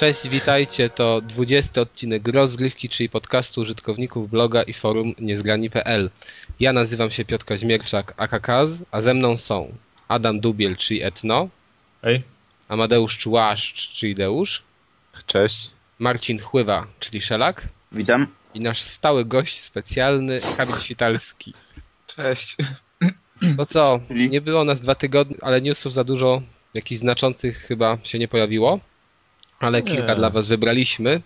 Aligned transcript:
Cześć, 0.00 0.28
witajcie. 0.28 0.90
To 0.90 1.20
20 1.20 1.80
odcinek 1.80 2.28
rozgrywki, 2.28 2.88
czyli 2.88 3.08
podcastu 3.08 3.60
użytkowników 3.60 4.30
bloga 4.30 4.62
i 4.62 4.72
forum 4.72 5.14
niezgrani.pl. 5.18 6.10
Ja 6.60 6.72
nazywam 6.72 7.10
się 7.10 7.24
Piotr 7.24 7.44
Kaźmierczak, 7.44 8.14
akakaz, 8.16 8.70
a 8.90 9.00
ze 9.00 9.14
mną 9.14 9.36
są 9.36 9.74
Adam 10.08 10.40
Dubiel, 10.40 10.76
czyli 10.76 11.02
Etno. 11.02 11.48
Hej. 12.02 12.22
Amadeusz 12.68 13.18
Człaszcz, 13.18 13.90
czyli 13.92 14.14
Deusz. 14.14 14.62
Cześć. 15.26 15.70
Marcin 15.98 16.38
Chływa, 16.38 16.86
czyli 17.00 17.20
Szelak. 17.20 17.68
Witam. 17.92 18.26
I 18.54 18.60
nasz 18.60 18.80
stały 18.80 19.24
gość 19.24 19.60
specjalny, 19.60 20.36
Kamil 20.56 20.74
Świtalski. 20.74 21.54
Cześć. 22.06 22.56
To 23.56 23.66
co, 23.66 24.00
nie 24.10 24.40
było 24.40 24.64
nas 24.64 24.80
dwa 24.80 24.94
tygodnie, 24.94 25.36
ale 25.40 25.62
newsów 25.62 25.92
za 25.92 26.04
dużo, 26.04 26.42
jakichś 26.74 27.00
znaczących 27.00 27.58
chyba 27.58 27.98
się 28.02 28.18
nie 28.18 28.28
ale 29.60 29.82
nie. 29.82 29.90
kilka 29.90 30.14
dla 30.14 30.30
was 30.30 30.48
wybraliśmy. 30.48 31.22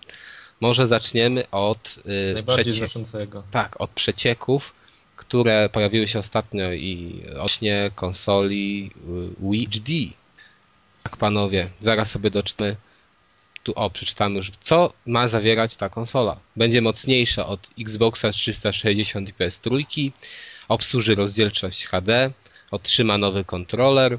Może 0.61 0.87
zaczniemy 0.87 1.49
od 1.51 1.97
yy, 2.05 2.33
Najbardziej 2.33 2.63
przecie... 2.63 2.71
znaczącego. 2.71 3.43
Tak, 3.51 3.81
od 3.81 3.89
przecieków, 3.89 4.73
które 5.15 5.69
pojawiły 5.69 6.07
się 6.07 6.19
ostatnio 6.19 6.73
i 6.73 7.23
ośnie 7.39 7.91
konsoli 7.95 8.91
y, 9.41 9.49
Wii 9.51 9.65
HD. 9.65 10.17
Tak 11.03 11.17
panowie, 11.17 11.67
zaraz 11.81 12.11
sobie 12.11 12.31
doczytamy 12.31 12.75
tu 13.65 13.73
o, 13.75 13.89
przeczytamy 13.89 14.35
już, 14.35 14.51
co 14.61 14.93
ma 15.05 15.27
zawierać 15.27 15.75
ta 15.75 15.89
konsola. 15.89 16.37
Będzie 16.55 16.81
mocniejsza 16.81 17.45
od 17.45 17.69
Xboxa 17.79 18.31
360 18.31 19.29
i 19.29 19.33
PS3, 19.33 19.85
obsłuży 20.67 21.15
rozdzielczość 21.15 21.85
HD, 21.85 22.31
otrzyma 22.71 23.17
nowy 23.17 23.43
kontroler. 23.43 24.17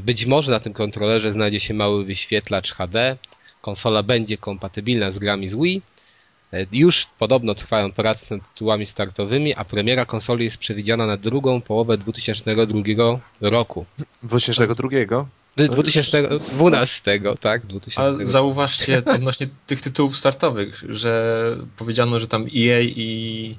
Być 0.00 0.26
może 0.26 0.52
na 0.52 0.60
tym 0.60 0.72
kontrolerze 0.72 1.32
znajdzie 1.32 1.60
się 1.60 1.74
mały 1.74 2.04
wyświetlacz 2.04 2.72
HD. 2.72 3.16
Konsola 3.62 4.02
będzie 4.02 4.38
kompatybilna 4.38 5.12
z 5.12 5.18
grami 5.18 5.48
z 5.48 5.54
Wii. 5.54 5.82
E, 6.52 6.66
już 6.72 7.06
podobno 7.18 7.54
trwają 7.54 7.92
prace 7.92 8.36
nad 8.36 8.52
tytułami 8.52 8.86
startowymi, 8.86 9.54
a 9.54 9.64
premiera 9.64 10.06
konsoli 10.06 10.44
jest 10.44 10.56
przewidziana 10.56 11.06
na 11.06 11.16
drugą 11.16 11.60
połowę 11.60 11.98
2002 11.98 13.20
roku. 13.40 13.86
2002? 14.22 15.26
2012, 15.56 17.20
tak? 17.40 17.66
2012. 17.66 18.00
A 18.00 18.24
zauważcie 18.24 19.02
odnośnie 19.14 19.46
tych 19.66 19.80
tytułów 19.80 20.16
startowych, 20.16 20.84
że 20.88 21.56
powiedziano, 21.76 22.20
że 22.20 22.26
tam 22.26 22.42
EA 22.42 22.80
i 22.80 23.56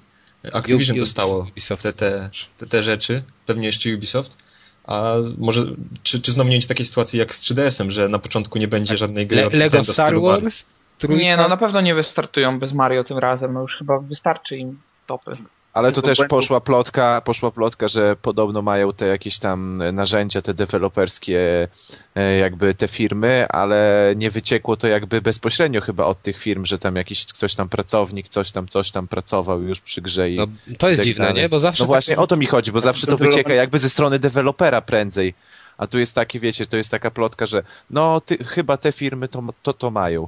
Activision 0.54 0.98
dostało 0.98 1.48
te, 1.82 1.94
te, 1.94 2.30
te, 2.58 2.68
te 2.68 2.84
rzeczy, 2.84 3.24
pewnie 3.46 3.68
jeszcze 3.68 3.96
Ubisoft. 3.96 4.49
A 4.90 5.16
może, 5.38 5.66
czy, 6.04 6.22
czy 6.22 6.32
znowu 6.32 6.50
nie 6.50 6.54
będzie 6.54 6.68
takiej 6.68 6.86
sytuacji 6.86 7.20
jak 7.20 7.36
z 7.36 7.42
3DS-em, 7.44 7.90
że 7.90 8.08
na 8.08 8.20
początku 8.20 8.60
nie 8.60 8.68
będzie 8.68 8.90
tak. 8.90 8.98
żadnej 8.98 9.28
gry 9.28 9.42
Le 9.42 9.50
Lego 9.54 9.84
Star 9.84 10.22
Wars? 10.22 10.66
Trójka? 10.98 11.24
Nie, 11.24 11.38
no 11.38 11.48
na 11.48 11.58
pewno 11.58 11.82
nie 11.82 11.96
wystartują 11.96 12.60
bez 12.60 12.74
Mario 12.74 13.04
tym 13.04 13.18
razem, 13.18 13.54
no 13.54 13.62
już 13.62 13.78
chyba 13.78 14.00
wystarczy 14.00 14.58
im 14.58 14.80
stopy. 15.04 15.32
Ale 15.74 15.92
tu 15.92 16.02
też 16.02 16.20
poszła 16.30 16.62
plotka, 16.62 17.22
poszła 17.22 17.52
plotka, 17.52 17.88
że 17.88 18.16
podobno 18.22 18.62
mają 18.62 18.94
te 18.94 19.08
jakieś 19.08 19.40
tam 19.40 19.84
narzędzia, 19.94 20.42
te 20.42 20.54
deweloperskie, 20.54 21.68
e, 22.16 22.38
jakby 22.38 22.74
te 22.74 22.88
firmy, 22.88 23.48
ale 23.50 24.14
nie 24.16 24.32
wyciekło 24.32 24.78
to 24.78 24.88
jakby 24.88 25.22
bezpośrednio 25.22 25.82
chyba 25.82 26.06
od 26.06 26.22
tych 26.22 26.38
firm, 26.38 26.66
że 26.66 26.78
tam 26.78 26.96
jakiś 26.96 27.26
ktoś 27.26 27.56
tam 27.56 27.70
pracownik, 27.70 28.30
coś 28.30 28.52
tam, 28.52 28.68
coś 28.68 28.92
tam 28.92 29.08
pracował 29.08 29.62
już 29.62 29.82
przy 29.82 30.02
grze 30.02 30.30
i 30.30 30.36
no, 30.36 30.48
To 30.78 30.90
jest 30.90 31.00
tak 31.00 31.06
dziwne, 31.06 31.34
nie? 31.34 31.50
Bo 31.50 31.60
zawsze 31.60 31.84
no 31.84 31.88
właśnie 31.88 32.16
tak... 32.16 32.24
o 32.24 32.28
to 32.28 32.38
mi 32.38 32.46
chodzi, 32.46 32.72
bo 32.72 32.82
zawsze 32.82 33.08
to 33.08 33.18
wycieka 33.18 33.54
jakby 33.54 33.80
ze 33.80 33.90
strony 33.90 34.20
dewelopera 34.20 34.82
prędzej. 34.82 35.34
A 35.78 35.88
tu 35.88 36.00
jest 36.00 36.16
taki, 36.16 36.40
wiecie, 36.40 36.66
to 36.66 36.78
jest 36.78 36.92
taka 36.92 37.12
plotka, 37.12 37.46
że 37.46 37.64
no 37.90 38.22
ty, 38.22 38.44
chyba 38.44 38.78
te 38.78 38.92
firmy 38.92 39.28
to, 39.28 39.44
to, 39.64 39.74
to 39.74 39.92
mają. 39.92 40.28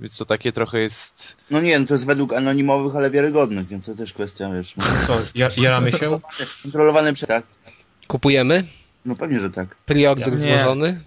Więc 0.00 0.16
to 0.16 0.24
takie 0.24 0.52
trochę 0.52 0.78
jest... 0.78 1.36
No 1.50 1.60
nie, 1.60 1.78
no 1.78 1.86
to 1.86 1.94
jest 1.94 2.06
według 2.06 2.32
anonimowych, 2.32 2.96
ale 2.96 3.10
wiarygodnych, 3.10 3.66
więc 3.66 3.86
to 3.86 3.94
też 3.94 4.12
kwestia, 4.12 4.50
wiesz... 4.50 4.74
Co, 5.06 5.20
jaramy 5.56 5.92
się? 5.92 6.20
Kontrolowany 6.62 7.12
przetarg. 7.12 7.46
Kupujemy? 8.08 8.68
No 9.04 9.16
pewnie, 9.16 9.40
że 9.40 9.50
tak. 9.50 9.76
Preorder 9.76 10.32
ja, 10.32 10.36
złożony? 10.36 11.04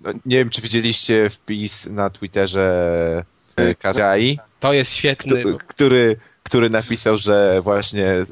No, 0.00 0.12
nie 0.26 0.36
wiem, 0.36 0.50
czy 0.50 0.62
widzieliście 0.62 1.30
wpis 1.30 1.86
na 1.86 2.10
Twitterze 2.10 3.24
e, 3.56 3.74
Kazai. 3.74 4.38
To 4.60 4.72
jest 4.72 4.92
świetny. 4.92 5.42
Który, 5.42 5.56
który 5.58 6.16
napisał, 6.70 7.16
że 7.16 7.60
właśnie 7.62 8.06
e, 8.06 8.22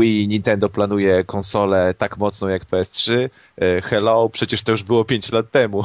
Wii 0.00 0.28
Nintendo 0.28 0.68
planuje 0.68 1.24
konsolę 1.24 1.94
tak 1.98 2.18
mocną 2.18 2.48
jak 2.48 2.64
PS3. 2.64 3.28
E, 3.60 3.82
hello, 3.82 4.28
przecież 4.28 4.62
to 4.62 4.72
już 4.72 4.82
było 4.82 5.04
5 5.04 5.32
lat 5.32 5.50
temu. 5.50 5.82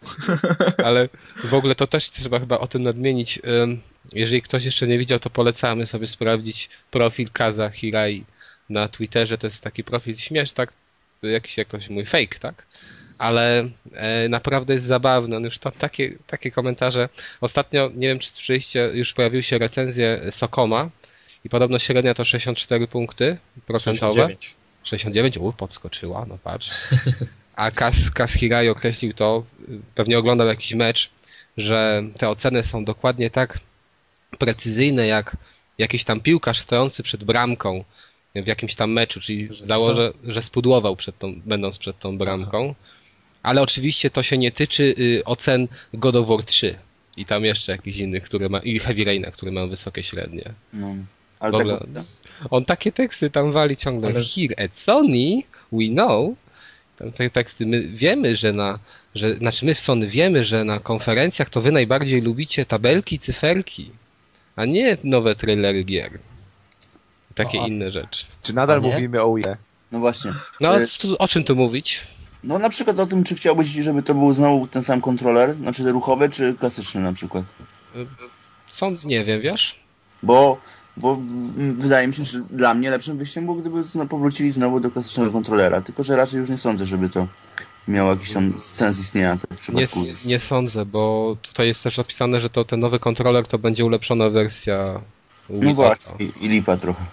Ale 0.84 1.08
w 1.44 1.54
ogóle 1.54 1.74
to 1.74 1.86
też 1.86 2.10
trzeba 2.10 2.38
chyba 2.38 2.58
o 2.58 2.66
tym 2.66 2.82
nadmienić. 2.82 3.40
Jeżeli 4.12 4.42
ktoś 4.42 4.64
jeszcze 4.64 4.86
nie 4.86 4.98
widział, 4.98 5.18
to 5.18 5.30
polecamy 5.30 5.86
sobie 5.86 6.06
sprawdzić 6.06 6.70
profil 6.90 7.30
Kaza 7.32 7.70
Hirai 7.70 8.24
na 8.70 8.88
Twitterze. 8.88 9.38
To 9.38 9.46
jest 9.46 9.62
taki 9.62 9.84
profil 9.84 10.16
śmiesz, 10.16 10.52
tak? 10.52 10.72
Jakiś, 11.22 11.58
jak 11.58 11.68
to 11.68 11.80
się 11.80 11.92
mówi, 11.92 12.06
fake, 12.06 12.38
tak? 12.40 12.66
Ale 13.20 13.68
e, 13.92 14.28
naprawdę 14.28 14.74
jest 14.74 14.86
zabawny. 14.86 15.36
On 15.36 15.44
już 15.44 15.58
tam 15.58 15.72
takie, 15.72 16.12
takie 16.26 16.50
komentarze. 16.50 17.08
Ostatnio, 17.40 17.90
nie 17.94 18.08
wiem 18.08 18.18
czy 18.18 18.30
słyszeliście, 18.30 18.90
już 18.94 19.12
pojawiły 19.12 19.42
się 19.42 19.58
recenzje 19.58 20.20
Sokoma 20.30 20.90
i 21.44 21.48
podobno 21.48 21.78
średnia 21.78 22.14
to 22.14 22.24
64 22.24 22.86
punkty 22.86 23.36
procentowe. 23.66 24.12
69. 24.12 24.56
69, 24.82 25.38
u, 25.38 25.52
podskoczyła, 25.52 26.26
no 26.28 26.38
patrz. 26.44 26.70
A 27.56 27.70
Kas, 27.70 28.10
Kas 28.10 28.32
Hirai 28.32 28.68
określił 28.68 29.12
to, 29.14 29.44
pewnie 29.94 30.18
oglądał 30.18 30.46
jakiś 30.46 30.74
mecz, 30.74 31.10
że 31.56 32.02
te 32.18 32.28
oceny 32.28 32.64
są 32.64 32.84
dokładnie 32.84 33.30
tak 33.30 33.58
precyzyjne, 34.38 35.06
jak 35.06 35.36
jakiś 35.78 36.04
tam 36.04 36.20
piłkarz 36.20 36.58
stojący 36.58 37.02
przed 37.02 37.24
bramką 37.24 37.84
w 38.34 38.46
jakimś 38.46 38.74
tam 38.74 38.92
meczu, 38.92 39.20
czyli 39.20 39.48
zdało, 39.54 39.94
że, 39.94 40.12
że 40.24 40.42
spudłował 40.42 40.96
przed 40.96 41.18
tą, 41.18 41.40
będąc 41.40 41.78
przed 41.78 41.98
tą 41.98 42.18
bramką. 42.18 42.64
Aha. 42.64 42.90
Ale 43.42 43.62
oczywiście 43.62 44.10
to 44.10 44.22
się 44.22 44.38
nie 44.38 44.52
tyczy 44.52 44.94
y, 44.98 45.22
ocen 45.24 45.68
God 45.94 46.16
of 46.16 46.28
War 46.28 46.44
3 46.44 46.78
i 47.16 47.26
tam 47.26 47.44
jeszcze 47.44 47.72
jakichś 47.72 47.98
innych, 47.98 48.22
które 48.22 48.48
ma, 48.48 48.58
i 48.58 48.78
Heavy 48.78 49.04
Raina, 49.04 49.30
które 49.30 49.52
mają 49.52 49.68
wysokie 49.68 50.02
średnie. 50.02 50.52
No, 50.72 50.94
ale 51.40 51.58
ogóle, 51.58 51.78
tak, 51.78 52.04
on 52.50 52.64
takie 52.64 52.92
teksty 52.92 53.30
tam 53.30 53.52
wali 53.52 53.76
ciągle. 53.76 54.08
Ale... 54.08 54.20
Here 54.24 54.64
at 54.64 54.76
Sony, 54.76 55.42
we 55.72 55.88
know. 55.88 56.34
Tam 56.96 57.12
te 57.12 57.30
teksty, 57.30 57.66
my 57.66 57.82
wiemy, 57.82 58.36
że 58.36 58.52
na, 58.52 58.78
że, 59.14 59.34
znaczy 59.34 59.66
my 59.66 59.74
w 59.74 59.80
Sony 59.80 60.06
wiemy, 60.06 60.44
że 60.44 60.64
na 60.64 60.80
konferencjach 60.80 61.50
to 61.50 61.60
wy 61.60 61.72
najbardziej 61.72 62.20
lubicie 62.20 62.66
tabelki, 62.66 63.18
cyferki, 63.18 63.90
a 64.56 64.64
nie 64.64 64.96
nowe 65.04 65.34
trailery 65.34 65.84
gier. 65.84 66.18
Takie 67.34 67.60
o, 67.60 67.66
inne 67.66 67.90
rzeczy. 67.90 68.26
Czy 68.42 68.54
nadal 68.54 68.80
mówimy 68.80 69.22
o 69.22 69.34
Wii? 69.34 69.44
No 69.92 69.98
właśnie. 69.98 70.32
No, 70.60 70.74
o 71.18 71.28
czym 71.28 71.44
tu 71.44 71.56
mówić? 71.56 72.06
No 72.44 72.58
na 72.58 72.68
przykład 72.68 72.98
o 72.98 73.06
tym, 73.06 73.24
czy 73.24 73.34
chciałbyś, 73.34 73.68
żeby 73.68 74.02
to 74.02 74.14
był 74.14 74.32
znowu 74.32 74.66
ten 74.66 74.82
sam 74.82 75.00
kontroler, 75.00 75.54
znaczy 75.54 75.92
ruchowy, 75.92 76.28
czy 76.28 76.54
klasyczny 76.54 77.00
na 77.00 77.12
przykład? 77.12 77.44
Sąd 78.70 79.04
nie 79.04 79.24
wiem, 79.24 79.40
wiesz? 79.40 79.80
Bo, 80.22 80.60
bo 80.96 81.18
wydaje 81.56 82.06
mi 82.06 82.14
się, 82.14 82.24
że 82.24 82.40
dla 82.50 82.74
mnie 82.74 82.90
lepszym 82.90 83.18
wyjściem 83.18 83.44
było, 83.44 83.56
gdyby 83.56 83.82
powrócili 84.08 84.50
znowu 84.52 84.80
do 84.80 84.90
klasycznego 84.90 85.32
kontrolera, 85.32 85.80
tylko 85.80 86.02
że 86.02 86.16
raczej 86.16 86.40
już 86.40 86.50
nie 86.50 86.58
sądzę, 86.58 86.86
żeby 86.86 87.10
to 87.10 87.26
miało 87.88 88.10
jakiś 88.10 88.32
tam 88.32 88.54
sens 88.58 88.98
istnienia 89.00 89.36
w 89.36 89.56
przypadku. 89.56 90.00
Nie, 90.00 90.12
nie 90.26 90.40
sądzę, 90.40 90.86
bo 90.86 91.36
tutaj 91.42 91.66
jest 91.66 91.82
też 91.82 91.98
opisane, 91.98 92.40
że 92.40 92.50
to 92.50 92.64
ten 92.64 92.80
nowy 92.80 92.98
kontroler 92.98 93.46
to 93.46 93.58
będzie 93.58 93.84
ulepszona 93.84 94.30
wersja 94.30 95.00
No 95.50 95.74
właśnie, 95.74 96.26
i 96.40 96.48
lipa 96.48 96.76
trochę. 96.76 97.04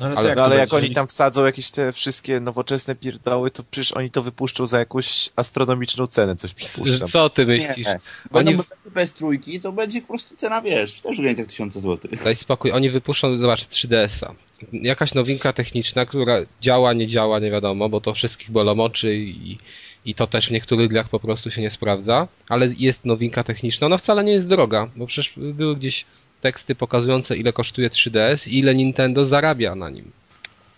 No 0.00 0.06
ale, 0.06 0.16
ale, 0.16 0.28
jak, 0.28 0.38
no, 0.38 0.44
ale 0.44 0.56
jak 0.56 0.74
oni 0.74 0.90
tam 0.90 1.06
wsadzą 1.06 1.44
jakieś 1.44 1.70
te 1.70 1.92
wszystkie 1.92 2.40
nowoczesne 2.40 2.94
pierdoły, 2.94 3.50
to 3.50 3.62
przecież 3.70 3.92
oni 3.92 4.10
to 4.10 4.22
wypuszczą 4.22 4.66
za 4.66 4.78
jakąś 4.78 5.30
astronomiczną 5.36 6.06
cenę, 6.06 6.36
coś 6.36 6.54
przypuszczam. 6.54 7.08
Co 7.08 7.30
ty 7.30 7.46
myślisz? 7.46 7.86
Nie, 7.86 8.00
oni... 8.32 8.58
bez 8.94 9.14
trójki, 9.14 9.60
to 9.60 9.72
będzie 9.72 10.00
po 10.00 10.08
prostu 10.08 10.36
cena, 10.36 10.62
wiesz, 10.62 11.00
też 11.00 11.16
w 11.16 11.20
granicach 11.20 11.46
tysiąca 11.46 11.80
złotych. 11.80 12.24
Daj 12.24 12.36
spokój, 12.36 12.72
oni 12.72 12.90
wypuszczą, 12.90 13.38
zobacz, 13.38 13.64
3DS-a. 13.64 14.34
Jakaś 14.72 15.14
nowinka 15.14 15.52
techniczna, 15.52 16.06
która 16.06 16.36
działa, 16.60 16.92
nie 16.92 17.06
działa, 17.06 17.38
nie 17.38 17.50
wiadomo, 17.50 17.88
bo 17.88 18.00
to 18.00 18.14
wszystkich 18.14 18.50
bolomoczy 18.50 19.16
i, 19.16 19.58
i 20.04 20.14
to 20.14 20.26
też 20.26 20.48
w 20.48 20.50
niektórych 20.50 20.90
grach 20.90 21.08
po 21.08 21.20
prostu 21.20 21.50
się 21.50 21.62
nie 21.62 21.70
sprawdza, 21.70 22.28
ale 22.48 22.68
jest 22.78 23.04
nowinka 23.04 23.44
techniczna, 23.44 23.86
ona 23.86 23.98
wcale 23.98 24.24
nie 24.24 24.32
jest 24.32 24.48
droga, 24.48 24.90
bo 24.96 25.06
przecież 25.06 25.32
były 25.36 25.76
gdzieś 25.76 26.04
teksty 26.44 26.74
pokazujące 26.74 27.36
ile 27.36 27.52
kosztuje 27.52 27.88
3DS 27.90 28.48
i 28.48 28.58
ile 28.58 28.74
Nintendo 28.74 29.24
zarabia 29.24 29.74
na 29.74 29.90
nim, 29.90 30.12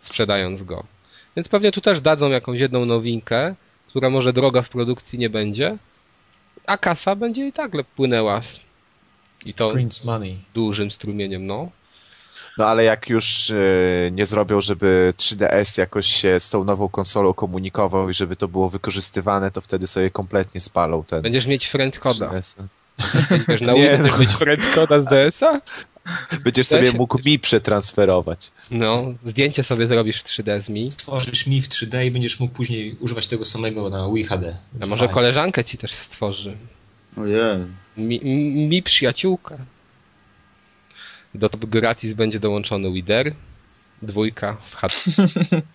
sprzedając 0.00 0.62
go. 0.62 0.84
Więc 1.36 1.48
pewnie 1.48 1.72
tu 1.72 1.80
też 1.80 2.00
dadzą 2.00 2.30
jakąś 2.30 2.60
jedną 2.60 2.84
nowinkę, 2.84 3.54
która 3.88 4.10
może 4.10 4.32
droga 4.32 4.62
w 4.62 4.68
produkcji 4.68 5.18
nie 5.18 5.30
będzie, 5.30 5.76
a 6.66 6.78
kasa 6.78 7.14
będzie 7.16 7.48
i 7.48 7.52
tak 7.52 7.70
płynęła 7.96 8.40
i 9.46 9.54
to 9.54 9.72
money. 10.04 10.38
dużym 10.54 10.90
strumieniem, 10.90 11.46
no. 11.46 11.70
No 12.58 12.66
ale 12.66 12.84
jak 12.84 13.08
już 13.08 13.48
yy, 13.48 14.10
nie 14.12 14.26
zrobią, 14.26 14.60
żeby 14.60 15.12
3DS 15.16 15.78
jakoś 15.78 16.06
się 16.06 16.40
z 16.40 16.50
tą 16.50 16.64
nową 16.64 16.88
konsolą 16.88 17.34
komunikował 17.34 18.10
i 18.10 18.14
żeby 18.14 18.36
to 18.36 18.48
było 18.48 18.69
wykorzystywane, 18.69 19.50
to 19.50 19.60
wtedy 19.60 19.86
sobie 19.86 20.10
kompletnie 20.10 20.60
spalą 20.60 21.04
ten. 21.04 21.22
Będziesz 21.22 21.46
mieć 21.46 21.69
friend 21.69 21.98
coda. 21.98 22.30
Będziesz 23.31 23.60
na 23.60 23.72
nie, 23.72 23.98
no. 23.98 24.19
mieć 24.19 24.31
friend 24.31 24.62
coda 24.75 25.00
z 25.00 25.04
DS-a? 25.04 25.60
Będziesz 26.44 26.66
sobie 26.66 26.93
mógł 26.93 27.19
mi 27.25 27.38
przetransferować. 27.38 28.50
No, 28.70 29.14
zdjęcie 29.26 29.64
sobie 29.64 29.87
zrobisz 29.87 30.20
w 30.20 30.25
3D 30.25 30.62
z 30.62 30.69
mi. 30.69 30.90
Stworzysz 30.90 31.46
mi 31.46 31.62
w 31.62 31.69
3D 31.69 32.06
i 32.06 32.10
będziesz 32.10 32.40
mógł 32.40 32.54
później 32.54 32.96
używać 33.00 33.26
tego 33.26 33.44
samego 33.44 33.90
na 33.90 34.12
Wii 34.12 34.25
HD. 34.25 34.56
A 34.81 34.87
może 34.87 35.08
koleżankę 35.08 35.64
ci 35.64 35.78
też 35.78 35.93
stworzy. 35.93 36.56
Ojej. 37.16 37.58
Mi, 37.96 38.20
mi 38.69 38.82
przyjaciółka. 38.82 39.58
Do 41.34 41.48
gratis 41.48 42.12
będzie 42.12 42.40
dołączony 42.40 42.93
Wider. 42.93 43.34
Dwójka 44.02 44.56
w 44.70 44.75
HT. 44.76 45.04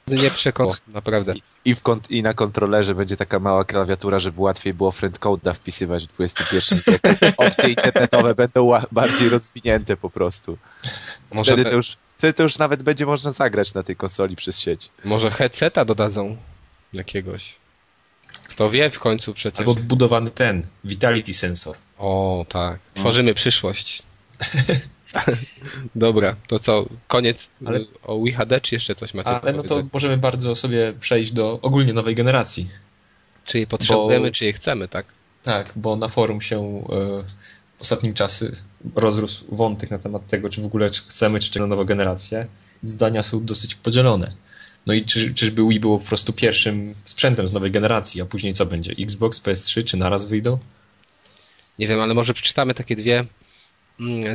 Nie 0.23 0.31
przekona, 0.31 0.73
naprawdę. 0.87 1.33
I, 1.65 1.75
w 1.75 1.83
kont- 1.83 2.05
I 2.11 2.21
na 2.23 2.33
kontrolerze 2.33 2.95
będzie 2.95 3.17
taka 3.17 3.39
mała 3.39 3.65
klawiatura, 3.65 4.19
żeby 4.19 4.41
łatwiej 4.41 4.73
było 4.73 4.91
friendcode'a 4.91 5.53
wpisywać 5.53 6.07
w 6.07 6.21
XXI 6.21 6.75
wieku. 6.87 7.25
Opcje 7.37 7.69
internetowe 7.69 8.35
będą 8.35 8.71
bardziej 8.91 9.29
rozwinięte 9.29 9.97
po 9.97 10.09
prostu. 10.09 10.57
Może 11.33 11.53
wtedy, 11.53 11.69
to 11.69 11.75
już, 11.75 11.97
wtedy 12.17 12.33
to 12.33 12.43
już 12.43 12.57
nawet 12.57 12.83
będzie 12.83 13.05
można 13.05 13.31
zagrać 13.31 13.73
na 13.73 13.83
tej 13.83 13.95
konsoli 13.95 14.35
przez 14.35 14.59
sieć. 14.59 14.89
Może 15.05 15.31
headseta 15.31 15.85
dodadzą 15.85 16.37
jakiegoś. 16.93 17.55
Kto 18.43 18.69
wie 18.69 18.89
w 18.89 18.99
końcu 18.99 19.33
przecież. 19.33 19.59
Albo 19.59 19.75
budowany 19.75 20.31
ten, 20.31 20.67
Vitality 20.83 21.33
Sensor. 21.33 21.75
O, 21.97 22.45
tak. 22.49 22.79
Tworzymy 22.93 23.33
przyszłość. 23.33 24.03
Dobra, 25.95 26.35
to 26.47 26.59
co, 26.59 26.85
koniec 27.07 27.49
ale... 27.65 27.79
o 28.03 28.19
WHD, 28.19 28.61
czy 28.61 28.75
jeszcze 28.75 28.95
coś 28.95 29.13
macie 29.13 29.29
Ale 29.29 29.53
no 29.53 29.63
to 29.63 29.83
możemy 29.93 30.17
bardzo 30.17 30.55
sobie 30.55 30.93
przejść 30.99 31.31
do 31.31 31.59
ogólnie 31.61 31.93
nowej 31.93 32.15
generacji. 32.15 32.69
Czy 33.45 33.57
jej 33.57 33.67
potrzebujemy, 33.67 34.27
bo... 34.27 34.33
czy 34.33 34.43
jej 34.43 34.53
chcemy, 34.53 34.87
tak? 34.87 35.05
Tak, 35.43 35.73
bo 35.75 35.95
na 35.95 36.07
forum 36.07 36.41
się 36.41 36.59
y, 36.59 37.23
w 37.77 37.81
ostatnim 37.81 38.13
czasy 38.13 38.51
rozrósł 38.95 39.45
wątek 39.55 39.91
na 39.91 39.99
temat 39.99 40.27
tego, 40.27 40.49
czy 40.49 40.61
w 40.61 40.65
ogóle 40.65 40.89
chcemy, 40.89 41.39
czy 41.39 41.51
czego 41.51 41.67
nową 41.67 41.83
generację. 41.83 42.47
Zdania 42.83 43.23
są 43.23 43.45
dosyć 43.45 43.75
podzielone. 43.75 44.33
No 44.85 44.93
i 44.93 45.05
czy, 45.05 45.33
czyżby 45.33 45.67
Wii 45.67 45.79
było 45.79 45.99
po 45.99 46.05
prostu 46.05 46.33
pierwszym 46.33 46.95
sprzętem 47.05 47.47
z 47.47 47.53
nowej 47.53 47.71
generacji, 47.71 48.21
a 48.21 48.25
później 48.25 48.53
co 48.53 48.65
będzie? 48.65 48.91
Xbox, 48.99 49.41
PS3, 49.41 49.83
czy 49.83 49.97
naraz 49.97 50.25
wyjdą? 50.25 50.57
Nie 51.79 51.87
wiem, 51.87 51.99
ale 51.99 52.13
może 52.13 52.33
przeczytamy 52.33 52.73
takie 52.73 52.95
dwie 52.95 53.25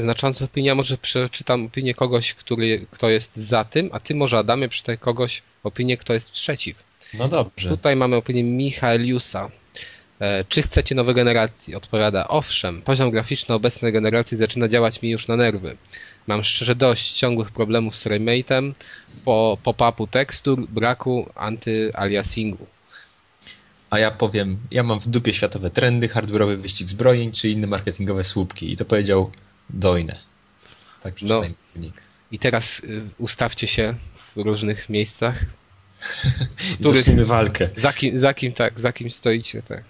znacząca 0.01 0.45
opinia, 0.45 0.75
może 0.75 0.99
przeczytam 0.99 1.67
opinię 1.67 1.95
kogoś, 1.95 2.35
który, 2.35 2.87
kto 2.91 3.11
jest 3.11 3.37
za 3.37 3.65
tym, 3.65 3.91
a 3.93 4.01
ty 4.01 4.15
może 4.15 4.39
Adamie 4.39 4.69
przeczytaj 4.69 4.99
kogoś 4.99 5.43
opinię, 5.65 5.97
kto 5.97 6.15
jest 6.15 6.31
przeciw. 6.31 6.77
No 7.15 7.29
dobrze. 7.29 7.69
Tutaj 7.69 7.97
mamy 7.97 8.17
opinię 8.17 8.45
Michaeliusa. 8.45 9.51
E, 10.21 10.45
czy 10.45 10.63
chcecie 10.63 10.95
nowej 10.95 11.15
generacji? 11.15 11.75
Odpowiada, 11.75 12.29
owszem, 12.29 12.83
poziom 12.83 13.11
graficzny 13.11 13.55
obecnej 13.55 13.93
generacji 13.93 14.37
zaczyna 14.37 14.69
działać 14.69 15.03
mi 15.03 15.11
już 15.11 15.29
na 15.29 15.37
nerwy. 15.37 15.77
Mam 16.27 16.45
szczerze 16.45 16.75
dość 16.75 17.13
ciągłych 17.13 17.51
problemów 17.51 17.97
z 17.97 18.07
remate'em, 18.07 18.73
po 19.25 19.59
pop-upu 19.65 20.07
tekstur, 20.07 20.69
braku 20.69 21.31
anty-aliasingu. 21.35 22.67
A 23.91 23.99
ja 23.99 24.11
powiem, 24.11 24.59
ja 24.71 24.83
mam 24.83 25.01
w 25.01 25.07
dupie 25.07 25.35
światowe 25.35 25.71
trendy, 25.71 26.09
hardware'owy 26.09 26.57
wyścig 26.57 26.89
zbrojeń, 26.89 27.33
czy 27.33 27.49
inne 27.49 27.67
marketingowe 27.67 28.25
słupki. 28.25 28.73
I 28.73 28.77
to 28.77 28.85
powiedział 28.85 29.31
dojne. 29.71 30.19
Tak 31.01 31.15
przeczytajmy 31.15 31.49
no. 31.49 31.81
wynik. 31.81 32.03
I 32.33 32.39
teraz 32.39 32.81
y, 32.81 33.09
ustawcie 33.19 33.67
się 33.67 33.95
w 34.37 34.41
różnych 34.41 34.89
miejscach. 34.89 35.45
Zaczniemy 36.81 37.25
walkę. 37.25 37.69
Za 37.77 37.93
kim, 37.93 38.19
za 38.19 38.35
kim, 38.35 38.53
tak, 38.53 38.81
za 38.81 38.93
kim 38.93 39.11
stoicie, 39.11 39.63
tak. 39.63 39.85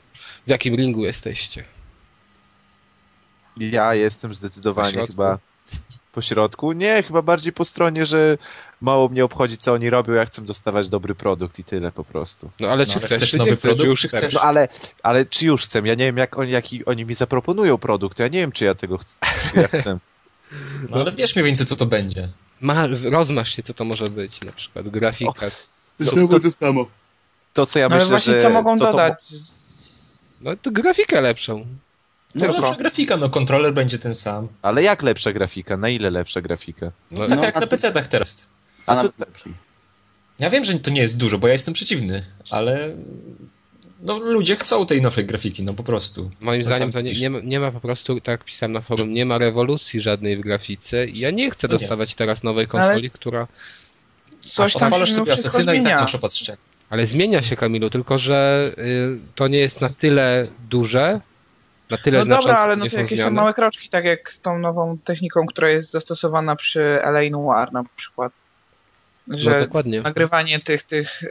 W 0.47 0.51
jakim 0.51 0.75
ringu 0.75 1.05
jesteście? 1.05 1.65
Ja 3.57 3.95
jestem 3.95 4.35
zdecydowanie 4.35 5.07
chyba 5.07 5.39
po 6.13 6.23
środku. 6.23 6.73
Nie, 6.73 7.03
chyba 7.03 7.23
bardziej 7.23 7.53
po 7.53 7.65
stronie, 7.65 8.07
że 8.07 8.39
mało 8.81 9.09
mnie 9.09 9.25
obchodzi, 9.25 9.59
co 9.59 9.73
oni 9.73 9.91
robią, 9.91 10.13
ja 10.13 10.25
chcę 10.25 10.43
dostawać 10.43 10.89
dobry 10.89 11.15
produkt 11.15 11.59
i 11.59 11.65
tyle 11.65 11.93
po 11.93 12.05
prostu. 12.05 12.51
No 12.61 12.69
ale 12.69 12.87
czy 12.87 12.97
no, 12.97 13.03
ale 13.09 13.17
chcesz, 13.17 13.33
nowy 13.33 13.51
chcesz, 13.51 13.61
produkt, 13.61 13.91
już 13.91 14.01
czy 14.01 14.09
chcesz? 14.09 14.35
No 14.35 14.41
ale, 14.41 14.69
ale 15.03 15.27
czy 15.27 15.47
już 15.47 15.65
chcę? 15.65 15.79
Ja 15.79 15.95
nie 15.95 16.05
wiem, 16.05 16.17
jak 16.17 16.39
oni, 16.39 16.51
jaki 16.51 16.85
oni 16.85 17.05
mi 17.05 17.15
zaproponują 17.15 17.79
produkt, 17.79 18.19
ja 18.19 18.29
nie 18.29 18.39
wiem, 18.39 18.53
czy 18.53 18.65
ja 18.65 18.75
tego 18.75 18.99
chcę, 18.99 19.17
czy 19.53 19.61
ja 19.61 19.69
chcę. 19.69 19.99
No 20.91 20.97
ale 20.97 21.13
wiesz 21.13 21.37
mniej 21.37 21.47
więcej, 21.47 21.67
co 21.67 21.77
to 21.77 21.87
będzie. 21.87 22.29
Ma, 22.61 22.87
rozmasz 23.11 23.57
się, 23.57 23.63
co 23.63 23.75
to 23.75 23.85
może 23.85 24.07
być, 24.07 24.41
na 24.41 24.53
przykład 24.53 24.89
grafika. 24.89 25.47
O, 26.01 26.05
to, 26.05 26.29
to, 26.29 26.41
to 26.41 26.51
samo. 26.53 26.87
To, 27.53 27.67
co 27.67 27.79
ja 27.79 27.89
no 27.89 27.97
myślę, 27.97 28.09
właśnie, 28.09 28.35
że... 28.35 28.43
co 28.43 28.51
mogą 28.51 28.79
co 28.79 28.87
dodać? 28.87 29.15
To... 29.31 29.35
No 30.41 30.57
to 30.57 30.71
grafikę 30.71 31.21
lepszą. 31.21 31.67
No 32.35 32.53
lepsza 32.53 32.75
grafika, 32.75 33.17
no 33.17 33.31
kontroler 33.31 33.75
będzie 33.75 33.99
ten 33.99 34.15
sam. 34.15 34.49
Ale 34.63 34.83
jak 34.83 35.03
lepsza 35.03 35.33
grafika? 35.33 35.77
Na 35.77 35.89
ile 35.89 36.11
lepsza 36.11 36.41
grafika? 36.41 36.93
No, 37.11 37.21
no 37.21 37.29
tak 37.29 37.43
jak 37.43 37.55
na 37.55 37.67
PC-tach 37.67 38.07
teraz. 38.07 38.47
A. 38.87 39.05
Ja 40.39 40.51
wiem, 40.51 40.65
że 40.65 40.75
to 40.75 40.91
nie 40.91 41.01
jest 41.01 41.17
dużo, 41.17 41.39
bo 41.39 41.47
ja 41.47 41.53
jestem 41.53 41.75
przeciwny, 41.75 42.25
ale 42.51 42.95
no, 44.01 44.19
ludzie 44.19 44.57
chcą 44.57 44.87
tej 44.87 45.03
nowej 45.03 45.25
grafiki, 45.25 45.63
no 45.63 45.75
po 45.75 45.83
prostu. 45.83 46.31
Moim 46.41 46.65
to 46.65 46.71
zdaniem 46.71 46.93
to 46.93 47.01
nie, 47.01 47.13
nie, 47.13 47.31
ma, 47.31 47.39
nie, 47.45 47.61
ma 47.61 47.71
po 47.71 47.81
prostu, 47.81 48.21
tak 48.21 48.29
jak 48.29 48.45
pisałem 48.45 48.73
na 48.73 48.81
forum, 48.81 49.13
nie 49.13 49.27
ma 49.27 49.39
rewolucji 49.39 50.01
żadnej 50.01 50.37
w 50.37 50.41
grafice 50.41 51.07
i 51.07 51.19
ja 51.19 51.31
nie 51.31 51.51
chcę 51.51 51.69
no 51.69 51.79
dostawać 51.79 52.11
nie. 52.11 52.17
teraz 52.17 52.43
nowej 52.43 52.67
konsoli, 52.67 52.93
ale... 52.93 53.11
która... 53.11 53.47
Coś 54.53 54.73
tam 54.73 54.83
odpalasz 54.83 55.13
sobie 55.13 55.33
Asesyna 55.33 55.75
i 55.75 55.83
tak 55.83 56.01
masz 56.01 56.15
opatrzcie. 56.15 56.57
Ale 56.91 57.07
zmienia 57.07 57.43
się, 57.43 57.57
Kamilu, 57.57 57.91
tylko 57.91 58.19
że 58.19 58.71
y, 58.79 59.19
to 59.35 59.49
nie 59.49 59.59
jest 59.59 59.81
na 59.81 59.89
tyle 59.89 60.49
duże, 60.71 61.21
na 61.91 61.99
tyle 61.99 62.19
no 62.19 62.37
dobra, 62.37 62.57
ale 62.57 62.77
no 62.77 62.87
to 62.89 62.99
jakieś 62.99 63.19
tam 63.19 63.35
małe 63.35 63.55
kroczki, 63.55 63.89
tak 63.89 64.05
jak 64.05 64.33
z 64.33 64.41
tą 64.41 64.59
nową 64.59 64.99
techniką, 64.99 65.47
która 65.47 65.71
jest 65.71 65.91
zastosowana 65.91 66.57
przy 66.57 66.81
LA 67.03 67.31
Noir 67.31 67.73
na 67.73 67.85
przykład. 67.97 68.33
No, 69.29 69.39
że 69.39 69.51
no, 69.51 69.61
dokładnie. 69.61 70.03
nagrywanie 70.03 70.61
tych, 70.61 70.83
tych 70.83 71.23
y, 71.23 71.29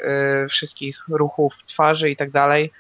wszystkich 0.49 1.03
ruchów 1.07 1.63
twarzy 1.65 2.09
i 2.09 2.15
tak 2.15 2.31
dalej. 2.31 2.71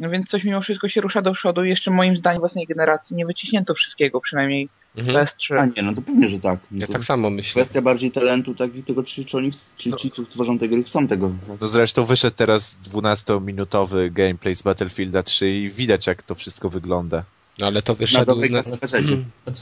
No 0.00 0.10
więc 0.10 0.28
coś 0.28 0.44
mimo 0.44 0.60
wszystko 0.60 0.88
się 0.88 1.00
rusza 1.00 1.22
do 1.22 1.32
przodu 1.32 1.64
i 1.64 1.68
jeszcze 1.68 1.90
moim 1.90 2.16
zdaniem 2.16 2.40
własnej 2.40 2.66
generacji 2.66 3.16
nie 3.16 3.26
wyciśnięto 3.26 3.74
wszystkiego, 3.74 4.20
przynajmniej 4.20 4.68
mhm. 4.96 5.16
PS3. 5.16 5.58
A 5.58 5.66
nie, 5.66 5.82
no 5.82 5.94
to 5.94 6.02
pewnie, 6.02 6.28
że 6.28 6.40
tak. 6.40 6.60
No 6.70 6.78
ja 6.80 6.86
tak 6.86 7.04
samo 7.04 7.30
myślę. 7.30 7.62
Kwestia 7.62 7.82
bardziej 7.82 8.10
talentu 8.10 8.54
tak 8.54 8.76
i 8.76 8.82
tego, 8.82 9.02
czy, 9.02 9.24
czy, 9.24 9.36
oni, 9.36 9.50
czy 9.76 9.90
no. 9.90 9.96
ci, 9.96 10.10
co 10.10 10.22
tworzą 10.24 10.58
te 10.58 10.68
gry, 10.68 10.82
chcą 10.82 11.06
tego. 11.06 11.32
Tak? 11.48 11.60
No 11.60 11.68
zresztą 11.68 12.04
wyszedł 12.04 12.36
teraz 12.36 12.78
12-minutowy 12.80 14.12
gameplay 14.12 14.54
z 14.54 14.62
Battlefielda 14.62 15.22
3 15.22 15.50
i 15.50 15.70
widać, 15.70 16.06
jak 16.06 16.22
to 16.22 16.34
wszystko 16.34 16.68
wygląda. 16.68 17.24
No 17.58 17.66
ale 17.66 17.82
to 17.82 17.94
wyszedł 17.94 18.36
na, 18.36 18.48
na... 18.48 18.62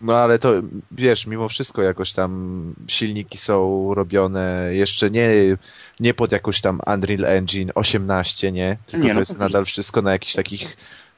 No 0.00 0.16
ale 0.16 0.38
to, 0.38 0.52
wiesz, 0.90 1.26
mimo 1.26 1.48
wszystko 1.48 1.82
jakoś 1.82 2.12
tam 2.12 2.74
silniki 2.88 3.38
są 3.38 3.94
robione 3.94 4.68
jeszcze 4.72 5.10
nie, 5.10 5.30
nie 6.00 6.14
pod 6.14 6.32
jakąś 6.32 6.60
tam 6.60 6.80
Unreal 6.94 7.24
Engine 7.24 7.70
18, 7.74 8.52
nie? 8.52 8.76
Tylko 8.86 9.06
nie, 9.06 9.14
no, 9.14 9.20
jest 9.20 9.38
nadal 9.38 9.64
wszystko 9.64 10.02
na 10.02 10.12
jakichś 10.12 10.34
takich 10.34 10.76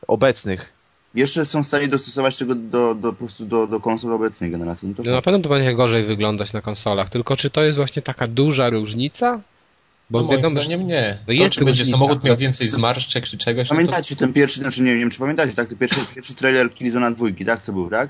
obecnych. 0.09 0.73
Jeszcze 1.15 1.45
są 1.45 1.63
w 1.63 1.67
stanie 1.67 1.89
dostosować 1.89 2.37
tego 2.37 2.55
do, 2.55 2.95
do, 2.95 3.13
po 3.13 3.19
prostu 3.19 3.45
do, 3.45 3.67
do 3.67 3.81
konsol 3.81 4.13
obecnej 4.13 4.51
generacji. 4.51 4.89
No, 4.89 4.95
to 4.95 5.03
no 5.03 5.11
na 5.11 5.23
pewno 5.23 5.41
to 5.41 5.49
będzie 5.49 5.75
gorzej 5.75 6.05
wyglądać 6.05 6.53
na 6.53 6.61
konsolach, 6.61 7.11
tylko 7.11 7.37
czy 7.37 7.51
to 7.51 7.63
jest 7.63 7.77
właśnie 7.77 8.03
taka 8.03 8.27
duża 8.27 8.71
różnica? 8.71 9.41
Bo 10.11 10.23
no 10.23 10.29
wiadomo, 10.29 10.63
że 10.63 10.69
nie. 10.69 10.77
nie. 10.77 11.19
To, 11.27 11.45
to 11.45 11.51
czy 11.51 11.65
będzie 11.65 11.85
samochód 11.85 12.25
miał 12.25 12.37
więcej 12.37 12.69
zmarszczek 12.69 13.25
czy 13.25 13.39
czegoś? 13.39 13.69
Pamiętacie 13.69 14.15
to... 14.15 14.21
ten 14.21 14.33
pierwszy, 14.33 14.61
znaczy 14.61 14.83
nie 14.83 14.97
wiem, 14.97 15.11
czy 15.11 15.19
pamiętacie, 15.19 15.53
tak? 15.53 15.69
Ten 15.69 15.79
pierwszy, 15.79 16.01
pierwszy 16.15 16.35
trailer 16.35 16.75
Killzona 16.75 17.11
dwójki, 17.11 17.45
tak? 17.45 17.63
Co 17.63 17.73
był, 17.73 17.91
tak? 17.91 18.09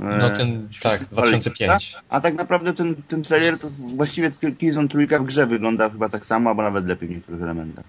No 0.00 0.30
ten, 0.30 0.68
e, 0.78 0.82
tak, 0.82 1.04
2005. 1.04 1.96
A 2.08 2.20
tak 2.20 2.34
naprawdę 2.34 2.74
ten, 2.74 2.94
ten 3.08 3.22
trailer 3.22 3.58
to 3.58 3.68
właściwie 3.96 4.30
Killzone 4.58 4.88
trójka 4.88 5.18
w 5.18 5.24
grze 5.24 5.46
wygląda 5.46 5.90
chyba 5.90 6.08
tak 6.08 6.26
samo, 6.26 6.50
albo 6.50 6.62
nawet 6.62 6.86
lepiej 6.86 7.08
w 7.08 7.12
niektórych 7.12 7.42
elementach. 7.42 7.84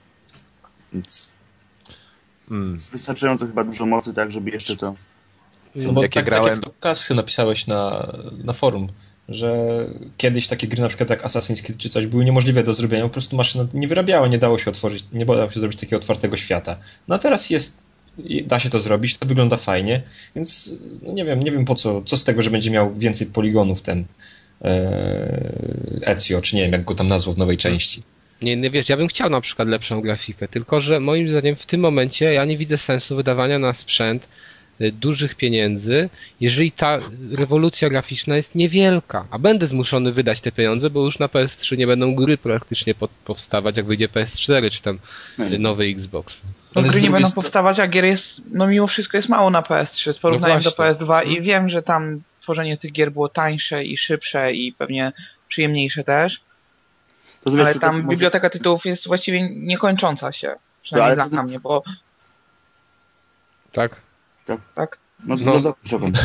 Więc 0.94 1.32
hmm. 2.50 2.78
wystarczająco 2.92 3.48
chyba 3.48 3.64
dużo 3.64 3.86
mocy, 3.86 4.14
tak, 4.14 4.32
żeby 4.32 4.52
jeszcze 4.52 4.78
to... 4.78 4.96
No 5.76 5.94
bo 5.94 6.02
jak 6.02 6.12
tak, 6.12 6.26
grałem... 6.26 6.44
tak 6.46 6.56
jak 6.56 6.66
to 6.66 6.72
Kasy 6.80 7.16
napisałeś 7.16 7.68
na, 7.68 8.12
na 8.44 8.54
forum, 8.54 8.90
że 9.30 9.56
kiedyś 10.18 10.48
takie 10.48 10.68
gry 10.68 10.82
na 10.82 10.88
przykład 10.88 11.10
jak 11.10 11.24
Assassin's 11.24 11.64
Creed 11.64 11.78
czy 11.78 11.90
coś 11.90 12.08
były 12.08 12.26
niemożliwe 12.26 12.64
do 12.64 12.74
zrobienia, 12.74 13.04
po 13.04 13.10
prostu 13.10 13.36
maszyna 13.36 13.68
nie 13.74 13.88
wyrabiała, 13.88 14.28
nie 14.28 14.38
dało 14.38 14.58
się 14.58 14.72
otworzyć, 14.72 15.06
nie 15.12 15.26
dało 15.26 15.52
się 15.52 15.60
zrobić 15.60 15.80
takiego 15.80 15.98
otwartego 15.98 16.38
świata. 16.38 16.78
No 17.08 17.16
a 17.16 17.20
teraz 17.20 17.50
jest 17.50 17.83
da 18.46 18.60
się 18.60 18.70
to 18.70 18.80
zrobić, 18.80 19.18
to 19.18 19.28
wygląda 19.28 19.58
fajnie, 19.58 20.02
więc 20.36 20.80
no 21.02 21.14
nie 21.14 21.26
wiem, 21.26 21.44
nie 21.44 21.52
wiem 21.52 21.66
po 21.66 21.76
co, 21.76 22.02
co 22.02 22.18
z 22.18 22.24
tego, 22.24 22.42
że 22.42 22.50
będzie 22.50 22.72
miał 22.72 22.94
więcej 22.94 23.28
poligonów 23.28 23.82
ten 23.82 24.06
e, 24.62 26.02
Ezio, 26.02 26.42
czy 26.42 26.56
nie 26.56 26.62
wiem, 26.62 26.72
jak 26.72 26.84
go 26.84 26.96
tam 26.96 27.08
nazwał 27.08 27.36
w 27.36 27.38
nowej 27.38 27.58
części. 27.58 28.04
Nie, 28.42 28.58
nie 28.58 28.70
wiesz, 28.70 28.90
ja 28.90 28.98
bym 28.98 29.08
chciał 29.08 29.30
na 29.30 29.42
przykład 29.42 29.68
lepszą 29.68 30.02
grafikę, 30.02 30.48
tylko 30.48 30.82
że 30.82 31.00
moim 31.00 31.30
zdaniem 31.30 31.56
w 31.56 31.66
tym 31.66 31.82
momencie 31.82 32.34
ja 32.34 32.46
nie 32.46 32.58
widzę 32.58 32.78
sensu 32.78 33.16
wydawania 33.16 33.60
na 33.60 33.74
sprzęt 33.74 34.28
y, 34.82 34.92
dużych 34.92 35.36
pieniędzy, 35.36 36.10
jeżeli 36.42 36.72
ta 36.72 37.00
rewolucja 37.32 37.90
graficzna 37.90 38.36
jest 38.36 38.56
niewielka, 38.56 39.28
a 39.32 39.40
będę 39.40 39.68
zmuszony 39.68 40.12
wydać 40.12 40.42
te 40.42 40.52
pieniądze, 40.52 40.90
bo 40.90 41.06
już 41.06 41.20
na 41.20 41.28
PS3 41.28 41.78
nie 41.78 41.88
będą 41.88 42.16
gry 42.16 42.38
praktycznie 42.38 42.94
powstawać, 43.26 43.78
jak 43.78 43.86
wyjdzie 43.86 44.08
PS4 44.08 44.72
czy 44.72 44.82
tam 44.82 45.00
hmm. 45.38 45.62
nowy 45.62 45.84
Xbox. 45.86 46.42
No 46.76 46.82
gry 46.82 47.02
nie 47.02 47.10
będą 47.10 47.32
powstawać, 47.32 47.80
a 47.80 47.88
gier 47.88 48.06
jest, 48.06 48.42
no 48.52 48.68
mimo 48.68 48.88
wszystko 48.88 49.18
jest 49.18 49.30
mało 49.30 49.50
na 49.50 49.62
PS3 49.62 50.14
z 50.14 50.20
porównaniem 50.20 50.58
no 50.58 50.64
do 50.64 50.70
PS2 50.72 51.24
i 51.24 51.28
hmm. 51.28 51.44
wiem, 51.44 51.70
że 51.70 51.84
tam 51.84 52.22
tworzenie 52.42 52.78
tych 52.78 52.92
gier 52.92 53.12
było 53.12 53.30
tańsze 53.30 53.84
i 53.84 53.98
szybsze 53.98 54.54
i 54.54 54.74
pewnie 54.74 55.12
przyjemniejsze 55.48 56.04
też. 56.04 56.42
To 57.42 57.52
ale 57.52 57.76
tam 57.76 57.96
może... 57.96 58.08
biblioteka 58.08 58.50
tytułów 58.50 58.86
jest 58.86 59.08
właściwie 59.08 59.50
niekończąca 59.50 60.32
się. 60.32 60.56
Przynajmniej 60.84 61.30
dla 61.30 61.42
to... 61.42 61.48
mnie, 61.48 61.60
bo... 61.60 61.84
Tak? 63.72 64.02
Tak. 64.46 64.60
tak? 64.76 64.98
No, 65.26 65.36
no, 65.36 65.60
no 65.64 65.74
dokończ. 65.92 66.18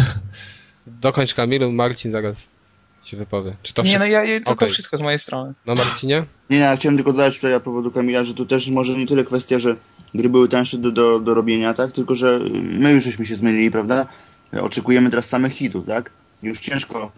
dokończ 0.86 1.34
Kamilu, 1.34 1.72
Marcin 1.72 2.12
zaraz 2.12 2.36
się 3.04 3.16
wypowie. 3.16 3.56
Czy 3.62 3.74
to 3.74 3.82
nie, 3.82 3.88
wszystko? 3.88 4.06
no 4.06 4.12
ja, 4.12 4.24
ja 4.24 4.40
okay. 4.44 4.68
wszystko 4.68 4.98
z 4.98 5.02
mojej 5.02 5.18
strony. 5.18 5.54
No 5.66 5.74
Marcinie? 5.74 6.24
Nie, 6.50 6.58
nie, 6.58 6.64
ja 6.64 6.76
chciałem 6.76 6.96
tylko 6.96 7.12
dodać 7.12 7.36
tutaj 7.36 7.54
a 7.54 7.60
powodu 7.60 7.90
Kamila, 7.90 8.24
że 8.24 8.34
tu 8.34 8.46
też 8.46 8.68
może 8.68 8.92
nie 8.92 9.06
tyle 9.06 9.24
kwestia, 9.24 9.58
że 9.58 9.76
gry 10.14 10.28
były 10.28 10.48
tańsze 10.48 10.78
do, 10.78 10.90
do, 10.90 11.20
do 11.20 11.34
robienia, 11.34 11.74
tak? 11.74 11.92
Tylko, 11.92 12.14
że 12.14 12.40
my 12.62 12.92
już 12.92 13.04
żeśmy 13.04 13.26
się 13.26 13.36
zmienili, 13.36 13.70
prawda? 13.70 14.06
Oczekujemy 14.60 15.10
teraz 15.10 15.28
samych 15.28 15.52
hitów, 15.52 15.86
tak? 15.86 16.10
Już 16.42 16.60
ciężko 16.60 17.12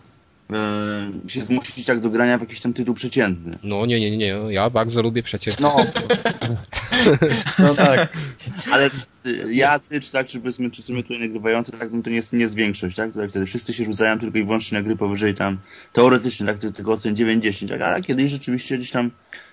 e, 0.52 1.28
się 1.28 1.42
zmusić 1.42 1.86
tak 1.86 2.00
do 2.00 2.10
grania 2.10 2.38
w 2.38 2.40
jakiś 2.40 2.60
tam 2.60 2.72
tytuł 2.72 2.94
przeciętny. 2.94 3.58
No 3.62 3.86
nie, 3.86 4.00
nie, 4.00 4.16
nie, 4.16 4.26
ja 4.48 4.70
bardzo 4.70 5.02
lubię 5.02 5.22
przeciętny. 5.22 5.62
No, 5.62 5.76
no 7.58 7.74
tak. 7.74 8.16
Ale 8.72 8.90
ja, 9.48 9.78
ty, 9.78 10.00
czy 10.00 10.12
tak, 10.12 10.26
czy 10.26 10.40
powiedzmy, 10.40 10.70
czy 10.70 10.92
my 10.92 11.02
tutaj 11.02 11.18
nagrywający, 11.18 11.72
tak, 11.72 11.92
no 11.92 12.02
to 12.02 12.10
nie 12.10 12.16
jest, 12.16 12.32
nie 12.32 12.40
jest 12.40 12.54
większość, 12.54 12.96
tak? 12.96 13.12
Tutaj 13.12 13.28
wtedy 13.28 13.46
wszyscy 13.46 13.74
się 13.74 13.84
rzucają 13.84 14.18
tylko 14.18 14.38
i 14.38 14.44
wyłącznie 14.44 14.78
na 14.78 14.84
gry 14.84 14.96
powyżej 14.96 15.34
tam, 15.34 15.58
teoretycznie, 15.92 16.46
tak, 16.46 16.58
tylko 16.58 16.92
ocen 16.92 17.14
9-10, 17.14 17.68
tak? 17.68 17.82
Ale 17.82 18.02
kiedyś 18.02 18.30
rzeczywiście 18.30 18.78
gdzieś 18.78 18.90
tam 18.90 19.10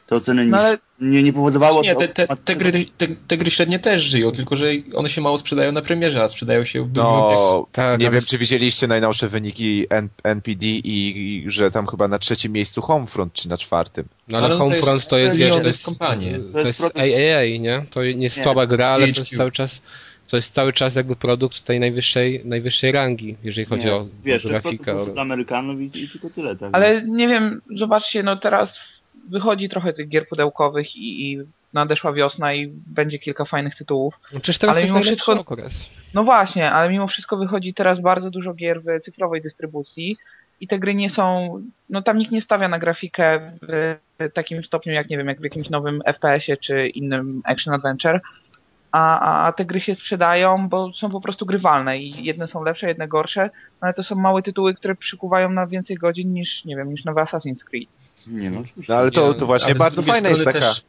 te 0.08 0.16
oceny 0.16 0.46
no, 0.46 0.58
ale... 0.58 0.78
nie, 1.02 1.24
nie 1.24 1.34
powodowało... 1.34 1.82
Nie, 1.82 1.96
te, 1.96 2.08
te, 2.08 2.28
te, 2.28 2.56
gry, 2.56 2.86
te, 2.98 3.08
te, 3.28 3.38
gry 3.38 3.52
średnie 3.52 3.80
też 3.80 4.04
żyją, 4.04 4.32
tylko 4.32 4.56
że 4.56 4.66
one 4.96 5.10
się 5.10 5.22
mało 5.22 5.38
sprzedają 5.38 5.72
na 5.72 5.82
premierze, 5.82 6.24
a 6.24 6.30
sprzedają 6.30 6.64
się 6.64 6.84
w 6.84 6.94
No, 6.96 7.68
tak, 7.72 8.00
nie 8.00 8.10
wiem, 8.10 8.22
czy 8.22 8.38
widzieliście 8.38 8.88
najnowsze 8.88 9.28
wyniki 9.28 9.86
N 9.90 10.10
NPD 10.24 10.66
i, 10.66 10.84
i, 11.18 11.52
że 11.52 11.72
tam 11.72 11.88
chyba 11.88 12.08
na 12.08 12.20
trzecim 12.20 12.52
miejscu 12.52 12.82
Homefront, 12.82 13.34
czy 13.34 13.50
na 13.50 13.58
czwartym. 13.58 14.06
No 14.28 14.38
ale, 14.38 14.48
ale 14.48 14.58
Homefront 14.58 15.08
to 15.08 15.18
jest, 15.18 15.38
to 15.38 15.38
jest, 15.40 15.62
to 15.62 15.68
jest, 15.68 15.86
kompanie. 15.86 16.40
to 16.54 16.60
jest, 16.60 16.78
to 16.80 16.84
jest 16.86 16.98
AAA, 17.16 17.60
nie? 17.60 17.86
To 17.90 18.04
nie 18.04 18.24
jest 18.24 18.38
nie. 18.38 18.44
słaba 18.44 18.68
gra, 18.68 18.88
ale 18.88 19.14
to 19.14 19.22
jest 19.22 19.38
cały 19.38 19.52
czas 19.52 19.82
to 20.28 20.38
jest 20.38 20.54
cały 20.54 20.74
czas 20.74 20.96
jakby 20.96 21.16
produkt 21.16 21.66
tej 21.66 21.80
najwyższej, 21.80 22.42
najwyższej 22.46 22.92
rangi, 22.92 23.36
jeżeli 23.44 23.68
chodzi 23.68 23.86
nie, 23.86 23.94
o, 23.94 24.06
wiesz, 24.24 24.48
grafikę. 24.48 24.94
Wiesz, 24.94 25.02
to 25.02 25.08
jest 25.08 25.20
Amerykanów 25.20 25.82
i, 25.82 26.04
i, 26.04 26.10
tylko 26.10 26.30
tyle. 26.30 26.56
Tak? 26.56 26.70
Ale 26.74 27.02
nie 27.02 27.28
wiem, 27.28 27.62
zobaczcie, 27.76 28.24
no 28.24 28.38
teraz 28.38 28.80
wychodzi 29.28 29.70
trochę 29.70 29.94
tych 29.94 30.10
gier 30.10 30.28
pudełkowych 30.28 30.96
i, 30.96 31.32
i 31.32 31.42
nadeszła 31.74 32.14
wiosna 32.14 32.54
i 32.54 32.68
będzie 32.68 33.20
kilka 33.20 33.46
fajnych 33.46 33.76
tytułów. 33.76 34.20
No 34.34 34.40
przecież 34.40 34.58
teraz 34.58 34.78
ale 34.78 34.86
mimo 34.86 35.00
wszystko, 35.00 35.34
okres. 35.34 35.90
No 36.14 36.24
właśnie, 36.24 36.72
ale 36.72 36.92
mimo 36.92 37.08
wszystko 37.08 37.38
wychodzi 37.38 37.74
teraz 37.74 38.00
bardzo 38.00 38.32
dużo 38.32 38.54
gier 38.54 38.82
w 38.82 39.04
cyfrowej 39.04 39.42
dystrybucji 39.42 40.18
i 40.62 40.68
te 40.68 40.80
gry 40.80 40.96
nie 40.96 41.10
są, 41.10 41.54
no 41.90 42.02
tam 42.02 42.18
nikt 42.18 42.32
nie 42.32 42.42
stawia 42.42 42.68
na 42.68 42.80
grafikę 42.80 43.52
w 43.62 43.98
takim 44.34 44.64
stopniu 44.64 44.94
jak, 44.94 45.10
nie 45.10 45.18
wiem, 45.18 45.28
jak 45.28 45.40
w 45.40 45.44
jakimś 45.44 45.70
nowym 45.70 46.02
FPS-ie 46.06 46.58
czy 46.58 46.88
innym 46.88 47.42
action 47.46 47.74
adventure, 47.74 48.22
a, 48.92 49.46
a 49.48 49.52
te 49.52 49.66
gry 49.66 49.82
się 49.82 49.96
sprzedają, 49.96 50.70
bo 50.70 50.94
są 50.94 51.10
po 51.10 51.22
prostu 51.22 51.46
grywalne 51.46 51.98
i 51.98 52.24
jedne 52.24 52.48
są 52.48 52.64
lepsze, 52.64 52.88
jedne 52.88 53.08
gorsze, 53.08 53.50
ale 53.82 53.94
to 53.94 54.04
są 54.04 54.16
małe 54.16 54.42
tytuły, 54.42 54.74
które 54.74 54.96
przykuwają 54.96 55.50
na 55.50 55.68
więcej 55.68 55.98
godzin 55.98 56.34
niż, 56.34 56.66
nie 56.66 56.76
wiem, 56.76 56.90
niż 56.90 57.06
nowy 57.06 57.22
Assassin's 57.22 57.64
Creed. 57.64 57.90
Nie, 58.28 58.50
no 58.50 58.60
oczywiście. 58.60 58.94
No, 58.94 59.00
ale 59.00 59.12
to, 59.12 59.34
to 59.34 59.46
właśnie 59.46 59.76
bardzo 59.76 60.02
fajne 60.02 60.30
jest 60.30 60.44
taka... 60.44 60.60
Też... 60.60 60.82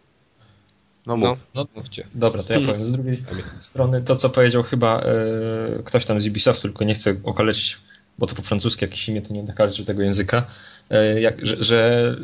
No, 1.07 1.17
mów. 1.17 1.47
no, 1.55 1.63
no 1.65 1.67
mówcie. 1.77 2.07
Dobra, 2.15 2.43
to 2.43 2.53
ja 2.53 2.67
powiem. 2.67 2.85
Z 2.85 2.93
drugiej 2.93 3.25
strony 3.61 4.03
to, 4.03 4.17
co 4.17 4.31
powiedział 4.31 4.63
chyba 4.63 5.01
e, 5.01 5.83
ktoś 5.85 6.05
tam 6.05 6.21
z 6.21 6.27
Ubisoftu, 6.27 6.63
tylko 6.63 6.85
nie 6.85 6.95
chcę 6.95 7.17
okalecić, 7.25 7.79
bo 8.19 8.27
to 8.27 8.35
po 8.35 8.43
francusku 8.43 8.85
jakieś 8.85 9.09
imię, 9.09 9.23
to 9.23 9.35
nie 9.35 9.43
nakaleczył 9.43 9.85
tego 9.85 10.03
języka, 10.03 10.47
e, 10.91 11.21
jak, 11.21 11.47
że, 11.47 11.63
że 11.63 12.17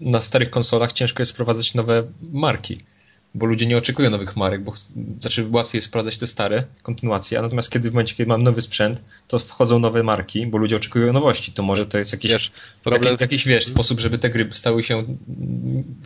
e, 0.00 0.10
na 0.10 0.20
starych 0.20 0.50
konsolach 0.50 0.92
ciężko 0.92 1.22
jest 1.22 1.32
wprowadzać 1.32 1.74
nowe 1.74 2.02
marki 2.32 2.78
bo 3.34 3.46
ludzie 3.46 3.66
nie 3.66 3.76
oczekują 3.76 4.10
nowych 4.10 4.36
marek, 4.36 4.62
bo 4.62 4.72
znaczy 5.20 5.46
łatwiej 5.52 5.78
jest 5.78 5.88
sprawdzać 5.88 6.18
te 6.18 6.26
stare, 6.26 6.64
kontynuacje, 6.82 7.38
a 7.38 7.42
natomiast 7.42 7.70
kiedy 7.70 7.90
w 7.90 7.92
momencie, 7.92 8.14
kiedy 8.14 8.28
mam 8.28 8.42
nowy 8.42 8.60
sprzęt, 8.60 9.04
to 9.28 9.38
wchodzą 9.38 9.78
nowe 9.78 10.02
marki, 10.02 10.46
bo 10.46 10.58
ludzie 10.58 10.76
oczekują 10.76 11.12
nowości, 11.12 11.52
to 11.52 11.62
może 11.62 11.86
to 11.86 11.98
jest 11.98 12.12
jakiś, 12.12 12.30
wiesz, 12.32 12.52
problem... 12.84 13.12
jakiś, 13.12 13.20
jakiś 13.20 13.46
wiesz, 13.46 13.64
sposób, 13.64 14.00
żeby 14.00 14.18
te 14.18 14.30
gry 14.30 14.48
stały 14.52 14.82
się 14.82 15.02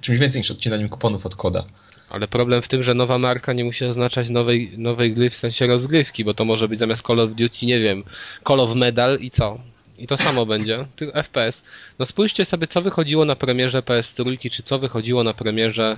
czymś 0.00 0.18
więcej 0.18 0.40
niż 0.40 0.50
odcinaniem 0.50 0.88
kuponów 0.88 1.26
od 1.26 1.36
koda. 1.36 1.64
Ale 2.10 2.28
problem 2.28 2.62
w 2.62 2.68
tym, 2.68 2.82
że 2.82 2.94
nowa 2.94 3.18
marka 3.18 3.52
nie 3.52 3.64
musi 3.64 3.84
oznaczać 3.84 4.28
nowej, 4.28 4.72
nowej 4.78 5.14
gry 5.14 5.30
w 5.30 5.36
sensie 5.36 5.66
rozgrywki, 5.66 6.24
bo 6.24 6.34
to 6.34 6.44
może 6.44 6.68
być 6.68 6.78
zamiast 6.78 7.06
Call 7.06 7.20
of 7.20 7.30
Duty, 7.30 7.66
nie 7.66 7.80
wiem, 7.80 8.04
Call 8.48 8.60
of 8.60 8.74
Medal 8.74 9.18
i 9.20 9.30
co? 9.30 9.58
I 9.98 10.06
to 10.06 10.16
samo 10.16 10.46
będzie, 10.46 10.86
tylko 10.96 11.22
FPS. 11.22 11.64
No 11.98 12.06
spójrzcie 12.06 12.44
sobie, 12.44 12.66
co 12.66 12.82
wychodziło 12.82 13.24
na 13.24 13.36
premierze 13.36 13.80
PS3, 13.80 14.50
czy 14.50 14.62
co 14.62 14.78
wychodziło 14.78 15.24
na 15.24 15.34
premierze 15.34 15.96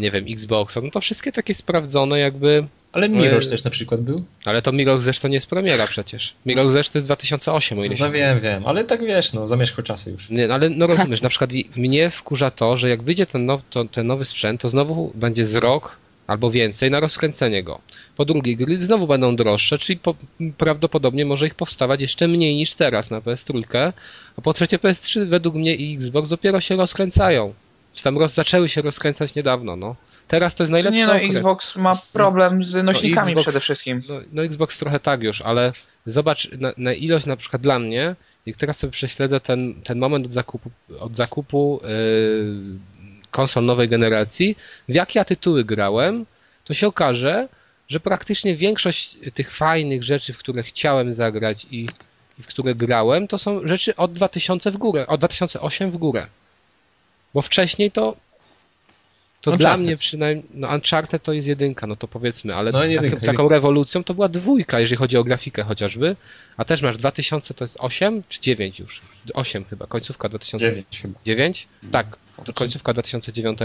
nie 0.00 0.10
wiem, 0.10 0.24
Xboxa, 0.28 0.80
no 0.80 0.90
to 0.90 1.00
wszystkie 1.00 1.32
takie 1.32 1.54
sprawdzone 1.54 2.18
jakby... 2.18 2.66
Ale 2.92 3.08
Mirror's 3.08 3.50
też 3.50 3.64
na 3.64 3.70
przykład 3.70 4.00
był? 4.00 4.24
Ale 4.44 4.62
to 4.62 4.72
Mirror's 4.72 5.20
to 5.20 5.28
nie 5.28 5.34
jest 5.34 5.50
premiera 5.50 5.86
przecież. 5.86 6.34
Mirror's 6.46 6.92
to 6.92 6.98
jest 6.98 7.06
2008, 7.06 7.78
o 7.78 7.84
ile 7.84 7.94
no, 7.94 7.98
się... 7.98 8.04
No 8.04 8.12
wiem, 8.12 8.40
wiem, 8.40 8.66
ale 8.66 8.84
tak 8.84 9.04
wiesz, 9.04 9.32
no 9.32 9.46
zamierzchły 9.46 9.84
czasy 9.84 10.10
już. 10.10 10.30
Nie, 10.30 10.48
no, 10.48 10.54
ale 10.54 10.70
no 10.70 10.86
rozumiesz, 10.86 11.22
na 11.22 11.28
przykład 11.28 11.50
mnie 11.76 12.10
wkurza 12.10 12.50
to, 12.50 12.76
że 12.76 12.88
jak 12.88 13.02
wyjdzie 13.02 13.26
ten, 13.26 13.46
now, 13.46 13.60
to, 13.70 13.84
ten 13.84 14.06
nowy 14.06 14.24
sprzęt, 14.24 14.60
to 14.60 14.68
znowu 14.68 15.12
będzie 15.14 15.46
z 15.46 15.54
rok 15.54 15.96
albo 16.26 16.50
więcej 16.50 16.90
na 16.90 17.00
rozkręcenie 17.00 17.62
go. 17.62 17.80
Po 18.16 18.24
drugie, 18.24 18.56
gry 18.56 18.78
znowu 18.78 19.06
będą 19.06 19.36
droższe, 19.36 19.78
czyli 19.78 19.98
po, 19.98 20.14
prawdopodobnie 20.58 21.24
może 21.24 21.46
ich 21.46 21.54
powstawać 21.54 22.00
jeszcze 22.00 22.28
mniej 22.28 22.56
niż 22.56 22.74
teraz 22.74 23.10
na 23.10 23.20
PS3, 23.20 23.92
a 24.36 24.40
po 24.40 24.52
trzecie 24.52 24.78
PS3 24.78 25.28
według 25.28 25.54
mnie 25.54 25.74
i 25.74 25.96
Xbox 25.96 26.28
dopiero 26.28 26.60
się 26.60 26.76
rozkręcają. 26.76 27.54
Czy 27.94 28.04
tam 28.04 28.18
roz, 28.18 28.34
zaczęły 28.34 28.68
się 28.68 28.82
rozkręcać 28.82 29.34
niedawno, 29.34 29.76
no. 29.76 29.96
Teraz 30.28 30.54
to 30.54 30.62
jest 30.62 30.72
najlepszy 30.72 30.96
Nie 30.96 31.06
no, 31.06 31.12
okres. 31.12 31.30
Xbox 31.30 31.76
ma 31.76 31.96
problem 32.12 32.64
z 32.64 32.84
nośnikami 32.84 33.26
no, 33.26 33.40
Xbox, 33.40 33.44
przede 33.44 33.60
wszystkim. 33.60 34.02
No, 34.08 34.14
no, 34.32 34.44
Xbox 34.44 34.78
trochę 34.78 35.00
tak 35.00 35.22
już, 35.22 35.42
ale 35.42 35.72
zobacz 36.06 36.52
na, 36.52 36.72
na, 36.76 36.92
ilość 36.92 37.26
na 37.26 37.36
przykład 37.36 37.62
dla 37.62 37.78
mnie, 37.78 38.16
jak 38.46 38.56
teraz 38.56 38.78
sobie 38.78 38.90
prześledzę 38.90 39.40
ten, 39.40 39.74
ten 39.82 39.98
moment 39.98 40.26
od 40.26 40.32
zakupu, 40.32 40.70
od 40.98 41.16
zakupu 41.16 41.80
yy, 41.82 42.54
konsol 43.30 43.64
nowej 43.64 43.88
generacji, 43.88 44.56
w 44.88 44.94
jakie 44.94 45.18
ja 45.18 45.24
tytuły 45.24 45.64
grałem, 45.64 46.26
to 46.64 46.74
się 46.74 46.86
okaże, 46.86 47.48
że 47.88 48.00
praktycznie 48.00 48.56
większość 48.56 49.18
tych 49.34 49.50
fajnych 49.50 50.04
rzeczy, 50.04 50.32
w 50.32 50.38
które 50.38 50.62
chciałem 50.62 51.14
zagrać 51.14 51.66
i, 51.70 51.86
i 52.38 52.42
w 52.42 52.46
które 52.46 52.74
grałem, 52.74 53.28
to 53.28 53.38
są 53.38 53.68
rzeczy 53.68 53.96
od 53.96 54.12
2000 54.12 54.70
w 54.70 54.76
górę, 54.76 55.06
od 55.06 55.20
2008 55.20 55.90
w 55.90 55.96
górę. 55.96 56.26
Bo 57.34 57.42
wcześniej 57.42 57.90
to 57.90 58.16
to 59.44 59.50
Uncharted. 59.50 59.78
dla 59.78 59.86
mnie 59.86 59.96
przynajmniej, 59.96 60.46
no 60.54 60.68
Uncharted 60.74 61.22
to 61.22 61.32
jest 61.32 61.48
jedynka, 61.48 61.86
no 61.86 61.96
to 61.96 62.08
powiedzmy, 62.08 62.54
ale 62.54 62.72
no, 62.72 62.84
jedynka, 62.84 63.26
taką 63.26 63.48
rewolucją 63.48 64.04
to 64.04 64.14
była 64.14 64.28
dwójka, 64.28 64.80
jeżeli 64.80 64.96
chodzi 64.96 65.16
o 65.16 65.24
grafikę 65.24 65.62
chociażby, 65.62 66.16
a 66.56 66.64
też 66.64 66.82
masz 66.82 66.96
2000 66.96 67.54
to 67.54 67.64
jest 67.64 67.76
8 67.80 68.22
czy 68.28 68.40
9 68.40 68.78
już? 68.78 69.02
8 69.34 69.64
chyba, 69.64 69.86
końcówka 69.86 70.28
2009 70.28 70.86
chyba. 71.02 71.18
9? 71.24 71.68
Tak, 71.92 72.16
to 72.44 72.52
końcówka 72.52 72.92
2009 72.92 73.58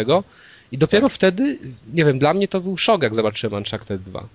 i 0.72 0.78
dopiero 0.78 1.08
tak. 1.10 1.16
wtedy, 1.16 1.60
nie 1.94 2.06
wiem, 2.06 2.20
dla 2.20 2.34
mnie 2.34 2.48
to 2.48 2.62
był 2.62 2.78
szok, 2.78 3.04
jak 3.04 3.16
zobaczyłem 3.16 3.54
Uncharted 3.54 4.02
2. 4.04 4.28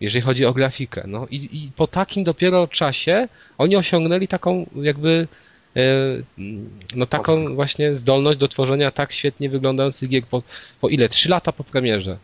Jeżeli 0.00 0.22
chodzi 0.22 0.46
o 0.46 0.52
grafikę, 0.52 1.04
no 1.06 1.26
i, 1.30 1.36
i 1.36 1.70
po 1.76 1.86
takim 1.86 2.24
dopiero 2.24 2.68
czasie 2.68 3.28
oni 3.58 3.76
osiągnęli 3.76 4.28
taką 4.28 4.66
jakby 4.82 5.28
no 6.94 7.06
taką 7.06 7.54
właśnie 7.54 7.96
zdolność 7.96 8.38
do 8.38 8.48
tworzenia 8.48 8.90
tak 8.90 9.12
świetnie 9.12 9.50
wyglądających 9.50 10.08
gier 10.08 10.22
po, 10.24 10.42
po 10.80 10.88
ile? 10.88 11.08
Trzy 11.08 11.28
lata 11.28 11.52
po 11.52 11.64
premierze. 11.64 12.18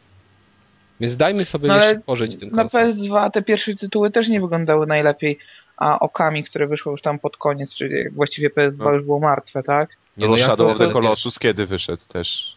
Więc 1.01 1.17
dajmy 1.17 1.45
sobie 1.45 1.69
no 1.69 1.77
jeszcze 1.77 2.01
pożyć 2.01 2.37
tym 2.37 2.51
Na 2.51 2.65
PS2 2.65 3.31
te 3.31 3.43
pierwsze 3.43 3.75
tytuły 3.75 4.11
też 4.11 4.29
nie 4.29 4.41
wyglądały 4.41 4.87
najlepiej, 4.87 5.39
a 5.77 5.99
okami, 5.99 6.45
które 6.45 6.67
wyszło 6.67 6.93
już 6.93 7.03
tam 7.03 7.19
pod 7.19 7.37
koniec, 7.37 7.75
czyli 7.75 8.11
właściwie 8.11 8.51
PS2 8.51 8.79
no. 8.79 8.93
już 8.93 9.05
było 9.05 9.21
martwe, 9.21 9.63
tak? 9.63 9.91
Nie, 10.17 10.29
no, 10.29 10.37
Shadow 10.37 10.73
of 10.73 10.79
the 10.79 10.91
Colossus 10.91 11.39
kiedy 11.39 11.67
wyszedł 11.67 12.03
też? 12.09 12.57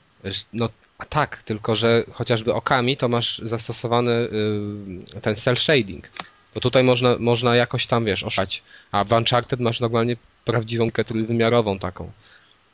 No 0.54 0.70
tak, 1.10 1.44
tylko 1.44 1.76
że 1.76 2.04
chociażby 2.12 2.54
okami 2.54 2.98
to 2.98 3.08
masz 3.08 3.42
zastosowany 3.44 4.12
y, 4.12 5.22
ten 5.22 5.36
cel 5.36 5.58
shading. 5.58 6.10
Bo 6.54 6.62
tutaj 6.62 6.84
można, 6.84 7.16
można 7.20 7.56
jakoś 7.56 7.88
tam, 7.88 8.06
wiesz, 8.06 8.24
oszać. 8.24 8.64
A 8.92 9.04
w 9.04 9.12
Uncharted 9.12 9.60
masz 9.60 9.80
normalnie 9.80 10.16
prawdziwą 10.52 10.90
grę 10.90 11.04
trójwymiarową 11.04 11.80
taką. 11.80 12.12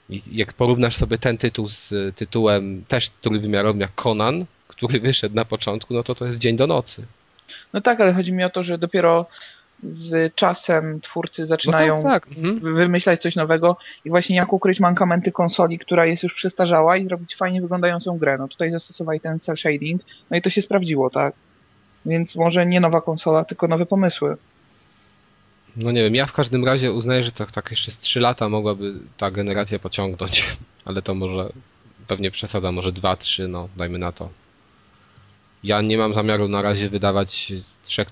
I 0.09 0.21
jak 0.31 0.53
porównasz 0.53 0.95
sobie 0.95 1.17
ten 1.17 1.37
tytuł 1.37 1.69
z 1.69 1.93
tytułem 2.15 2.83
też 2.87 3.09
trójwymiarowym 3.09 3.81
jak 3.81 3.91
Conan, 3.95 4.45
który 4.67 4.99
wyszedł 4.99 5.35
na 5.35 5.45
początku, 5.45 5.93
no 5.93 6.03
to 6.03 6.15
to 6.15 6.25
jest 6.25 6.37
dzień 6.37 6.55
do 6.55 6.67
nocy. 6.67 7.05
No 7.73 7.81
tak, 7.81 8.01
ale 8.01 8.13
chodzi 8.13 8.31
mi 8.31 8.43
o 8.43 8.49
to, 8.49 8.63
że 8.63 8.77
dopiero 8.77 9.25
z 9.87 10.35
czasem 10.35 11.01
twórcy 11.01 11.47
zaczynają 11.47 11.97
no 11.97 12.03
tak, 12.03 12.25
tak. 12.25 12.37
Mhm. 12.37 12.75
wymyślać 12.75 13.21
coś 13.21 13.35
nowego 13.35 13.77
i 14.05 14.09
właśnie 14.09 14.35
jak 14.35 14.53
ukryć 14.53 14.79
mankamenty 14.79 15.31
konsoli, 15.31 15.79
która 15.79 16.05
jest 16.05 16.23
już 16.23 16.33
przestarzała 16.33 16.97
i 16.97 17.05
zrobić 17.05 17.35
fajnie 17.35 17.61
wyglądającą 17.61 18.17
grę. 18.17 18.37
No 18.37 18.47
tutaj 18.47 18.71
zastosowali 18.71 19.19
ten 19.19 19.39
cel 19.39 19.57
shading, 19.57 20.01
no 20.29 20.37
i 20.37 20.41
to 20.41 20.49
się 20.49 20.61
sprawdziło, 20.61 21.09
tak? 21.09 21.33
Więc 22.05 22.35
może 22.35 22.65
nie 22.65 22.79
nowa 22.79 23.01
konsola, 23.01 23.45
tylko 23.45 23.67
nowe 23.67 23.85
pomysły. 23.85 24.37
No 25.75 25.91
nie 25.91 26.03
wiem, 26.03 26.15
ja 26.15 26.25
w 26.25 26.33
każdym 26.33 26.65
razie 26.65 26.91
uznaję, 26.91 27.23
że 27.23 27.31
tak, 27.31 27.51
tak 27.51 27.71
jeszcze 27.71 27.91
z 27.91 27.99
3 27.99 28.19
lata 28.19 28.49
mogłaby 28.49 28.93
ta 29.17 29.31
generacja 29.31 29.79
pociągnąć, 29.79 30.57
ale 30.85 31.01
to 31.01 31.15
może 31.15 31.49
pewnie 32.07 32.31
przesada, 32.31 32.71
może 32.71 32.91
2-3, 32.91 33.49
no 33.49 33.69
dajmy 33.75 33.99
na 33.99 34.11
to. 34.11 34.29
Ja 35.63 35.81
nie 35.81 35.97
mam 35.97 36.13
zamiaru 36.13 36.47
na 36.47 36.61
razie 36.61 36.89
wydawać 36.89 37.53
3 37.83 38.05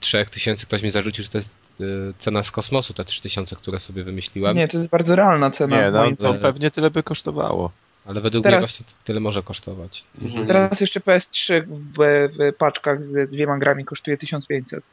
3000, 0.00 0.66
ktoś 0.66 0.82
mi 0.82 0.90
zarzucił, 0.90 1.24
że 1.24 1.30
to 1.30 1.38
jest 1.38 1.50
y, 1.80 2.14
cena 2.18 2.42
z 2.42 2.50
kosmosu, 2.50 2.94
te 2.94 3.04
3000, 3.04 3.56
które 3.56 3.80
sobie 3.80 4.04
wymyśliłem. 4.04 4.56
Nie, 4.56 4.68
to 4.68 4.78
jest 4.78 4.90
bardzo 4.90 5.16
realna 5.16 5.50
cena. 5.50 5.76
Nie, 5.76 5.90
no, 5.90 6.16
to 6.16 6.34
pewnie 6.34 6.70
tyle 6.70 6.90
by 6.90 7.02
kosztowało. 7.02 7.70
Ale 8.06 8.20
według 8.20 8.44
Teraz... 8.44 8.58
mnie 8.58 8.66
właśnie 8.66 8.86
tyle 9.04 9.20
może 9.20 9.42
kosztować. 9.42 10.04
Teraz 10.46 10.80
jeszcze 10.80 11.00
PS3 11.00 11.62
w, 11.68 12.28
w 12.38 12.56
paczkach 12.56 13.04
z 13.04 13.30
dwiema 13.30 13.58
grami 13.58 13.84
kosztuje 13.84 14.16
1500. 14.16 14.84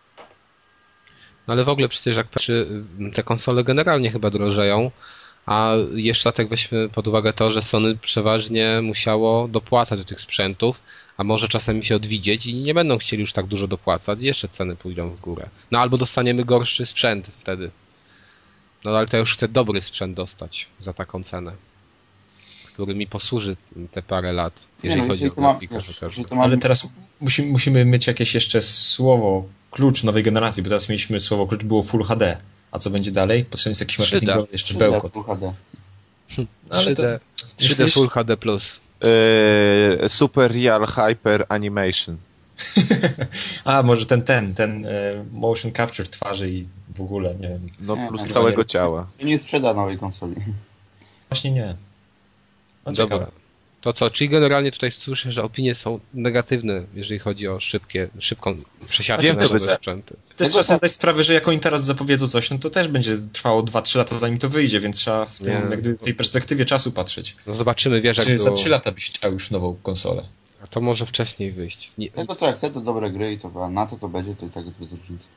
No 1.48 1.54
ale 1.54 1.64
w 1.64 1.70
ogóle 1.70 1.90
przecież 1.90 2.16
jak 2.16 2.28
patrzy, 2.28 2.68
te 3.14 3.24
konsole 3.24 3.64
generalnie 3.64 4.12
chyba 4.12 4.30
drożeją, 4.30 4.92
a 5.46 5.74
jeszcze 5.94 6.34
tak 6.34 6.50
weźmy 6.50 6.90
pod 6.90 7.08
uwagę 7.08 7.34
to, 7.34 7.52
że 7.52 7.62
Sony 7.62 7.98
przeważnie 7.98 8.80
musiało 8.84 9.48
dopłacać 9.48 10.00
do 10.00 10.06
tych 10.06 10.22
sprzętów, 10.22 10.80
a 11.18 11.24
może 11.24 11.48
czasami 11.48 11.86
się 11.86 11.96
odwidzieć 11.96 12.46
i 12.46 12.54
nie 12.54 12.74
będą 12.74 12.98
chcieli 12.98 13.22
już 13.22 13.34
tak 13.34 13.46
dużo 13.46 13.68
dopłacać 13.68 14.22
i 14.22 14.26
jeszcze 14.26 14.50
ceny 14.50 14.76
pójdą 14.76 15.10
w 15.10 15.22
górę. 15.22 15.50
No 15.72 15.80
albo 15.80 15.98
dostaniemy 15.98 16.46
gorszy 16.46 16.86
sprzęt 16.86 17.28
wtedy. 17.40 17.72
No 18.84 18.92
ale 18.98 19.08
to 19.08 19.18
już 19.18 19.34
chcę 19.34 19.48
dobry 19.48 19.82
sprzęt 19.82 20.16
dostać 20.16 20.68
za 20.80 20.94
taką 20.94 21.24
cenę, 21.24 21.52
który 22.74 22.96
mi 22.96 23.08
posłuży 23.08 23.58
te 23.92 24.02
parę 24.02 24.34
lat, 24.34 24.54
jeżeli 24.84 25.02
nie, 25.02 25.08
no, 25.08 25.14
chodzi 25.14 25.32
o 25.32 25.36
grafikę. 25.36 25.80
Ale 26.42 26.58
teraz 26.58 26.90
musimy, 27.22 27.52
musimy 27.52 27.86
mieć 27.86 28.08
jakieś 28.08 28.34
jeszcze 28.34 28.62
słowo, 28.62 29.46
klucz 29.76 30.04
nowej 30.04 30.24
generacji, 30.24 30.64
bo 30.64 30.70
teraz 30.70 30.90
mieliśmy 30.90 31.20
słowo 31.20 31.48
klucz 31.48 31.64
było 31.64 31.84
Full 31.84 32.04
HD. 32.04 32.38
A 32.72 32.80
co 32.80 32.90
będzie 32.90 33.12
dalej? 33.12 33.46
Potrzebny 33.46 33.72
jest 33.72 33.82
jakiś 33.82 34.00
marketingowy 34.00 34.48
jeszcze 34.52 34.74
3D, 34.74 34.80
bełkot. 34.80 35.14
Full 35.14 35.24
HD. 35.24 35.54
No, 36.70 36.76
3D, 36.76 37.20
3D 37.60 37.92
Full 37.94 38.10
HD+. 38.10 38.38
Plus. 38.38 38.80
Yy, 40.02 40.10
super 40.10 40.52
Real 40.52 40.86
Hyper 40.88 41.46
Animation. 41.50 42.18
A, 43.66 43.84
może 43.84 44.06
ten, 44.06 44.22
ten, 44.22 44.54
ten 44.54 44.86
e, 44.86 44.90
motion 45.32 45.72
capture 45.72 46.10
twarzy 46.10 46.50
i 46.50 46.68
w 46.96 47.02
ogóle, 47.02 47.36
nie 47.36 47.50
wiem. 47.50 47.70
No 47.80 47.98
plus 48.10 48.22
no, 48.22 48.28
całego 48.28 48.62
nie, 48.62 48.66
ciała. 48.66 49.08
Nie 49.24 49.38
sprzeda 49.38 49.74
nowej 49.74 49.98
konsoli. 49.98 50.36
Właśnie 51.30 51.52
nie. 51.52 51.76
No, 52.86 52.92
Dobra. 52.92 53.28
To 53.86 53.94
co, 53.94 54.10
czyli 54.10 54.30
generalnie 54.30 54.72
tutaj 54.72 54.92
słyszę, 54.92 55.32
że 55.32 55.44
opinie 55.44 55.76
są 55.76 56.00
negatywne, 56.14 56.84
jeżeli 56.94 57.20
chodzi 57.20 57.48
o 57.48 57.60
szybkie, 57.60 58.10
szybką 58.20 58.56
przesiadkę 58.90 59.28
Wiem, 59.28 59.38
na 59.38 59.44
nowe 59.44 59.60
sprzęty. 59.60 60.16
Też 60.36 60.50
trzeba 60.50 60.64
sobie 60.64 60.78
zdać 60.78 60.92
sprawę, 60.92 61.24
że 61.24 61.34
jak 61.34 61.48
oni 61.48 61.60
teraz 61.60 61.84
zapowiedzą 61.84 62.28
coś, 62.28 62.50
no 62.50 62.58
to 62.58 62.70
też 62.70 62.88
będzie 62.88 63.18
trwało 63.34 63.64
2-3 63.64 63.98
lata 63.98 64.20
zanim 64.20 64.40
to 64.40 64.50
wyjdzie, 64.50 64.80
więc 64.80 64.98
trzeba 64.98 65.26
w, 65.26 65.40
tym, 65.40 65.72
jak 65.72 65.82
w 65.82 66.04
tej 66.04 66.14
perspektywie 66.14 66.66
czasu 66.66 66.92
patrzeć. 66.92 67.36
No 67.48 67.56
zobaczymy, 67.56 68.02
wiesz, 68.02 68.18
Czy 68.18 68.40
za 68.40 68.52
3 68.52 68.70
lata 68.70 68.92
byś 68.92 69.10
chciał 69.10 69.34
już 69.34 69.52
nową 69.52 69.76
konsolę? 69.84 70.24
A 70.64 70.68
to 70.68 70.82
może 70.82 71.06
wcześniej 71.06 71.52
wyjść. 71.52 71.92
Nie... 71.98 72.12
Tego 72.12 72.36
co, 72.36 72.46
jak 72.46 72.56
chcę, 72.56 72.72
to 72.72 72.82
dobre 72.82 73.12
gry 73.12 73.34
i 73.34 73.40
to 73.40 73.66
a 73.66 73.70
na 73.70 73.88
co 73.88 73.96
to 73.96 74.08
będzie, 74.08 74.36
to 74.36 74.46
i 74.46 74.50
tak 74.50 74.66
jest 74.66 74.80
bez 74.80 74.92
różnicy. 74.92 75.28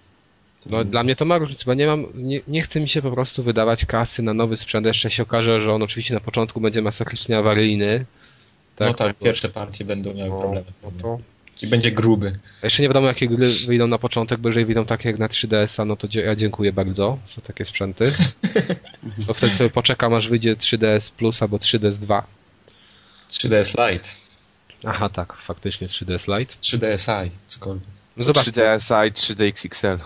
No, 0.67 0.85
dla 0.85 1.05
mnie 1.05 1.17
to 1.17 1.25
ma 1.25 1.39
różnicę, 1.39 1.65
bo 1.67 1.75
nie 1.75 1.87
mam, 1.87 2.07
nie, 2.15 2.41
nie 2.49 2.63
chce 2.63 2.81
mi 2.81 2.89
się 2.89 3.03
po 3.03 3.11
prostu 3.11 3.43
wydawać 3.43 3.85
kasy 3.85 4.23
na 4.23 4.35
nowy 4.35 4.57
sprzęt. 4.57 4.87
Jeszcze 4.87 5.11
się 5.11 5.23
okaże, 5.23 5.61
że 5.61 5.73
on 5.73 5.83
oczywiście 5.83 6.15
na 6.15 6.21
początku 6.21 6.61
będzie 6.61 6.83
masakrycznie 6.83 7.39
awaryjny, 7.39 8.05
tak, 8.79 8.89
no 8.89 8.95
tak, 8.95 9.17
pierwsze 9.19 9.49
partie 9.49 9.85
będą 9.85 10.15
miały 10.15 10.31
no, 10.31 10.39
problemy. 10.39 10.67
No 10.83 10.91
to... 11.03 11.19
I 11.63 11.67
będzie 11.67 11.93
gruby. 11.93 12.39
Jeszcze 12.63 12.83
nie 12.83 12.89
wiadomo, 12.89 13.07
jakie 13.07 13.29
gry 13.29 13.49
wyjdą 13.67 13.87
na 13.87 13.99
początek, 13.99 14.41
bo 14.41 14.49
jeżeli 14.49 14.67
wyjdą 14.67 14.85
takie 14.85 15.09
jak 15.09 15.19
na 15.19 15.29
3DS-a, 15.29 15.85
no 15.85 15.97
to 15.97 16.09
ja 16.13 16.37
dziękuję 16.37 16.73
bardzo 16.73 17.19
za 17.37 17.43
takie 17.43 17.65
sprzęty. 17.65 18.13
to 19.27 19.35
wtedy 19.35 19.53
sobie 19.53 19.71
poczekam, 19.71 20.15
aż 20.15 20.29
wyjdzie 20.29 20.57
3DS 20.57 21.11
Plus 21.11 21.43
albo 21.43 21.57
3DS 21.57 21.93
2. 21.93 22.27
3DS 23.31 23.91
Lite. 23.93 24.09
Aha, 24.85 25.09
tak, 25.09 25.33
faktycznie 25.33 25.89
3DS 25.89 26.39
Lite. 26.39 26.55
3DSi, 26.55 27.31
cokolwiek. 27.47 27.89
No 28.17 28.25
zobacz, 28.25 28.47
3DSi, 28.47 29.11
3DXXL. 29.11 29.99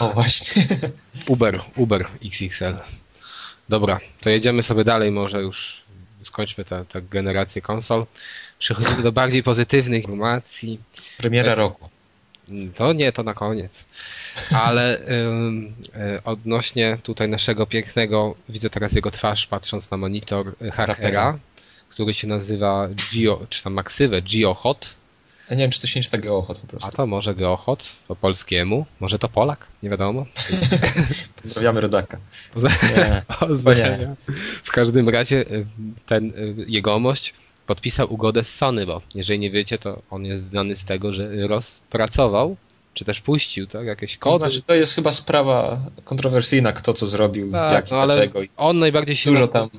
O, 0.00 0.12
właśnie. 0.12 0.66
Uber, 1.26 1.60
Uber 1.76 2.06
XXL. 2.24 2.74
Dobra, 3.68 4.00
to 4.20 4.30
jedziemy 4.30 4.62
sobie 4.62 4.84
dalej 4.84 5.10
może 5.10 5.42
już 5.42 5.79
skończmy 6.24 6.64
tę 6.64 6.84
generację 7.10 7.62
konsol. 7.62 8.06
Przechodzimy 8.58 9.02
do 9.02 9.12
bardziej 9.12 9.42
pozytywnych 9.42 10.02
informacji. 10.02 10.80
Premiera 11.18 11.54
roku. 11.54 11.88
To 12.74 12.92
nie, 12.92 13.12
to 13.12 13.22
na 13.22 13.34
koniec. 13.34 13.84
Ale 14.64 14.98
y, 14.98 16.22
odnośnie 16.24 16.98
tutaj 17.02 17.28
naszego 17.28 17.66
pięknego, 17.66 18.34
widzę 18.48 18.70
teraz 18.70 18.92
jego 18.92 19.10
twarz 19.10 19.46
patrząc 19.46 19.90
na 19.90 19.96
monitor 19.96 20.54
y, 20.62 20.70
Harpera, 20.70 21.38
który 21.88 22.14
się 22.14 22.26
nazywa 22.26 22.88
Geo, 23.12 23.46
czy 23.48 23.62
tam 23.62 23.72
maksywę 23.72 24.22
GeoHot 24.22 24.99
ja 25.50 25.56
nie 25.56 25.64
wiem, 25.64 25.70
czy 25.70 25.80
to 25.80 25.86
się 25.86 26.00
nie 26.00 26.04
czyta 26.04 26.18
Geohot 26.18 26.58
po 26.58 26.66
prostu. 26.66 26.88
A 26.88 26.92
to 26.92 27.06
może 27.06 27.34
Geohot 27.34 27.84
po 28.08 28.16
polskiemu? 28.16 28.86
Może 29.00 29.18
to 29.18 29.28
Polak? 29.28 29.66
Nie 29.82 29.90
wiadomo. 29.90 30.26
Pozdrawiamy 31.42 31.80
rodaka. 31.80 32.18
Pozdrawiam. 33.40 34.16
W 34.64 34.70
każdym 34.70 35.08
razie 35.08 35.36
y, 35.36 35.66
ten 36.06 36.30
y, 36.30 36.64
jegomość 36.68 37.34
podpisał 37.66 38.12
ugodę 38.12 38.44
z 38.44 38.54
Sony, 38.54 38.86
bo 38.86 39.02
jeżeli 39.14 39.38
nie 39.38 39.50
wiecie, 39.50 39.78
to 39.78 40.02
on 40.10 40.24
jest 40.24 40.50
znany 40.50 40.76
z 40.76 40.84
tego, 40.84 41.12
że 41.12 41.46
rozpracował 41.48 42.56
czy 42.94 43.04
też 43.04 43.20
puścił, 43.20 43.66
tak? 43.66 43.86
Jakieś 43.86 44.16
kody. 44.16 44.32
To 44.32 44.38
znaczy, 44.38 44.62
to 44.62 44.74
jest 44.74 44.94
chyba 44.94 45.12
sprawa 45.12 45.80
kontrowersyjna, 46.04 46.72
kto 46.72 46.94
co 46.94 47.06
zrobił, 47.06 47.52
tak, 47.52 47.72
jak 47.72 47.90
i 47.90 47.94
no, 47.94 48.06
dlaczego. 48.06 48.40
On 48.56 48.78
najbardziej 48.78 49.16
się... 49.16 49.30
Dużo 49.30 49.48
tam 49.48 49.70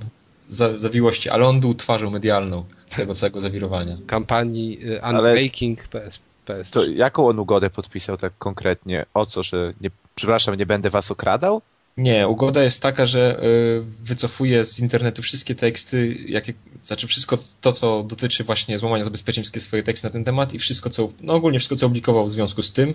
zawiłości, 0.77 1.29
ale 1.29 1.47
on 1.47 1.60
był 1.60 1.75
twarzą 1.75 2.10
medialną 2.10 2.65
tego 2.95 3.15
całego 3.15 3.41
zawirowania. 3.41 3.97
Kampanii 4.08 4.80
y, 4.86 5.01
Unbreaking 5.10 5.88
PS, 5.88 6.19
PS. 6.45 6.71
To 6.71 6.86
jaką 6.86 7.27
on 7.27 7.39
ugodę 7.39 7.69
podpisał 7.69 8.17
tak 8.17 8.34
konkretnie? 8.39 9.06
O 9.13 9.25
co, 9.25 9.43
że 9.43 9.73
nie, 9.82 9.89
przepraszam, 10.15 10.56
nie 10.56 10.65
będę 10.65 10.89
was 10.89 11.12
okradał? 11.12 11.62
Nie, 11.97 12.27
ugoda 12.27 12.63
jest 12.63 12.82
taka, 12.82 13.06
że 13.06 13.43
y, 13.43 13.82
wycofuje 14.04 14.65
z 14.65 14.80
internetu 14.80 15.21
wszystkie 15.21 15.56
teksty, 15.56 16.17
jakie, 16.27 16.54
znaczy 16.80 17.08
wszystko 17.08 17.38
to, 17.62 17.71
co 17.71 18.04
dotyczy 18.04 18.43
właśnie 18.43 18.77
złamania 18.77 19.04
zabezpieczeń, 19.04 19.43
wszystkie 19.43 19.60
swoje 19.60 19.84
teksty 19.84 20.08
na 20.08 20.12
ten 20.12 20.23
temat 20.23 20.54
i 20.54 20.60
wszystko, 20.60 20.89
co, 20.89 21.10
no 21.21 21.34
ogólnie 21.34 21.60
wszystko, 21.60 21.75
co 21.75 21.86
opublikował 21.86 22.25
w 22.25 22.32
związku 22.32 22.63
z 22.63 22.71
tym 22.71 22.93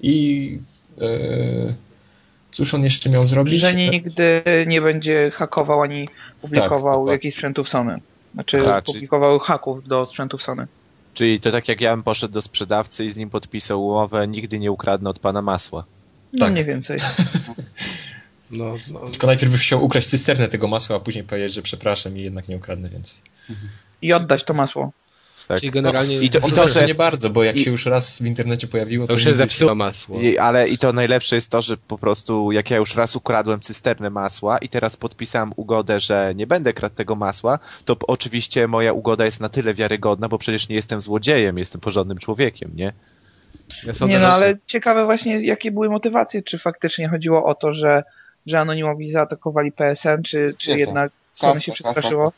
i 0.00 0.58
yy, 0.98 1.74
cóż 2.52 2.74
on 2.74 2.84
jeszcze 2.84 3.10
miał 3.10 3.26
zrobić? 3.26 3.60
Że 3.60 3.74
nigdy 3.74 4.42
nie 4.66 4.80
będzie 4.80 5.30
hakował 5.34 5.82
ani 5.82 6.08
publikował 6.40 7.06
tak, 7.06 7.12
jakichś 7.12 7.34
sprzętów 7.36 7.68
Sony. 7.68 8.00
Znaczy 8.34 8.60
Aha, 8.60 8.82
publikował 8.82 9.38
czyli... 9.38 9.46
haków 9.46 9.88
do 9.88 10.06
sprzętów 10.06 10.42
Sony. 10.42 10.66
Czyli 11.14 11.40
to 11.40 11.50
tak 11.50 11.68
jak 11.68 11.80
ja 11.80 11.90
bym 11.90 12.02
poszedł 12.02 12.34
do 12.34 12.42
sprzedawcy 12.42 13.04
i 13.04 13.10
z 13.10 13.16
nim 13.16 13.30
podpisał 13.30 13.86
umowę, 13.86 14.28
nigdy 14.28 14.58
nie 14.58 14.72
ukradnę 14.72 15.10
od 15.10 15.18
pana 15.18 15.42
masła. 15.42 15.84
No 16.32 16.38
tak. 16.38 16.52
mniej 16.52 16.64
więcej. 16.64 16.98
No, 18.52 18.74
no. 18.92 19.00
Tylko 19.00 19.26
najpierw 19.26 19.54
chciał 19.54 19.84
ukraść 19.84 20.08
cysternę 20.08 20.48
tego 20.48 20.68
masła, 20.68 20.96
a 20.96 21.00
później 21.00 21.24
powiedzieć, 21.24 21.54
że 21.54 21.62
przepraszam 21.62 22.18
i 22.18 22.22
jednak 22.22 22.48
nie 22.48 22.56
ukradnę 22.56 22.88
więcej. 22.88 23.18
I 24.02 24.12
oddać 24.12 24.44
to 24.44 24.54
masło. 24.54 24.92
Tak. 25.48 25.60
Czyli 25.60 25.72
generalnie... 25.72 26.16
No, 26.16 26.22
I 26.22 26.30
to, 26.30 26.38
i 26.38 26.52
to 26.52 26.68
że... 26.68 26.86
nie 26.86 26.94
bardzo, 26.94 27.30
bo 27.30 27.44
jak 27.44 27.56
i... 27.56 27.64
się 27.64 27.70
już 27.70 27.86
raz 27.86 28.18
w 28.18 28.26
internecie 28.26 28.66
pojawiło, 28.66 29.06
to, 29.06 29.12
to 29.12 29.18
się 29.18 29.34
zepsuło 29.34 29.74
masło. 29.74 30.20
I, 30.20 30.38
ale 30.38 30.68
i 30.68 30.78
to 30.78 30.92
najlepsze 30.92 31.34
jest 31.34 31.50
to, 31.50 31.60
że 31.60 31.76
po 31.76 31.98
prostu 31.98 32.52
jak 32.52 32.70
ja 32.70 32.76
już 32.76 32.96
raz 32.96 33.16
ukradłem 33.16 33.60
cysternę 33.60 34.10
masła 34.10 34.58
i 34.58 34.68
teraz 34.68 34.96
podpisałem 34.96 35.52
ugodę, 35.56 36.00
że 36.00 36.32
nie 36.36 36.46
będę 36.46 36.72
kradł 36.72 36.94
tego 36.94 37.16
masła, 37.16 37.58
to 37.84 37.96
oczywiście 38.06 38.68
moja 38.68 38.92
ugoda 38.92 39.24
jest 39.24 39.40
na 39.40 39.48
tyle 39.48 39.74
wiarygodna, 39.74 40.28
bo 40.28 40.38
przecież 40.38 40.68
nie 40.68 40.76
jestem 40.76 41.00
złodziejem, 41.00 41.58
jestem 41.58 41.80
porządnym 41.80 42.18
człowiekiem, 42.18 42.70
nie? 42.74 42.92
Ja 43.84 44.06
nie 44.06 44.18
no, 44.18 44.26
ale 44.26 44.58
ciekawe 44.66 45.04
właśnie, 45.04 45.46
jakie 45.46 45.70
były 45.70 45.88
motywacje, 45.88 46.42
czy 46.42 46.58
faktycznie 46.58 47.08
chodziło 47.08 47.44
o 47.44 47.54
to, 47.54 47.74
że, 47.74 48.02
że 48.46 48.60
anonimowi 48.60 49.10
zaatakowali 49.10 49.72
PSN, 49.72 50.22
czy, 50.22 50.54
czy 50.58 50.78
jednak 50.78 51.12
Sony 51.34 51.60
się 51.60 51.72
przestraszyło? 51.72 52.32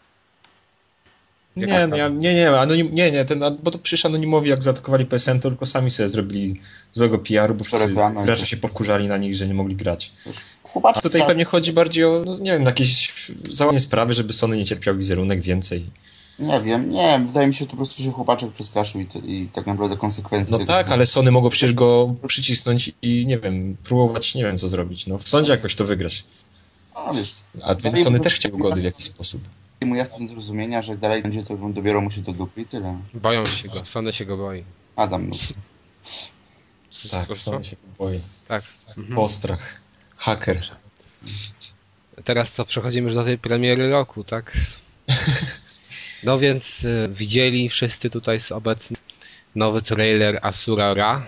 Nie, 1.56 1.86
no 1.86 1.96
ja, 1.96 2.08
nie, 2.08 2.34
nie, 2.34 2.50
anonim, 2.50 2.94
nie, 2.94 3.12
nie, 3.12 3.24
ten, 3.24 3.40
bo 3.62 3.70
to 3.70 3.78
przecież 3.78 4.06
anonimowi 4.06 4.50
jak 4.50 4.62
zaatakowali 4.62 5.06
PSN, 5.06 5.40
to 5.40 5.48
tylko 5.48 5.66
sami 5.66 5.90
sobie 5.90 6.08
zrobili 6.08 6.60
złego 6.92 7.18
PR-u, 7.18 7.54
bo 7.54 7.64
wszyscy 7.64 7.94
gracze 8.24 8.46
się 8.46 8.56
powkurzali 8.56 9.08
na 9.08 9.16
nich, 9.16 9.34
że 9.34 9.46
nie 9.46 9.54
mogli 9.54 9.76
grać. 9.76 10.12
A 10.82 11.00
tutaj 11.00 11.26
pewnie 11.26 11.44
chodzi 11.44 11.72
bardziej 11.72 12.04
o, 12.04 12.22
no, 12.26 12.38
nie 12.38 12.52
wiem, 12.52 12.62
jakieś 12.62 13.12
załatwienie 13.50 13.80
sprawy, 13.80 14.14
żeby 14.14 14.32
Sony 14.32 14.56
nie 14.56 14.64
cierpiał 14.64 14.96
wizerunek 14.96 15.40
więcej. 15.40 15.86
Nie 16.38 16.60
wiem, 16.60 16.90
nie, 16.90 17.20
wydaje 17.26 17.46
mi 17.46 17.54
się, 17.54 17.58
że 17.58 17.66
to 17.66 17.70
po 17.70 17.76
prostu 17.76 18.02
się 18.02 18.12
chłopaczek 18.12 18.50
przestraszył 18.50 19.00
i, 19.00 19.06
i 19.32 19.48
tak 19.48 19.66
naprawdę 19.66 19.96
konsekwencje... 19.96 20.58
No 20.58 20.64
tak, 20.64 20.88
ale 20.88 21.06
Sony 21.06 21.30
mogło 21.30 21.50
przecież 21.50 21.74
go 21.74 22.14
przycisnąć 22.26 22.92
i 23.02 23.26
nie 23.26 23.38
wiem, 23.38 23.76
próbować, 23.84 24.34
nie 24.34 24.42
wiem 24.44 24.58
co 24.58 24.68
zrobić, 24.68 25.06
no 25.06 25.18
w 25.18 25.28
sądzie 25.28 25.52
jakoś 25.52 25.74
to 25.74 25.84
wygrać. 25.84 26.24
A, 26.94 27.12
wiesz, 27.12 27.34
A 27.62 27.74
więc 27.74 28.02
Sony 28.02 28.20
też 28.20 28.34
chciał 28.34 28.58
gody 28.58 28.80
w 28.80 28.84
jakiś 28.84 29.04
sposób. 29.04 29.40
Mu 29.84 29.94
jasne 29.94 30.28
zrozumienia, 30.28 30.82
że 30.82 30.92
jak 30.92 31.00
dalej 31.00 31.22
będzie, 31.22 31.42
to 31.42 31.56
dobiorą 31.56 32.00
mu 32.00 32.10
się 32.10 32.20
do 32.20 32.32
dupy 32.32 32.60
i 32.60 32.66
tyle. 32.66 32.98
Boją 33.14 33.44
się 33.44 33.68
go, 33.68 33.84
Sony 33.86 34.12
się 34.12 34.24
go 34.24 34.36
boi. 34.36 34.64
Adam, 34.96 35.28
no. 35.28 35.36
Tak, 37.10 37.36
Sony 37.36 37.64
się 37.64 37.76
go 37.76 38.04
boi. 38.04 38.20
Tak. 38.48 38.64
Postrach. 39.14 39.80
Haker. 40.16 40.60
Teraz 42.24 42.52
co, 42.52 42.64
przechodzimy 42.64 43.04
już 43.04 43.14
do 43.14 43.24
tej 43.24 43.38
premiery 43.38 43.90
roku, 43.90 44.24
tak? 44.24 44.52
No 46.24 46.38
więc 46.38 46.84
y, 46.84 47.08
widzieli 47.10 47.68
wszyscy 47.68 48.10
tutaj 48.10 48.40
z 48.40 48.52
obecnych 48.52 49.00
nowy 49.54 49.82
trailer 49.82 50.38
Asura 50.42 50.94
Ra, 50.94 51.26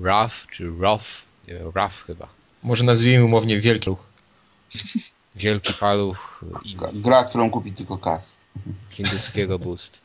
Raf 0.00 0.46
czy 0.52 0.70
Rof, 0.80 1.02
nie 1.48 1.54
wiem, 1.54 1.72
Raf 1.74 2.04
chyba. 2.06 2.28
Może 2.62 2.84
nazwijmy 2.84 3.24
umownie 3.24 3.60
Wielki 3.60 3.84
Paluch. 3.84 4.06
Wielki 5.36 5.72
Paluch. 5.80 6.44
I... 6.64 6.76
Gra, 6.92 7.24
którą 7.24 7.50
kupi 7.50 7.72
tylko 7.72 7.98
Kas. 7.98 8.36
Hinduskiego 8.90 9.58
boost. 9.58 9.98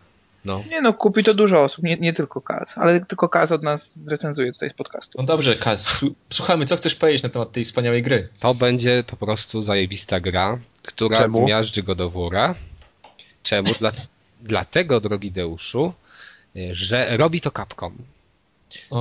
No. 0.46 0.64
Nie 0.70 0.82
no, 0.82 0.94
kupi 0.94 1.24
to 1.24 1.34
dużo 1.34 1.64
osób, 1.64 1.84
nie, 1.84 1.98
nie 1.98 2.14
tylko 2.14 2.42
Kaz, 2.42 2.78
ale 2.78 3.06
tylko 3.06 3.30
Kaz 3.30 3.52
od 3.52 3.64
nas 3.64 3.98
zrecenzuje 3.98 4.54
tutaj 4.54 4.70
z 4.70 4.74
podcastu. 4.74 5.18
No 5.18 5.24
dobrze, 5.24 5.56
Kaz, 5.56 6.06
słuchamy, 6.30 6.66
co 6.66 6.76
chcesz 6.76 6.96
powiedzieć 6.96 7.24
na 7.24 7.30
temat 7.30 7.52
tej 7.52 7.66
wspaniałej 7.66 8.04
gry? 8.04 8.30
To 8.40 8.54
będzie 8.54 9.04
po 9.08 9.18
prostu 9.18 9.64
zajebista 9.64 10.20
gra, 10.20 10.60
która 10.84 11.18
Czemu? 11.18 11.46
zmiażdży 11.46 11.84
go 11.84 11.96
do 11.96 12.10
wóra. 12.10 12.56
Czemu? 13.44 13.74
Dla, 13.80 13.92
dlatego, 14.42 15.00
drogi 15.00 15.32
Deuszu, 15.32 15.94
że 16.72 17.18
robi 17.18 17.42
to 17.42 17.52
Capcom. 17.52 17.98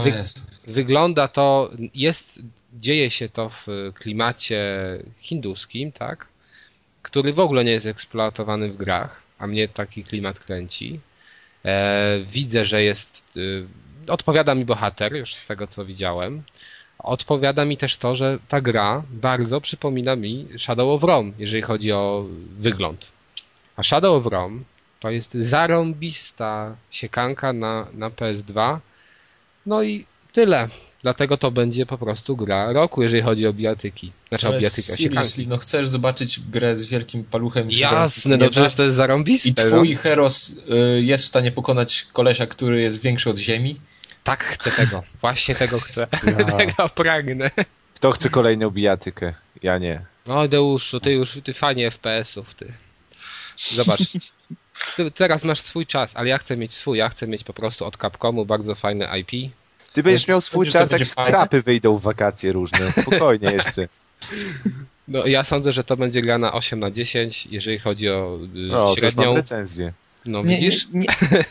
Wy, 0.05 0.25
wygląda 0.67 1.29
to, 1.29 1.71
jest, 1.95 2.41
dzieje 2.73 3.11
się 3.11 3.29
to 3.29 3.49
w 3.49 3.67
klimacie 3.95 4.63
hinduskim, 5.21 5.93
tak? 5.93 6.27
Który 7.03 7.33
w 7.33 7.41
ogóle 7.41 7.65
nie 7.65 7.73
jest 7.73 7.87
eksploatowany 7.87 8.69
w 8.69 8.77
grach, 8.77 9.23
a 9.39 9.47
mnie 9.47 9.69
taki 9.69 10.05
klimat 10.05 10.39
kręci. 10.39 11.01
E, 11.65 12.21
widzę, 12.33 12.65
że 12.65 12.83
jest. 12.83 13.39
E, 14.07 14.13
odpowiada 14.13 14.55
mi 14.55 14.65
bohater, 14.65 15.17
już 15.17 15.35
z 15.35 15.47
tego 15.47 15.67
co 15.67 15.85
widziałem. 15.85 16.43
Odpowiada 16.99 17.65
mi 17.65 17.77
też 17.77 17.97
to, 17.97 18.17
że 18.17 18.39
ta 18.49 18.61
gra 18.61 19.03
bardzo 19.11 19.61
przypomina 19.61 20.17
mi 20.17 20.49
Shadow 20.59 20.89
of 20.89 21.03
Rome, 21.03 21.33
jeżeli 21.39 21.63
chodzi 21.63 21.93
o 21.93 22.27
wygląd. 22.59 23.09
A 23.77 23.83
Shadow 23.83 24.27
of 24.27 24.33
Rome 24.33 24.61
to 25.01 25.11
jest 25.11 25.35
zarąbista 25.35 26.77
siekanka 26.91 27.53
na, 27.53 27.87
na 27.93 28.11
PS2. 28.11 28.79
No 29.67 29.83
i 29.83 30.05
tyle. 30.33 30.69
Dlatego 31.03 31.37
to 31.37 31.51
będzie 31.51 31.87
po 31.87 31.99
prostu 31.99 32.37
gra 32.37 32.73
roku, 32.73 33.03
jeżeli 33.03 33.23
chodzi 33.23 33.47
o 33.47 33.53
bijatyki. 33.53 34.13
Znaczy 34.29 34.47
Ale 34.47 34.57
o 34.57 34.61
bijatyki, 34.61 34.93
seriously, 34.93 35.47
no 35.47 35.59
chcesz 35.59 35.89
zobaczyć 35.89 36.41
grę 36.41 36.77
z 36.77 36.85
wielkim 36.85 37.25
paluchem? 37.25 37.71
Jasne, 37.71 38.37
no 38.37 38.49
przecież 38.49 38.75
to 38.75 38.83
jest 38.83 38.97
zarąbiste. 38.97 39.49
I 39.49 39.55
twój 39.55 39.95
no. 39.95 40.01
Heros 40.01 40.51
y, 40.51 41.03
jest 41.03 41.25
w 41.25 41.27
stanie 41.27 41.53
pokonać 41.53 42.07
kolesia, 42.13 42.47
który 42.47 42.81
jest 42.81 43.03
większy 43.03 43.31
od 43.31 43.39
ziemi? 43.39 43.77
Tak, 44.25 44.45
chcę 44.45 44.71
tego. 44.71 45.03
Właśnie 45.21 45.55
tego 45.55 45.81
chcę. 45.81 46.07
No. 46.49 46.57
tego 46.59 46.89
pragnę. 46.89 47.51
Kto 47.95 48.11
chce 48.11 48.31
kolejną 48.31 48.71
bijatykę? 48.71 49.35
Ja 49.63 49.79
nie. 49.79 50.05
No 50.27 50.49
Deuszu, 50.49 51.01
ty 51.01 51.13
już, 51.13 51.39
ty 51.45 51.55
fanie 51.55 51.91
FPS-ów, 51.91 52.55
ty. 52.55 52.73
Zobacz. 53.75 54.01
Ty 55.05 55.11
teraz 55.11 55.45
masz 55.45 55.61
swój 55.61 55.87
czas, 55.87 56.17
ale 56.17 56.29
ja 56.29 56.39
chcę 56.39 56.57
mieć 56.57 56.75
swój. 56.75 56.99
Ja 56.99 57.09
chcę 57.09 57.27
mieć 57.27 57.45
po 57.45 57.53
prostu 57.53 57.85
od 57.85 57.97
Capcomu 57.97 58.47
bardzo 58.47 58.75
fajne 58.75 59.19
IP 59.19 59.53
ty 59.93 60.03
będziesz 60.03 60.29
miał 60.29 60.41
swój 60.41 60.67
czas, 60.67 60.91
jak 60.91 61.07
skrapy 61.07 61.63
wyjdą 61.63 61.97
w 61.97 62.03
wakacje 62.03 62.53
różne. 62.53 62.93
Spokojnie 62.93 63.51
jeszcze. 63.59 63.89
No 65.09 65.27
ja 65.27 65.45
sądzę, 65.45 65.73
że 65.73 65.85
to 65.85 65.97
będzie 65.97 66.23
gra 66.23 66.39
na 66.39 66.53
8 66.53 66.81
na 66.81 66.91
10, 66.91 67.47
jeżeli 67.47 67.79
chodzi 67.79 68.09
o 68.09 68.39
y, 68.45 68.59
no, 68.59 68.95
średnią. 68.97 69.35
Recenzję. 69.35 69.93
No 70.27 70.43
nie, 70.43 70.57
widzisz? 70.57 70.89
Nie, 70.93 71.01
nie, 71.01 71.07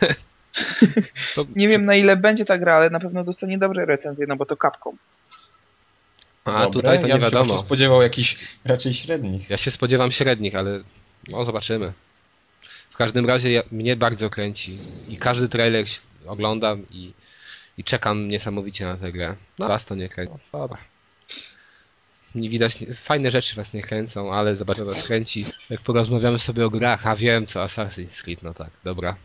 to... 1.34 1.46
nie, 1.56 1.68
wiem 1.68 1.84
na 1.84 1.94
ile 1.94 2.16
będzie 2.16 2.44
ta 2.44 2.58
gra, 2.58 2.74
ale 2.74 2.90
na 2.90 3.00
pewno 3.00 3.24
dostanie 3.24 3.58
dobre 3.58 3.86
recenzje, 3.86 4.26
no 4.26 4.36
bo 4.36 4.46
to 4.46 4.56
kapką. 4.56 4.96
A 6.44 6.52
Dobre, 6.52 6.70
tutaj 6.70 7.00
to 7.00 7.06
ja 7.06 7.14
nie 7.14 7.20
wiadomo. 7.20 7.44
Ja 7.44 7.50
się 7.50 7.58
spodziewał 7.58 8.02
jakichś 8.02 8.36
raczej 8.64 8.94
średnich. 8.94 9.50
Ja 9.50 9.56
się 9.56 9.70
spodziewam 9.70 10.12
średnich, 10.12 10.54
ale 10.54 10.80
no 11.28 11.44
zobaczymy. 11.44 11.92
W 13.00 13.02
każdym 13.02 13.26
razie 13.26 13.52
ja, 13.52 13.62
mnie 13.72 13.96
bardzo 13.96 14.30
kręci 14.30 14.72
i 15.08 15.16
każdy 15.16 15.48
trailer 15.48 15.84
oglądam 16.26 16.86
i 16.90 17.12
i 17.78 17.84
czekam 17.84 18.28
niesamowicie 18.28 18.86
na 18.86 18.96
tę 18.96 19.12
grę. 19.12 19.36
No 19.58 19.68
was 19.68 19.84
to 19.84 19.94
nie 19.94 20.08
kręci. 20.08 20.32
No, 20.52 20.58
dobra. 20.58 20.78
Nie 22.34 22.48
widać, 22.50 22.78
fajne 23.02 23.30
rzeczy 23.30 23.56
was 23.56 23.72
nie 23.72 23.82
kręcą, 23.82 24.32
ale 24.34 24.56
zobaczę 24.56 24.84
was 24.84 25.06
kręci. 25.06 25.44
Jak 25.70 25.80
porozmawiamy 25.80 26.38
sobie 26.38 26.66
o 26.66 26.70
grach, 26.70 27.06
a 27.06 27.16
wiem 27.16 27.46
co 27.46 27.60
Assassin's 27.60 28.22
Creed, 28.22 28.42
no 28.42 28.54
tak, 28.54 28.70
dobra. 28.84 29.16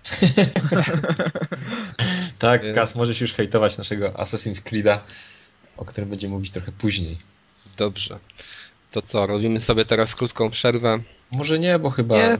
tak, 2.40 2.64
y- 2.64 2.74
Kas, 2.74 2.96
możesz 2.96 3.22
już 3.22 3.34
hejtować 3.34 3.78
naszego 3.78 4.10
Assassin's 4.10 4.70
Creed'a, 4.70 5.00
o 5.78 5.86
którym 5.86 6.10
będziemy 6.10 6.34
mówić 6.34 6.52
trochę 6.52 6.72
później. 6.72 7.18
Dobrze. 7.78 8.20
To 8.92 9.02
co, 9.02 9.28
robimy 9.28 9.62
sobie 9.62 9.86
teraz 9.86 10.16
krótką 10.16 10.52
przerwę? 10.52 11.00
Może 11.32 11.60
nie, 11.60 11.80
bo 11.80 11.90
chyba... 11.90 12.16
Nie? 12.16 12.38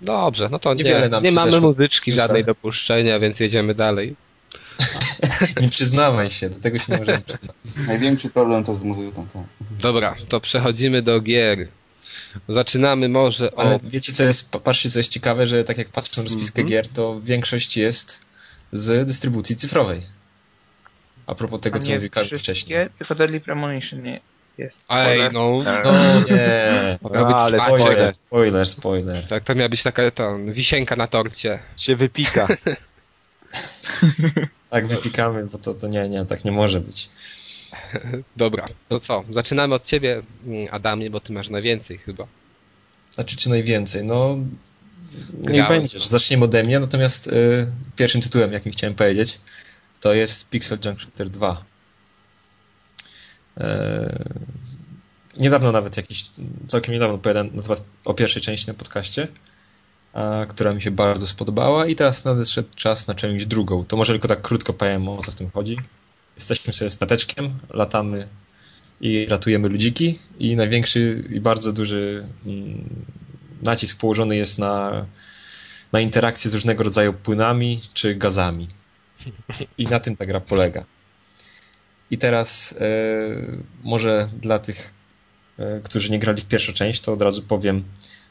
Dobrze, 0.00 0.48
no 0.52 0.58
to 0.58 0.74
nie, 0.74 1.10
nie 1.22 1.32
mamy 1.32 1.60
muzyczki 1.60 2.12
żadnej 2.12 2.44
do 2.44 2.54
puszczenia, 2.54 3.18
więc 3.18 3.40
jedziemy 3.40 3.74
dalej. 3.74 4.16
nie 5.60 5.68
przyznawaj 5.68 6.30
się, 6.30 6.50
do 6.50 6.60
tego 6.60 6.78
się 6.78 6.92
nie 6.92 6.98
możemy 6.98 7.20
przyznać. 7.20 7.56
Największy 7.86 8.30
problem 8.30 8.64
to 8.64 8.74
z 8.74 8.82
muzyką. 8.82 9.26
Tak. 9.32 9.42
Dobra, 9.80 10.16
to 10.28 10.40
przechodzimy 10.40 11.02
do 11.02 11.20
gier. 11.20 11.68
Zaczynamy 12.48 13.08
może 13.08 13.50
Ale 13.56 13.80
wiecie 13.82 14.12
co 14.12 14.22
jest, 14.22 14.50
patrzcie 14.50 14.90
co 14.90 14.98
jest 14.98 15.10
ciekawe, 15.10 15.46
że 15.46 15.64
tak 15.64 15.78
jak 15.78 15.88
patrzę 15.88 16.20
na 16.20 16.24
rozpiskę 16.24 16.60
mm 16.60 16.66
-hmm. 16.66 16.70
gier, 16.70 16.88
to 16.88 17.20
większość 17.20 17.76
jest 17.76 18.18
z 18.72 19.06
dystrybucji 19.06 19.56
cyfrowej. 19.56 20.02
A 21.26 21.34
propos 21.34 21.60
tego, 21.60 21.76
A 21.76 21.80
co 21.80 21.92
mówił 21.92 22.10
Karol 22.10 22.38
wcześniej. 22.38 22.88
tylko 22.98 23.14
Deadly 23.14 23.40
Premonition 23.40 24.02
nie 24.02 24.10
jest. 24.10 24.33
Ej, 24.88 25.20
no. 25.32 25.62
No 25.84 25.92
nie. 26.30 26.98
A, 27.14 27.44
ale 27.44 27.60
spoiler. 27.60 28.14
Spoiler, 28.26 28.68
spoiler. 28.68 29.26
Tak, 29.26 29.44
to 29.44 29.54
miała 29.54 29.68
być 29.68 29.82
taka 29.82 30.10
to, 30.10 30.38
wisienka 30.38 30.96
na 30.96 31.06
torcie. 31.06 31.58
Się 31.76 31.96
wypika. 31.96 32.48
tak, 34.70 34.86
wypikamy, 34.86 35.46
bo 35.46 35.58
to, 35.58 35.74
to 35.74 35.88
nie, 35.88 36.08
nie, 36.08 36.24
tak 36.24 36.44
nie 36.44 36.52
może 36.52 36.80
być. 36.80 37.08
Dobra, 38.36 38.64
to 38.88 39.00
co? 39.00 39.24
Zaczynamy 39.30 39.74
od 39.74 39.84
ciebie, 39.84 40.22
Adamie, 40.70 41.10
bo 41.10 41.20
ty 41.20 41.32
masz 41.32 41.48
najwięcej 41.48 41.98
chyba. 41.98 42.26
Znaczy, 43.12 43.36
czy 43.36 43.50
najwięcej? 43.50 44.04
No, 44.04 44.36
nie 45.40 45.64
będziesz. 45.64 46.06
Zaczniemy 46.06 46.44
ode 46.44 46.64
mnie, 46.64 46.80
natomiast 46.80 47.26
y, 47.26 47.66
pierwszym 47.96 48.20
tytułem, 48.20 48.52
jakim 48.52 48.72
chciałem 48.72 48.94
powiedzieć, 48.94 49.40
to 50.00 50.14
jest 50.14 50.48
Pixel 50.48 50.78
Junk 50.84 51.00
Shooter 51.00 51.30
2. 51.30 51.64
Y, 53.58 53.62
niedawno 55.36 55.72
nawet 55.72 55.96
jakiś, 55.96 56.24
całkiem 56.66 56.94
niedawno 56.94 57.14
opowiadałem 57.14 57.50
o 58.04 58.14
pierwszej 58.14 58.42
części 58.42 58.68
na 58.68 58.74
podcaście 58.74 59.28
która 60.48 60.74
mi 60.74 60.82
się 60.82 60.90
bardzo 60.90 61.26
spodobała 61.26 61.86
i 61.86 61.94
teraz 61.94 62.24
nadeszedł 62.24 62.68
czas 62.76 63.06
na 63.06 63.14
część 63.14 63.46
drugą. 63.46 63.84
To 63.84 63.96
może 63.96 64.12
tylko 64.12 64.28
tak 64.28 64.42
krótko 64.42 64.72
powiem 64.72 65.08
o 65.08 65.22
co 65.22 65.32
w 65.32 65.34
tym 65.34 65.50
chodzi. 65.50 65.76
Jesteśmy 66.36 66.72
sobie 66.72 66.90
stateczkiem, 66.90 67.58
latamy 67.70 68.28
i 69.00 69.26
ratujemy 69.26 69.68
ludziki 69.68 70.18
i 70.38 70.56
największy 70.56 71.24
i 71.30 71.40
bardzo 71.40 71.72
duży 71.72 72.26
mm, 72.46 72.88
nacisk 73.62 74.00
położony 74.00 74.36
jest 74.36 74.58
na, 74.58 75.06
na 75.92 76.00
interakcję 76.00 76.50
z 76.50 76.54
różnego 76.54 76.84
rodzaju 76.84 77.12
płynami 77.12 77.80
czy 77.94 78.14
gazami. 78.14 78.68
I 79.78 79.84
na 79.84 80.00
tym 80.00 80.16
ta 80.16 80.26
gra 80.26 80.40
polega. 80.40 80.84
I 82.14 82.18
teraz 82.18 82.74
e, 82.80 82.86
może 83.82 84.28
dla 84.42 84.58
tych, 84.58 84.92
e, 85.58 85.80
którzy 85.80 86.10
nie 86.10 86.18
grali 86.18 86.42
w 86.42 86.44
pierwszą 86.44 86.72
część, 86.72 87.00
to 87.00 87.12
od 87.12 87.22
razu 87.22 87.42
powiem, 87.42 87.84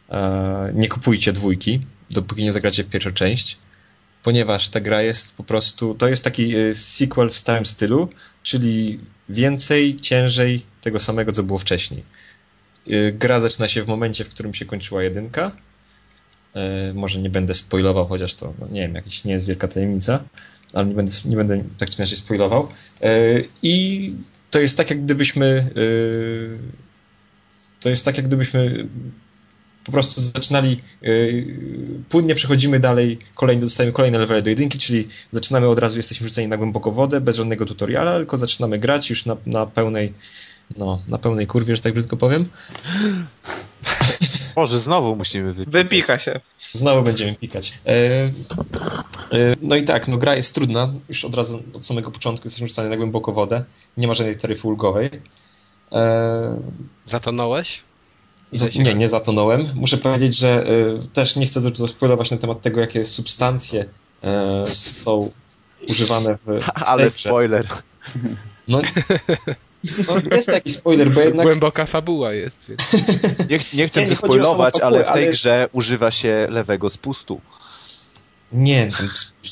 E, 0.10 0.72
nie 0.74 0.89
kupujcie 0.89 1.34
dwójki, 1.34 1.82
dopóki 2.12 2.43
nie 2.43 2.52
zagracie 2.52 2.84
w 2.84 2.89
pierwszą 2.89 3.12
część, 3.12 3.58
ponieważ 4.24 4.69
ta 4.69 4.80
gra 4.80 5.02
jest 5.02 5.36
po 5.36 5.43
prostu, 5.43 5.96
to 5.96 6.08
jest 6.08 6.24
taki 6.24 6.54
sequel 6.74 7.30
w 7.30 7.38
starym 7.38 7.65
stylu, 7.65 8.10
czyli 8.43 9.00
więcej, 9.30 9.96
ciężej 9.96 10.65
tego 10.82 11.00
samego, 11.00 11.32
co 11.32 11.43
było 11.43 11.60
wcześniej. 11.60 12.04
Gra 13.13 13.39
zaczyna 13.39 13.67
się 13.67 13.84
w 13.84 13.88
momencie, 13.88 14.24
w 14.24 14.30
którym 14.30 14.54
się 14.54 14.65
kończyła 14.65 15.04
jedynka. 15.04 15.52
Może 16.93 17.19
nie 17.19 17.30
będę 17.30 17.54
spoilował, 17.54 18.08
chociaż 18.08 18.34
to, 18.34 18.54
no 18.60 18.67
nie 18.72 18.82
wiem, 18.82 18.96
jakiś 18.96 19.24
nie 19.24 19.34
jest 19.34 19.48
wielka 19.48 19.67
tajemnica, 19.67 20.24
ale 20.73 20.88
nie 20.88 20.95
będę, 20.95 21.12
nie 21.25 21.36
będę 21.36 21.63
tak 21.77 21.89
czy 21.89 21.97
inaczej 21.97 22.17
spoilował. 22.17 22.67
I 23.63 24.15
to 24.51 24.59
jest 24.59 24.77
tak, 24.77 24.89
jak 24.89 25.03
gdybyśmy 25.03 25.69
to 27.83 27.89
jest 27.89 28.05
tak, 28.05 28.17
jak 28.17 28.27
gdybyśmy 28.27 28.88
po 29.83 29.91
prostu 29.91 30.21
zaczynali, 30.21 30.81
yy, 31.01 31.45
płynnie 32.09 32.36
przechodzimy 32.36 32.79
dalej, 32.79 33.17
kolejny, 33.36 33.62
dostajemy 33.62 33.93
kolejne 33.93 34.19
levele 34.19 34.41
do 34.41 34.49
jedynki, 34.49 34.77
czyli 34.77 35.07
zaczynamy 35.31 35.67
od 35.67 35.79
razu, 35.79 35.97
jesteśmy 35.97 36.27
rzuceni 36.27 36.47
na 36.47 36.57
głęboko 36.57 36.91
wodę, 36.91 37.21
bez 37.21 37.38
żadnego 37.38 37.65
tutoriala, 37.65 38.17
tylko 38.17 38.38
zaczynamy 38.38 38.79
grać 38.79 39.09
już 39.09 39.25
na, 39.25 39.38
na 39.45 39.65
pełnej, 39.65 40.13
no, 40.77 41.01
na 41.09 41.17
pełnej 41.17 41.47
kurwie, 41.47 41.75
że 41.75 41.81
tak 41.81 41.93
brzydko 41.93 42.17
powiem. 42.17 42.45
Może 44.55 44.79
znowu 44.79 45.15
musimy 45.15 45.53
wypikać. 45.53 45.73
Wypika 45.73 46.19
się. 46.19 46.39
Znowu 46.73 47.03
będziemy 47.03 47.36
pikać. 47.36 47.73
E, 47.86 47.91
e, 47.91 48.31
no 49.62 49.75
i 49.75 49.83
tak, 49.83 50.07
no 50.07 50.17
gra 50.17 50.36
jest 50.36 50.55
trudna. 50.55 50.93
Już 51.09 51.25
od 51.25 51.36
razu, 51.36 51.63
od 51.73 51.86
samego 51.86 52.12
początku 52.12 52.45
jesteśmy 52.45 52.67
rzucani 52.67 52.89
na 52.89 52.97
głęboko 52.97 53.31
wodę. 53.31 53.63
Nie 53.97 54.07
ma 54.07 54.13
żadnej 54.13 54.38
taryfy 54.38 54.67
ulgowej. 54.67 55.09
E, 55.91 56.62
Zatonąłeś? 57.07 57.81
za, 58.51 58.65
nie, 58.75 58.95
nie 58.95 59.09
zatonąłem. 59.09 59.69
Muszę 59.75 59.97
powiedzieć, 59.97 60.38
że 60.38 60.65
też 61.13 61.36
nie 61.36 61.45
chcę 61.45 61.62
spoilować 61.88 62.31
na 62.31 62.38
temat 62.38 62.62
tego, 62.62 62.81
jakie 62.81 63.03
substancje 63.03 63.86
są 64.65 65.31
używane 65.89 66.38
w... 66.45 66.69
Ale 66.91 67.09
spoiler. 67.09 67.67
No, 68.67 68.81
no, 70.08 70.36
jest 70.36 70.48
taki 70.48 70.72
spoiler, 70.72 71.12
bo 71.12 71.22
jednak... 71.22 71.46
Głęboka 71.46 71.86
fabuła 71.86 72.34
jest. 72.34 72.65
Więc... 72.67 72.82
Nie, 73.50 73.60
nie 73.74 73.88
chcę 73.88 74.02
nie, 74.02 74.08
nie 74.08 74.15
spoilować, 74.15 74.74
fabułę, 74.74 74.88
ale 75.00 75.06
w 75.06 75.12
tej 75.12 75.24
ale... 75.24 75.32
grze 75.32 75.69
używa 75.72 76.12
się 76.12 76.48
lewego 76.50 76.89
spustu. 76.89 77.41
Nie, 78.52 78.89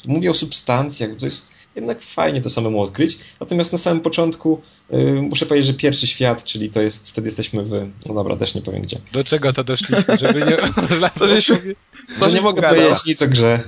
mówię 0.05 0.31
o 0.31 0.33
substancjach, 0.33 1.09
to 1.19 1.25
jest 1.25 1.51
jednak 1.75 2.01
fajnie 2.01 2.41
to 2.41 2.49
samemu 2.49 2.81
odkryć. 2.81 3.17
Natomiast 3.39 3.71
na 3.71 3.77
samym 3.77 4.01
początku 4.01 4.61
yy, 4.89 5.21
muszę 5.21 5.45
powiedzieć, 5.45 5.67
że 5.67 5.73
pierwszy 5.73 6.07
świat, 6.07 6.43
czyli 6.43 6.69
to 6.69 6.81
jest, 6.81 7.09
wtedy 7.09 7.27
jesteśmy 7.27 7.63
w, 7.63 7.71
no 8.05 8.13
dobra, 8.13 8.35
też 8.35 8.55
nie 8.55 8.61
powiem 8.61 8.81
gdzie. 8.81 8.97
Do 9.11 9.23
czego 9.23 9.53
to 9.53 9.63
doszliśmy, 9.63 10.17
żeby 10.17 10.45
nie... 10.45 10.57
to, 11.19 11.27
że, 11.27 11.41
że 12.21 12.31
nie 12.33 12.41
mogę 12.41 12.61
powiedzieć 12.61 13.05
nic 13.05 13.21
o 13.21 13.27
grze. 13.27 13.59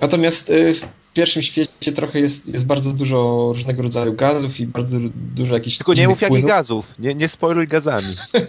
Natomiast 0.00 0.48
yy, 0.48 0.74
pierwszym 1.12 1.42
świecie 1.42 1.92
trochę 1.92 2.20
jest, 2.20 2.48
jest 2.48 2.66
bardzo 2.66 2.92
dużo 2.92 3.48
różnego 3.54 3.82
rodzaju 3.82 4.12
gazów 4.12 4.60
i 4.60 4.66
bardzo 4.66 4.98
dużo 5.14 5.54
jakichś 5.54 5.78
Tylko 5.78 5.94
nie 5.94 6.08
mów 6.08 6.20
jakich 6.20 6.44
gazów, 6.44 6.98
nie, 6.98 7.14
nie 7.14 7.28
spoiluj 7.28 7.66
gazami. 7.68 8.06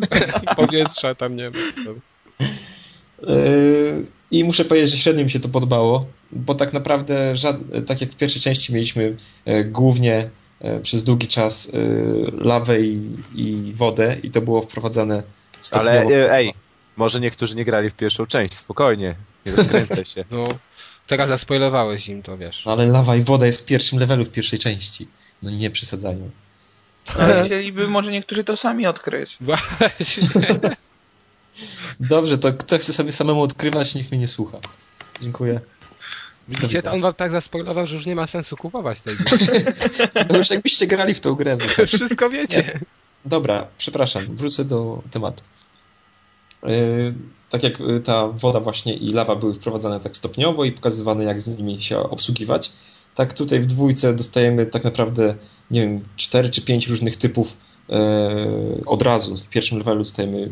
Powietrza 0.56 1.15
tam 1.15 1.36
nie 1.36 1.50
ma. 1.50 1.58
Yy, 3.21 4.08
I 4.32 4.43
muszę 4.43 4.65
powiedzieć, 4.65 4.91
że 4.91 4.97
średnio 4.97 5.24
mi 5.24 5.30
się 5.30 5.39
to 5.39 5.50
podobało, 5.50 6.06
bo 6.32 6.56
tak 6.56 6.74
naprawdę, 6.74 7.34
tak 7.88 8.02
jak 8.02 8.12
w 8.12 8.15
pierwszej 8.15 8.41
części 8.41 8.74
mieliśmy 8.74 9.15
e, 9.45 9.63
głównie 9.63 10.30
e, 10.60 10.80
przez 10.80 11.04
długi 11.04 11.28
czas 11.28 11.71
e, 11.74 11.78
lawę 12.45 12.82
i, 12.82 13.15
i 13.36 13.74
wodę 13.76 14.17
i 14.24 14.32
to 14.32 14.41
było 14.41 14.62
wprowadzane 14.62 15.24
stopniowo. 15.62 16.00
Ale 16.00 16.34
ej, 16.34 16.54
może 16.97 17.19
niektórzy 17.19 17.56
nie 17.56 17.65
grali 17.65 17.89
w 17.89 17.93
pierwszą 17.93 18.26
część, 18.26 18.54
spokojnie, 18.54 19.15
nie 19.45 19.52
rozkręcaj 19.52 20.06
się. 20.06 20.26
No, 20.32 20.47
Teraz 21.12 21.30
zaspoilowałeś 21.30 22.08
im 22.08 22.24
to, 22.24 22.38
wiesz. 22.38 22.65
No 22.65 22.71
ale 22.71 22.86
lawa 22.86 23.15
i 23.15 23.24
woda 23.24 23.45
jest 23.45 23.62
w 23.62 23.65
pierwszym 23.65 24.00
levelu 24.00 24.26
w 24.26 24.30
pierwszej 24.30 24.60
części. 24.60 25.08
No 25.43 25.52
nie 25.52 25.69
przesadzają. 25.69 26.30
Ale 27.15 27.45
chcieliby 27.45 27.88
może 27.88 28.12
niektórzy 28.12 28.43
to 28.43 28.58
sami 28.58 28.88
odkryć. 28.88 29.38
Właśnie. 29.41 30.28
Dobrze, 32.00 32.38
to 32.38 32.54
kto 32.54 32.78
chce 32.78 32.93
sobie 32.93 33.12
samemu 33.12 33.41
odkrywać, 33.41 33.95
niech 33.95 34.12
mnie 34.12 34.19
nie 34.19 34.28
słucha. 34.28 34.58
Dziękuję. 35.21 35.60
Widzicie, 36.47 36.82
to 36.82 36.91
on 36.91 37.02
wam 37.02 37.13
tak 37.13 37.32
zaspoilował, 37.32 37.88
że 37.88 37.95
już 37.95 38.06
nie 38.06 38.15
ma 38.15 38.28
sensu 38.28 38.58
kupować 38.58 39.02
tej 39.02 39.15
gry. 39.15 39.38
No 40.30 40.38
już 40.38 40.50
jakbyście 40.50 40.88
grali 40.88 41.13
w 41.13 41.19
tą 41.19 41.36
grę. 41.36 41.58
No. 41.60 41.86
Wszystko 41.97 42.30
wiecie. 42.30 42.62
Nie. 42.62 42.80
Dobra, 43.26 43.67
przepraszam, 43.78 44.36
wrócę 44.36 44.65
do 44.65 45.02
tematu. 45.12 45.43
Yy, 46.63 47.13
tak 47.52 47.64
jak 47.64 47.82
y, 47.82 48.00
ta 48.00 48.28
woda 48.28 48.60
właśnie 48.60 48.94
i 48.94 49.10
lawa 49.10 49.36
były 49.36 49.54
wprowadzane 49.54 50.00
tak 50.00 50.18
stopniowo 50.18 50.66
i 50.66 50.72
pokazywane, 50.72 51.24
jak 51.24 51.42
z 51.42 51.58
nimi 51.58 51.82
się 51.82 51.98
obsługiwać, 52.00 52.72
tak 53.16 53.34
tutaj 53.34 53.60
w 53.60 53.66
dwójce 53.66 54.14
dostajemy 54.14 54.66
tak 54.66 54.84
naprawdę, 54.84 55.36
nie 55.72 55.82
wiem, 55.82 56.02
cztery 56.16 56.50
czy 56.50 56.62
pięć 56.62 56.88
różnych 56.88 57.18
typów 57.18 57.58
e, 57.90 57.96
od 58.86 59.02
razu. 59.02 59.38
W 59.38 59.50
pierwszym 59.50 59.78
levelu 59.78 60.00
dostajemy 60.00 60.50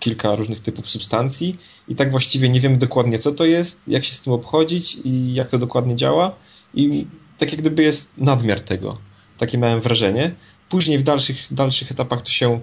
kilka 0.00 0.36
różnych 0.36 0.60
typów 0.60 0.90
substancji 0.90 1.56
i 1.88 1.94
tak 1.94 2.10
właściwie 2.10 2.48
nie 2.48 2.60
wiemy 2.60 2.76
dokładnie, 2.76 3.18
co 3.18 3.32
to 3.32 3.44
jest, 3.44 3.82
jak 3.88 4.04
się 4.04 4.14
z 4.14 4.20
tym 4.20 4.32
obchodzić 4.32 4.98
i 5.04 5.34
jak 5.34 5.50
to 5.50 5.58
dokładnie 5.58 5.96
działa 5.96 6.34
i 6.74 7.06
tak 7.38 7.52
jak 7.52 7.60
gdyby 7.60 7.82
jest 7.82 8.18
nadmiar 8.18 8.60
tego. 8.60 8.98
Takie 9.38 9.58
miałem 9.58 9.80
wrażenie. 9.80 10.34
Później 10.68 10.98
w 10.98 11.02
dalszych, 11.02 11.36
dalszych 11.50 11.90
etapach 11.90 12.22
to 12.22 12.30
się 12.30 12.60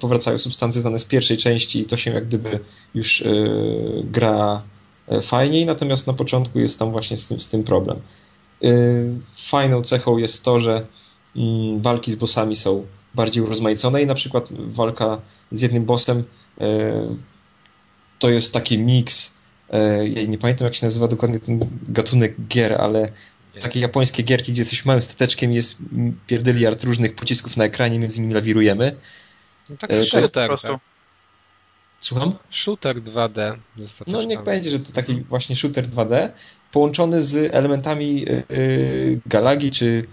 powracają 0.00 0.38
substancje 0.38 0.80
znane 0.80 0.98
z 0.98 1.04
pierwszej 1.04 1.36
części 1.36 1.80
i 1.80 1.84
to 1.84 1.96
się 1.96 2.10
jak 2.10 2.26
gdyby 2.26 2.60
już 2.94 3.22
e, 3.22 3.26
gra 4.04 4.62
e, 5.08 5.22
fajniej, 5.22 5.66
natomiast 5.66 6.06
na 6.06 6.12
początku 6.12 6.58
jest 6.58 6.78
tam 6.78 6.90
właśnie 6.90 7.16
z 7.16 7.28
tym, 7.28 7.40
z 7.40 7.48
tym 7.48 7.64
problem. 7.64 7.96
E, 8.62 8.70
fajną 9.36 9.82
cechą 9.82 10.18
jest 10.18 10.44
to, 10.44 10.60
że 10.60 10.86
mm, 11.36 11.82
walki 11.82 12.12
z 12.12 12.16
bossami 12.16 12.56
są 12.56 12.86
bardziej 13.14 13.42
urozmaicone 13.42 14.02
i 14.02 14.06
na 14.06 14.14
przykład 14.14 14.48
walka 14.52 15.20
z 15.52 15.60
jednym 15.60 15.84
bossem 15.84 16.24
to 18.18 18.30
jest 18.30 18.54
taki 18.54 18.78
miks 18.78 19.34
ja 20.04 20.26
nie 20.26 20.38
pamiętam 20.38 20.64
jak 20.64 20.74
się 20.74 20.86
nazywa 20.86 21.08
dokładnie 21.08 21.40
ten 21.40 21.60
gatunek 21.88 22.34
gier, 22.48 22.72
ale 22.72 23.12
takie 23.60 23.80
japońskie 23.80 24.22
gierki, 24.22 24.52
gdzie 24.52 24.60
jesteś 24.60 24.84
małym 24.84 25.02
stateczkiem 25.02 25.52
jest 25.52 25.76
pierdyliard 26.26 26.84
różnych 26.84 27.14
pocisków 27.14 27.56
na 27.56 27.64
ekranie, 27.64 27.98
między 27.98 28.20
nimi 28.20 28.34
lawirujemy 28.34 28.96
no 29.70 29.76
tak 29.76 29.90
e, 29.92 30.04
shooter, 30.04 30.60
tak. 30.62 30.78
Słucham? 32.00 32.32
Shooter 32.50 33.02
2D. 33.02 33.56
No 34.06 34.22
niech 34.22 34.42
będzie, 34.42 34.70
że 34.70 34.78
to 34.78 34.92
taki 34.92 35.20
właśnie 35.20 35.56
shooter 35.56 35.86
2D 35.86 36.30
połączony 36.72 37.22
z 37.22 37.54
elementami 37.54 38.20
yy, 38.20 39.20
Galagi, 39.26 39.70
czy 39.70 40.06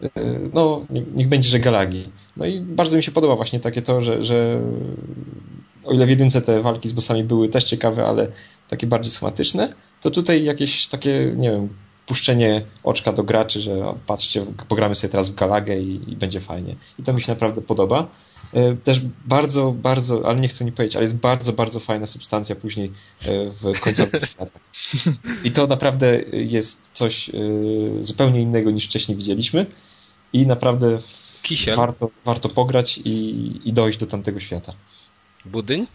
yy, 0.00 0.10
no 0.54 0.86
niech 1.14 1.28
będzie, 1.28 1.48
że 1.48 1.60
Galagi. 1.60 2.12
No 2.36 2.46
i 2.46 2.60
bardzo 2.60 2.96
mi 2.96 3.02
się 3.02 3.12
podoba 3.12 3.36
właśnie 3.36 3.60
takie 3.60 3.82
to, 3.82 4.02
że, 4.02 4.24
że 4.24 4.60
o 5.84 5.92
ile 5.92 6.06
w 6.06 6.10
jedynce 6.10 6.42
te 6.42 6.62
walki 6.62 6.88
z 6.88 6.92
bossami 6.92 7.24
były 7.24 7.48
też 7.48 7.64
ciekawe, 7.64 8.06
ale 8.06 8.28
takie 8.68 8.86
bardziej 8.86 9.12
schematyczne, 9.12 9.74
to 10.00 10.10
tutaj 10.10 10.44
jakieś 10.44 10.86
takie, 10.86 11.32
nie 11.36 11.50
wiem, 11.50 11.68
puszczenie 12.06 12.62
oczka 12.84 13.12
do 13.12 13.22
graczy, 13.22 13.60
że 13.60 13.94
patrzcie, 14.06 14.46
pogramy 14.68 14.94
sobie 14.94 15.10
teraz 15.10 15.28
w 15.28 15.34
Galagę 15.34 15.80
i, 15.80 16.12
i 16.12 16.16
będzie 16.16 16.40
fajnie. 16.40 16.74
I 16.98 17.02
to 17.02 17.12
mi 17.12 17.22
się 17.22 17.32
naprawdę 17.32 17.60
podoba. 17.60 18.08
E, 18.52 18.76
też 18.76 19.00
bardzo, 19.24 19.72
bardzo, 19.72 20.22
ale 20.28 20.40
nie 20.40 20.48
chcę 20.48 20.64
mi 20.64 20.72
powiedzieć, 20.72 20.96
ale 20.96 21.04
jest 21.04 21.16
bardzo, 21.16 21.52
bardzo 21.52 21.80
fajna 21.80 22.06
substancja 22.06 22.56
później 22.56 22.92
e, 23.22 23.50
w 23.50 23.80
końcowych 23.80 24.24
światach. 24.30 24.62
I 25.44 25.52
to 25.52 25.66
naprawdę 25.66 26.22
jest 26.32 26.90
coś 26.92 27.28
e, 27.28 27.32
zupełnie 28.00 28.40
innego 28.40 28.70
niż 28.70 28.84
wcześniej 28.84 29.16
widzieliśmy 29.16 29.66
i 30.32 30.46
naprawdę 30.46 30.98
warto, 31.76 32.10
warto 32.24 32.48
pograć 32.48 32.98
i, 32.98 33.60
i 33.64 33.72
dojść 33.72 33.98
do 33.98 34.06
tamtego 34.06 34.40
świata. 34.40 34.72
Budyń? 35.44 35.86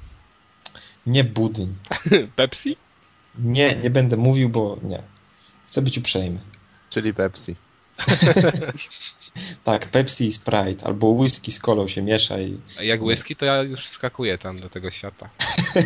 Nie 1.06 1.24
budyń. 1.24 1.76
Pepsi? 2.36 2.78
Nie, 3.40 3.76
nie 3.76 3.90
będę 3.90 4.18
mówił, 4.18 4.50
bo 4.50 4.78
nie. 4.84 5.04
Chcę 5.68 5.82
być 5.82 5.98
uprzejmy. 5.98 6.40
Czyli 6.90 7.14
Pepsi. 7.14 7.56
tak, 9.64 9.88
Pepsi 9.88 10.26
i 10.26 10.32
Sprite, 10.32 10.86
albo 10.86 11.08
whisky 11.08 11.52
z 11.52 11.60
kolą 11.60 11.88
się 11.88 12.02
miesza 12.02 12.40
i... 12.40 12.58
A 12.80 12.84
jak 12.84 13.04
whisky, 13.04 13.36
to 13.36 13.46
ja 13.46 13.62
już 13.62 13.86
wskakuję 13.86 14.38
tam 14.38 14.60
do 14.60 14.70
tego 14.70 14.92
świata. 14.92 15.30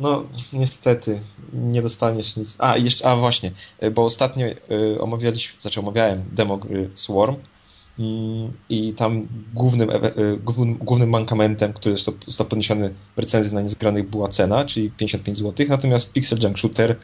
no, 0.00 0.24
niestety, 0.52 1.20
nie 1.52 1.82
dostaniesz 1.82 2.36
nic. 2.36 2.56
A, 2.58 2.76
jeszcze, 2.76 3.06
a 3.06 3.16
właśnie, 3.16 3.52
bo 3.92 4.04
ostatnio 4.04 4.46
y, 4.46 4.56
omawialiśmy, 5.00 5.60
znaczy 5.60 5.80
omawiałem 5.80 6.24
demo 6.32 6.56
gry 6.56 6.90
Swarm 6.94 7.36
mm, 7.98 8.52
i 8.68 8.92
tam 8.92 9.28
głównym, 9.54 9.90
y, 9.90 10.38
głównym, 10.44 10.74
głównym 10.74 11.10
mankamentem, 11.10 11.72
który 11.72 11.96
został 12.26 12.46
podniesiony 12.46 12.94
w 13.16 13.18
recenzji 13.18 13.54
na 13.54 13.60
niezgranych 13.60 14.10
była 14.10 14.28
cena, 14.28 14.64
czyli 14.64 14.90
55 14.90 15.36
zł, 15.36 15.66
natomiast 15.68 16.12
Pixel 16.12 16.38
Junk 16.42 16.58
Shooter 16.58 16.96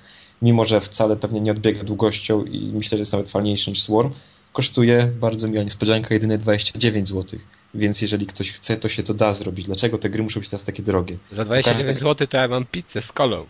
mimo 0.43 0.65
że 0.65 0.81
wcale 0.81 1.17
pewnie 1.17 1.41
nie 1.41 1.53
odbiega 1.53 1.85
długością 1.85 2.45
i 2.45 2.73
myślę, 2.75 2.99
że 2.99 3.03
jest 3.03 3.13
nawet 3.13 3.29
fajniejszy 3.29 3.71
niż 3.71 3.83
Swarm, 3.83 4.11
kosztuje 4.53 5.07
bardzo 5.21 5.49
miła 5.49 5.63
niespodzianka 5.65 6.15
jedynie 6.15 6.39
29 6.39 7.09
zł. 7.09 7.41
Więc 7.75 8.03
jeżeli 8.03 8.27
ktoś 8.27 8.53
chce, 8.53 8.77
to 8.77 8.89
się 8.89 9.03
to 9.03 9.15
da 9.15 9.35
zrobić. 9.35 9.67
Dlaczego 9.67 9.99
te 9.99 10.11
gry 10.11 10.23
muszą 10.23 10.41
być 10.41 10.49
teraz 10.49 10.65
takie 10.65 10.83
drogie? 10.83 11.19
Za 11.33 11.45
29 11.45 11.87
Każdy... 11.87 12.01
zł 12.01 12.27
to 12.27 12.37
ja 12.37 12.49
mam 12.49 12.65
pizzę 12.65 13.03
z 13.03 13.13
kolą. 13.13 13.47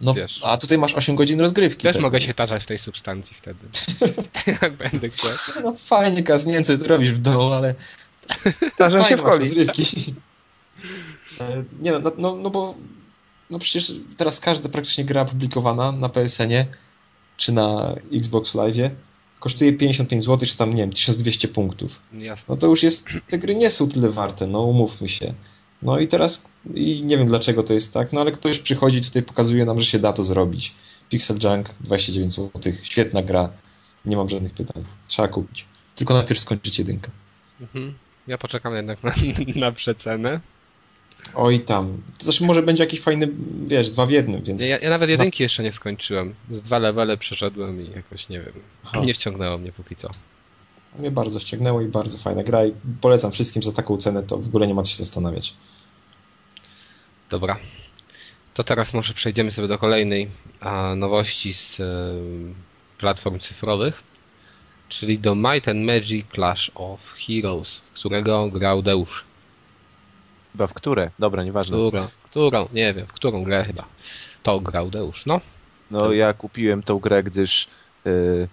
No, 0.00 0.14
Wiesz. 0.14 0.40
a 0.42 0.56
tutaj 0.56 0.78
masz 0.78 0.94
8 0.94 1.16
godzin 1.16 1.40
rozgrywki. 1.40 1.82
Też 1.82 1.96
mogę 1.96 2.20
się 2.20 2.34
tarzać 2.34 2.62
w 2.62 2.66
tej 2.66 2.78
substancji 2.78 3.36
wtedy. 3.36 3.60
Jak 4.62 4.72
będę 4.76 5.08
chciał. 5.08 5.30
No 5.64 5.76
fajnie, 5.84 6.22
Kaz, 6.22 6.46
nie 6.46 6.52
wiem 6.52 6.64
co 6.64 6.78
ty 6.78 6.84
robisz 6.84 7.12
w 7.12 7.18
domu, 7.18 7.52
ale... 7.52 7.74
Tarzę 8.76 9.04
się 9.04 9.16
w 9.16 9.22
coli. 9.22 9.44
Rozgrywki. 9.44 10.14
E, 11.40 11.64
nie 11.80 11.92
no, 11.92 12.12
no, 12.18 12.36
no 12.36 12.50
bo 12.50 12.74
no 13.50 13.58
przecież 13.58 13.92
teraz 14.16 14.40
każda 14.40 14.68
praktycznie 14.68 15.04
gra 15.04 15.24
publikowana 15.24 15.92
na 15.92 16.08
PSN-ie 16.08 16.66
czy 17.36 17.52
na 17.52 17.94
Xbox 18.12 18.54
Live 18.54 18.90
kosztuje 19.40 19.72
55 19.72 20.24
zł, 20.24 20.48
czy 20.48 20.56
tam, 20.56 20.70
nie 20.70 20.82
wiem, 20.82 20.92
1200 20.92 21.48
punktów. 21.48 22.00
Jasne. 22.12 22.44
No 22.48 22.56
to 22.56 22.66
już 22.66 22.82
jest, 22.82 23.08
te 23.28 23.38
gry 23.38 23.54
nie 23.54 23.70
są 23.70 23.88
tyle 23.88 24.10
warte, 24.10 24.46
no 24.46 24.62
umówmy 24.62 25.08
się. 25.08 25.34
No 25.82 25.98
i 25.98 26.08
teraz, 26.08 26.48
i 26.74 27.02
nie 27.04 27.18
wiem 27.18 27.26
dlaczego 27.26 27.62
to 27.62 27.74
jest 27.74 27.94
tak, 27.94 28.12
no 28.12 28.20
ale 28.20 28.32
ktoś 28.32 28.58
przychodzi 28.58 29.00
tutaj, 29.02 29.22
pokazuje 29.22 29.64
nam, 29.64 29.80
że 29.80 29.86
się 29.86 29.98
da 29.98 30.12
to 30.12 30.24
zrobić. 30.24 30.74
Pixel 31.08 31.38
Junk, 31.44 31.74
29 31.80 32.32
zł, 32.32 32.72
świetna 32.82 33.22
gra, 33.22 33.50
nie 34.04 34.16
mam 34.16 34.28
żadnych 34.28 34.54
pytań, 34.54 34.84
trzeba 35.06 35.28
kupić. 35.28 35.66
Tylko 35.94 36.14
najpierw 36.14 36.40
skończyć 36.40 36.78
jedynkę. 36.78 37.10
Mhm. 37.60 37.94
Ja 38.26 38.38
poczekam 38.38 38.74
jednak 38.74 39.02
na, 39.02 39.14
na 39.66 39.72
przecenę. 39.72 40.40
Oj 41.34 41.60
tam. 41.60 42.02
To 42.18 42.24
znaczy 42.24 42.44
może 42.44 42.62
będzie 42.62 42.82
jakiś 42.82 43.00
fajny, 43.00 43.28
wiesz, 43.66 43.90
dwa 43.90 44.06
w 44.06 44.10
jednym, 44.10 44.42
więc... 44.42 44.62
Ja, 44.62 44.78
ja 44.78 44.90
nawet 44.90 45.10
jedynki 45.10 45.42
jeszcze 45.42 45.62
nie 45.62 45.72
skończyłem. 45.72 46.34
Z 46.50 46.60
dwa 46.60 46.78
levele 46.78 47.16
przeszedłem 47.16 47.82
i 47.82 47.90
jakoś, 47.90 48.28
nie 48.28 48.40
wiem, 48.40 48.52
Aha. 48.84 49.00
nie 49.04 49.14
wciągnęło 49.14 49.58
mnie 49.58 49.72
póki 49.72 49.96
co. 49.96 50.10
Mnie 50.98 51.10
bardzo 51.10 51.40
ściągnęło 51.40 51.80
i 51.80 51.86
bardzo 51.86 52.18
fajna 52.18 52.42
gra 52.42 52.66
i 52.66 52.72
polecam 53.00 53.32
wszystkim 53.32 53.62
za 53.62 53.72
taką 53.72 53.96
cenę, 53.96 54.22
to 54.22 54.38
w 54.38 54.46
ogóle 54.46 54.66
nie 54.66 54.74
ma 54.74 54.82
co 54.82 54.90
się 54.90 54.96
zastanawiać. 54.96 55.54
Dobra. 57.30 57.56
To 58.54 58.64
teraz 58.64 58.94
może 58.94 59.14
przejdziemy 59.14 59.52
sobie 59.52 59.68
do 59.68 59.78
kolejnej 59.78 60.28
nowości 60.96 61.54
z 61.54 61.82
platform 62.98 63.38
cyfrowych, 63.38 64.02
czyli 64.88 65.18
do 65.18 65.34
Might 65.34 65.68
and 65.68 65.80
Magic 65.80 66.26
Clash 66.34 66.70
of 66.74 67.00
Heroes, 67.26 67.78
w 67.78 67.92
którego 67.92 68.48
grał 68.48 68.82
Deusz. 68.82 69.24
Chyba 70.58 70.66
w 70.66 70.74
które? 70.74 71.10
Dobra, 71.18 71.44
nieważne. 71.44 71.76
Którą, 71.88 72.06
którą, 72.24 72.68
nie 72.72 72.94
wiem, 72.94 73.06
w 73.06 73.12
którą 73.12 73.44
grę 73.44 73.64
chyba. 73.64 73.84
To 74.42 74.60
grał 74.60 74.90
Deusz, 74.90 75.26
no. 75.26 75.40
No 75.90 76.12
ja 76.12 76.32
kupiłem 76.32 76.82
tą 76.82 76.98
grę, 76.98 77.22
gdyż 77.22 77.68
yy, 78.04 78.48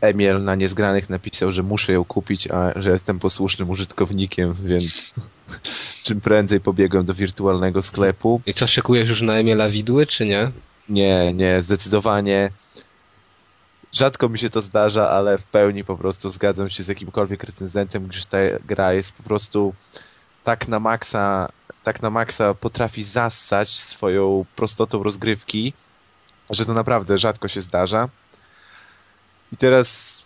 Emil 0.00 0.42
na 0.42 0.54
niezgranych 0.54 1.10
napisał, 1.10 1.52
że 1.52 1.62
muszę 1.62 1.92
ją 1.92 2.04
kupić, 2.04 2.48
a 2.50 2.80
że 2.80 2.90
jestem 2.90 3.18
posłusznym 3.18 3.70
użytkownikiem, 3.70 4.52
więc 4.64 5.12
czym 6.04 6.20
prędzej 6.20 6.60
pobiegłem 6.60 7.04
do 7.04 7.14
wirtualnego 7.14 7.82
sklepu. 7.82 8.40
I 8.46 8.54
co, 8.54 8.66
szykujesz 8.66 9.08
już 9.08 9.22
na 9.22 9.34
Emiela 9.34 9.68
widły, 9.68 10.06
czy 10.06 10.26
nie? 10.26 10.50
Nie, 10.88 11.32
nie, 11.34 11.62
zdecydowanie. 11.62 12.50
Rzadko 13.92 14.28
mi 14.28 14.38
się 14.38 14.50
to 14.50 14.60
zdarza, 14.60 15.10
ale 15.10 15.38
w 15.38 15.44
pełni 15.44 15.84
po 15.84 15.96
prostu 15.96 16.28
zgadzam 16.28 16.70
się 16.70 16.82
z 16.82 16.88
jakimkolwiek 16.88 17.44
recenzentem, 17.44 18.06
gdyż 18.06 18.26
ta 18.26 18.38
gra 18.66 18.92
jest 18.92 19.12
po 19.12 19.22
prostu 19.22 19.74
tak 20.46 20.68
na 20.68 20.78
maksa, 20.80 21.48
tak 21.82 22.02
na 22.02 22.10
maksa 22.10 22.54
potrafi 22.54 23.02
zassać 23.02 23.68
swoją 23.70 24.44
prostotą 24.56 25.02
rozgrywki, 25.02 25.72
że 26.50 26.64
to 26.64 26.74
naprawdę 26.74 27.18
rzadko 27.18 27.48
się 27.48 27.60
zdarza. 27.60 28.08
I 29.52 29.56
teraz 29.56 30.22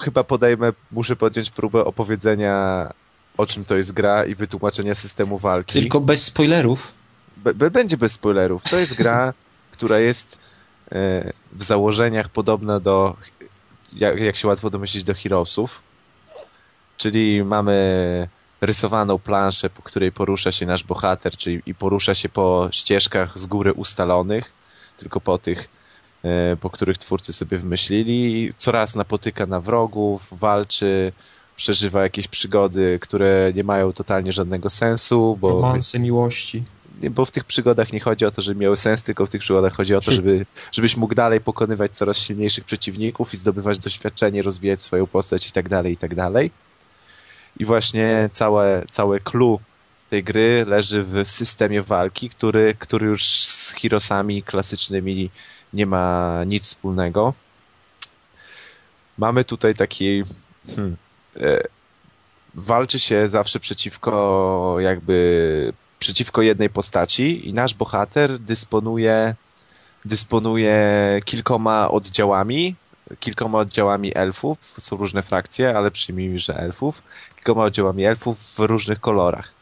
chyba 0.00 0.24
podejmę, 0.24 0.72
muszę 0.92 1.16
podjąć 1.16 1.50
próbę 1.50 1.84
opowiedzenia 1.84 2.88
o 3.36 3.46
czym 3.46 3.64
to 3.64 3.76
jest 3.76 3.92
gra 3.92 4.24
i 4.24 4.34
wytłumaczenia 4.34 4.94
systemu 4.94 5.38
walki. 5.38 5.80
Tylko 5.80 6.00
bez 6.00 6.22
spoilerów? 6.22 6.92
Be, 7.36 7.70
będzie 7.70 7.96
bez 7.96 8.12
spoilerów. 8.12 8.62
To 8.62 8.76
jest 8.76 8.94
gra, 8.94 9.34
która 9.76 9.98
jest 9.98 10.38
e, 10.92 11.32
w 11.52 11.64
założeniach 11.64 12.28
podobna 12.28 12.80
do, 12.80 13.16
jak, 13.92 14.20
jak 14.20 14.36
się 14.36 14.48
łatwo 14.48 14.70
domyślić, 14.70 15.04
do 15.04 15.14
Heroesów. 15.14 15.82
Czyli 16.96 17.44
mamy 17.44 18.28
rysowaną 18.60 19.18
planszę, 19.18 19.70
po 19.70 19.82
której 19.82 20.12
porusza 20.12 20.52
się 20.52 20.66
nasz 20.66 20.84
bohater, 20.84 21.36
czyli 21.36 21.62
i 21.66 21.74
porusza 21.74 22.14
się 22.14 22.28
po 22.28 22.68
ścieżkach 22.70 23.38
z 23.38 23.46
góry 23.46 23.72
ustalonych, 23.72 24.52
tylko 24.96 25.20
po 25.20 25.38
tych, 25.38 25.68
e, 26.24 26.56
po 26.56 26.70
których 26.70 26.98
twórcy 26.98 27.32
sobie 27.32 27.58
wymyślili. 27.58 28.52
Coraz 28.56 28.94
napotyka 28.94 29.46
na 29.46 29.60
wrogów, 29.60 30.28
walczy, 30.32 31.12
przeżywa 31.56 32.02
jakieś 32.02 32.28
przygody, 32.28 32.98
które 33.02 33.52
nie 33.54 33.64
mają 33.64 33.92
totalnie 33.92 34.32
żadnego 34.32 34.70
sensu. 34.70 35.38
Bo, 35.40 35.48
Romanse 35.48 35.98
miłości. 35.98 36.64
Bo 37.10 37.24
w 37.24 37.30
tych 37.30 37.44
przygodach 37.44 37.92
nie 37.92 38.00
chodzi 38.00 38.24
o 38.24 38.30
to, 38.30 38.42
żeby 38.42 38.60
miały 38.60 38.76
sens, 38.76 39.02
tylko 39.02 39.26
w 39.26 39.30
tych 39.30 39.40
przygodach 39.40 39.74
chodzi 39.74 39.94
o 39.94 40.00
to, 40.00 40.12
żeby, 40.12 40.46
żebyś 40.72 40.96
mógł 40.96 41.14
dalej 41.14 41.40
pokonywać 41.40 41.96
coraz 41.96 42.18
silniejszych 42.18 42.64
przeciwników 42.64 43.34
i 43.34 43.36
zdobywać 43.36 43.78
doświadczenie, 43.78 44.42
rozwijać 44.42 44.82
swoją 44.82 45.06
postać 45.06 45.48
i 45.48 45.52
tak 45.52 45.68
dalej, 45.68 45.92
i 45.92 45.96
tak 45.96 46.14
dalej. 46.14 46.50
I 47.58 47.64
właśnie 47.64 48.28
całe, 48.32 48.84
całe 48.90 49.20
clue 49.20 49.60
tej 50.10 50.24
gry 50.24 50.64
leży 50.68 51.02
w 51.02 51.28
systemie 51.28 51.82
walki, 51.82 52.30
który, 52.30 52.74
który 52.78 53.06
już 53.06 53.26
z 53.26 53.74
Hirosami 53.74 54.42
klasycznymi 54.42 55.30
nie 55.72 55.86
ma 55.86 56.34
nic 56.46 56.62
wspólnego. 56.62 57.34
Mamy 59.18 59.44
tutaj 59.44 59.74
taki 59.74 60.22
hmm, 60.66 60.96
e, 61.40 61.60
walczy 62.54 62.98
się 62.98 63.28
zawsze 63.28 63.60
przeciwko 63.60 64.76
jakby 64.80 65.72
przeciwko 65.98 66.42
jednej 66.42 66.70
postaci 66.70 67.48
i 67.48 67.52
nasz 67.52 67.74
bohater 67.74 68.38
dysponuje 68.38 69.34
dysponuje 70.04 71.20
kilkoma 71.24 71.90
oddziałami, 71.90 72.74
kilkoma 73.20 73.58
oddziałami 73.58 74.12
elfów, 74.14 74.58
są 74.78 74.96
różne 74.96 75.22
frakcje, 75.22 75.76
ale 75.76 75.90
przyjmijmy, 75.90 76.38
że 76.38 76.56
elfów, 76.56 77.02
kilkoma 77.36 77.64
oddziałami 77.64 78.04
elfów 78.04 78.38
w 78.38 78.58
różnych 78.58 79.00
kolorach. 79.00 79.52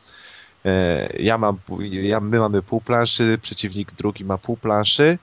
E, 0.64 1.08
ja 1.18 1.38
mam, 1.38 1.58
ja, 1.80 2.20
my 2.20 2.38
mamy 2.38 2.62
pół 2.62 2.80
planszy, 2.80 3.38
przeciwnik 3.42 3.92
drugi 3.92 4.24
ma 4.24 4.38
pół 4.38 4.56
planszy 4.56 5.18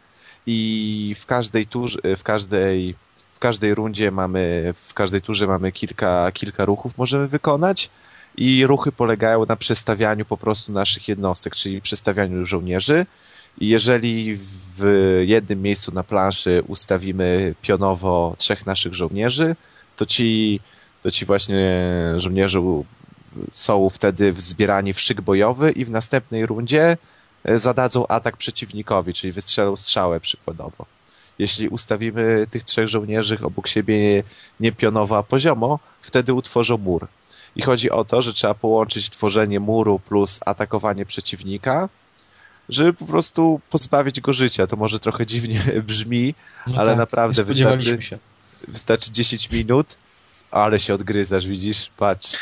i 0.45 1.15
w 1.19 1.25
każdej 1.25 1.67
turze, 1.67 1.99
w 2.17 2.23
każdej 2.23 2.95
w 3.33 3.39
każdej 3.39 3.75
rundzie 3.75 4.11
mamy, 4.11 4.73
w 4.87 4.93
każdej 4.93 5.21
turze 5.21 5.47
mamy 5.47 5.71
kilka, 5.71 6.31
kilka 6.31 6.65
ruchów 6.65 6.97
możemy 6.97 7.27
wykonać 7.27 7.89
i 8.37 8.65
ruchy 8.65 8.91
polegają 8.91 9.45
na 9.45 9.55
przestawianiu 9.55 10.25
po 10.25 10.37
prostu 10.37 10.71
naszych 10.71 11.07
jednostek, 11.07 11.55
czyli 11.55 11.81
przestawianiu 11.81 12.45
żołnierzy 12.45 13.05
i 13.57 13.67
jeżeli 13.67 14.39
w 14.77 15.21
jednym 15.25 15.61
miejscu 15.61 15.91
na 15.91 16.03
planszy 16.03 16.63
ustawimy 16.67 17.55
pionowo 17.61 18.35
trzech 18.37 18.65
naszych 18.65 18.93
żołnierzy, 18.93 19.55
to 19.95 20.05
ci, 20.05 20.59
to 21.01 21.11
ci 21.11 21.25
właśnie 21.25 21.81
żołnierze 22.17 22.61
są 23.53 23.89
wtedy 23.89 24.33
zbierani 24.37 24.93
w 24.93 24.99
szyk 24.99 25.21
bojowy 25.21 25.71
i 25.71 25.85
w 25.85 25.89
następnej 25.89 26.45
rundzie 26.45 26.97
e, 27.43 27.57
zadadzą 27.57 28.07
atak 28.07 28.37
przeciwnikowi, 28.37 29.13
czyli 29.13 29.33
wystrzelą 29.33 29.75
strzałę 29.75 30.19
przykładowo. 30.19 30.85
Jeśli 31.39 31.67
ustawimy 31.67 32.47
tych 32.51 32.63
trzech 32.63 32.87
żołnierzy 32.87 33.37
obok 33.43 33.67
siebie 33.67 34.23
nie 34.59 34.71
pionowo, 34.71 35.17
a 35.17 35.23
poziomo, 35.23 35.79
wtedy 36.01 36.33
utworzą 36.33 36.77
mur. 36.77 37.07
I 37.55 37.61
chodzi 37.61 37.91
o 37.91 38.05
to, 38.05 38.21
że 38.21 38.33
trzeba 38.33 38.53
połączyć 38.53 39.09
tworzenie 39.09 39.59
muru 39.59 39.99
plus 39.99 40.39
atakowanie 40.45 41.05
przeciwnika, 41.05 41.89
żeby 42.69 42.93
po 42.93 43.05
prostu 43.05 43.61
pozbawić 43.69 44.21
go 44.21 44.33
życia. 44.33 44.67
To 44.67 44.75
może 44.75 44.99
trochę 44.99 45.25
dziwnie 45.25 45.59
brzmi, 45.87 46.35
no 46.67 46.77
ale 46.77 46.89
tak, 46.89 46.97
naprawdę 46.97 47.43
wystarczy, 47.43 48.01
się. 48.01 48.19
wystarczy 48.67 49.11
10 49.11 49.51
minut, 49.51 49.97
ale 50.51 50.79
się 50.79 50.93
odgryzasz, 50.93 51.47
widzisz? 51.47 51.89
Patrz. 51.97 52.37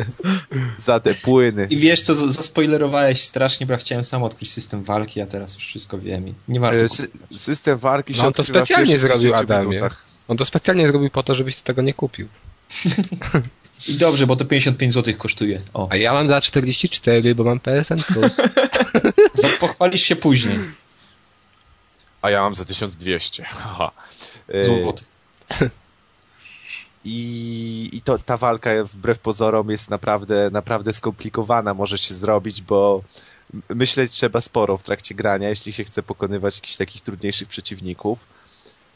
Za 0.78 1.00
te 1.00 1.14
płyny. 1.14 1.66
I 1.70 1.76
wiesz 1.76 2.02
co, 2.02 2.14
zaspoilerowałeś 2.14 3.22
strasznie, 3.22 3.66
bo 3.66 3.72
ja 3.72 3.78
chciałem 3.78 4.04
sam 4.04 4.22
odkryć 4.22 4.52
system 4.52 4.82
walki, 4.82 5.20
a 5.20 5.26
teraz 5.26 5.54
już 5.54 5.64
wszystko 5.64 5.98
wiem. 5.98 6.34
Nie 6.48 6.60
warto. 6.60 6.80
E, 6.80 6.88
sy 6.88 7.08
system 7.36 7.78
walki 7.78 8.14
się 8.14 8.20
no, 8.20 8.26
on 8.26 8.32
to 8.32 8.44
specjalnie 8.44 8.98
zrobił, 8.98 9.34
Adamie. 9.34 9.68
Minutach. 9.68 10.04
On 10.28 10.36
to 10.36 10.44
specjalnie 10.44 10.88
zrobił 10.88 11.10
po 11.10 11.22
to, 11.22 11.34
żebyś 11.34 11.56
tego 11.56 11.82
nie 11.82 11.94
kupił. 11.94 12.28
I 13.88 13.94
dobrze, 13.94 14.26
bo 14.26 14.36
to 14.36 14.44
55 14.44 14.94
zł 14.94 15.14
kosztuje. 15.18 15.62
O. 15.74 15.88
A 15.90 15.96
ja 15.96 16.12
mam 16.12 16.28
za 16.28 16.40
44, 16.40 17.34
bo 17.34 17.44
mam 17.44 17.60
PSN+. 17.60 17.96
No, 19.42 19.48
pochwalisz 19.60 20.02
się 20.02 20.16
później. 20.16 20.58
A 22.22 22.30
ja 22.30 22.42
mam 22.42 22.54
za 22.54 22.64
1200. 22.64 23.46
Aha. 23.50 23.90
Złotych. 24.62 25.08
I, 27.04 27.90
i 27.92 28.00
to, 28.00 28.18
ta 28.18 28.36
walka 28.36 28.70
wbrew 28.84 29.18
pozorom 29.18 29.70
jest 29.70 29.90
naprawdę, 29.90 30.50
naprawdę 30.52 30.92
skomplikowana, 30.92 31.74
może 31.74 31.98
się 31.98 32.14
zrobić, 32.14 32.62
bo 32.62 33.02
myśleć 33.68 34.12
trzeba 34.12 34.40
sporo 34.40 34.76
w 34.76 34.82
trakcie 34.82 35.14
grania, 35.14 35.48
jeśli 35.48 35.72
się 35.72 35.84
chce 35.84 36.02
pokonywać 36.02 36.56
jakichś 36.56 36.76
takich 36.76 37.02
trudniejszych 37.02 37.48
przeciwników 37.48 38.26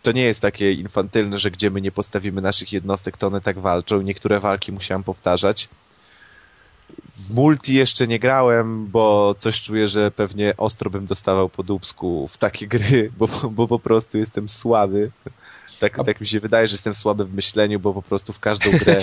to 0.02 0.12
nie 0.12 0.22
jest 0.22 0.42
takie 0.42 0.72
infantylne, 0.72 1.38
że 1.38 1.50
gdzie 1.50 1.70
my 1.70 1.80
nie 1.80 1.92
postawimy 1.92 2.40
naszych 2.40 2.72
jednostek, 2.72 3.16
to 3.16 3.26
one 3.26 3.40
tak 3.40 3.58
walczą. 3.58 4.00
Niektóre 4.00 4.40
walki 4.40 4.72
musiałem 4.72 5.04
powtarzać. 5.04 5.68
W 7.16 7.34
multi 7.34 7.74
jeszcze 7.74 8.06
nie 8.06 8.18
grałem, 8.18 8.86
bo 8.86 9.34
coś 9.38 9.62
czuję, 9.62 9.88
że 9.88 10.10
pewnie 10.10 10.54
ostro 10.56 10.90
bym 10.90 11.06
dostawał 11.06 11.48
po 11.48 11.62
dubsku 11.62 12.28
w 12.28 12.38
takie 12.38 12.66
gry, 12.66 13.10
bo, 13.18 13.28
bo 13.50 13.68
po 13.68 13.78
prostu 13.78 14.18
jestem 14.18 14.48
słaby. 14.48 15.10
Tak, 15.80 15.96
tak 16.06 16.20
mi 16.20 16.26
się 16.26 16.40
wydaje, 16.40 16.68
że 16.68 16.74
jestem 16.74 16.94
słaby 16.94 17.24
w 17.24 17.34
myśleniu, 17.34 17.80
bo 17.80 17.94
po 17.94 18.02
prostu 18.02 18.32
w 18.32 18.40
każdą 18.40 18.70
grę 18.80 18.98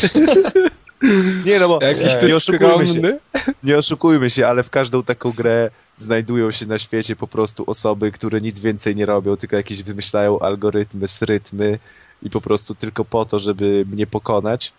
Nie 1.46 1.60
no 1.60 1.68
bo 1.68 1.80
Jakiś 1.86 2.22
nie, 2.22 2.28
nie 2.28 2.36
oszukujmy 2.36 2.88
się. 2.88 3.20
Nie 3.64 3.78
oszukujmy 3.78 4.30
się, 4.30 4.48
ale 4.48 4.64
w 4.64 4.70
każdą 4.70 5.04
taką 5.04 5.32
grę 5.32 5.70
znajdują 5.96 6.52
się 6.52 6.66
na 6.66 6.78
świecie 6.78 7.16
po 7.16 7.28
prostu 7.28 7.64
osoby, 7.68 8.12
które 8.12 8.42
nic 8.42 8.60
więcej 8.60 8.96
nie 8.96 9.06
robią, 9.06 9.38
tylko 9.38 9.56
jakieś 9.56 9.84
wymyślają 9.84 10.40
algorytmy, 10.40 11.06
rytmy 11.22 11.80
i 12.24 12.30
po 12.30 12.42
prostu 12.42 12.76
tylko 12.76 13.06
po 13.06 13.26
to, 13.26 13.40
żeby 13.40 13.86
mnie 13.92 14.08
pokonać. 14.08 14.74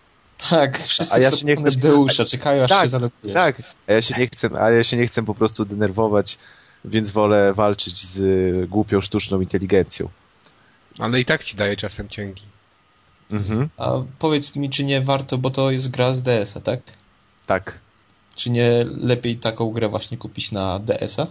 Tak, 0.49 0.79
wszyscy 0.83 1.15
a 1.15 1.19
ja 1.19 1.31
się 1.31 1.45
nie 1.45 1.55
chcę 1.55 1.71
Deusza, 1.71 2.25
czekają 2.25 2.63
aż 2.63 2.69
tak, 2.69 2.83
się 2.83 2.89
zalogujesz. 2.89 3.33
Tak, 3.33 3.61
a 3.87 3.93
ja 3.93 4.01
się 4.01 4.15
nie 4.17 4.27
chcę, 4.27 4.49
a 4.61 4.71
ja 4.71 4.83
się 4.83 4.97
nie 4.97 5.07
chcę 5.07 5.25
po 5.25 5.35
prostu 5.35 5.65
denerwować, 5.65 6.37
więc 6.85 7.11
wolę 7.11 7.53
walczyć 7.53 8.07
z 8.07 8.69
głupią 8.69 9.01
sztuczną 9.01 9.41
inteligencją. 9.41 10.09
Ale 10.99 11.19
i 11.19 11.25
tak 11.25 11.43
ci 11.43 11.55
daje 11.55 11.77
czasem 11.77 12.09
cięgi. 12.09 12.43
Mhm. 13.31 13.69
A 13.77 13.91
powiedz 14.19 14.55
mi, 14.55 14.69
czy 14.69 14.83
nie 14.83 15.01
warto, 15.01 15.37
bo 15.37 15.49
to 15.49 15.71
jest 15.71 15.91
gra 15.91 16.13
z 16.13 16.21
DS-a, 16.21 16.59
tak? 16.59 16.81
Tak. 17.45 17.79
Czy 18.35 18.49
nie 18.49 18.85
lepiej 19.01 19.37
taką 19.37 19.71
grę 19.71 19.89
właśnie 19.89 20.17
kupić 20.17 20.51
na 20.51 20.79
DS-a? 20.79 21.27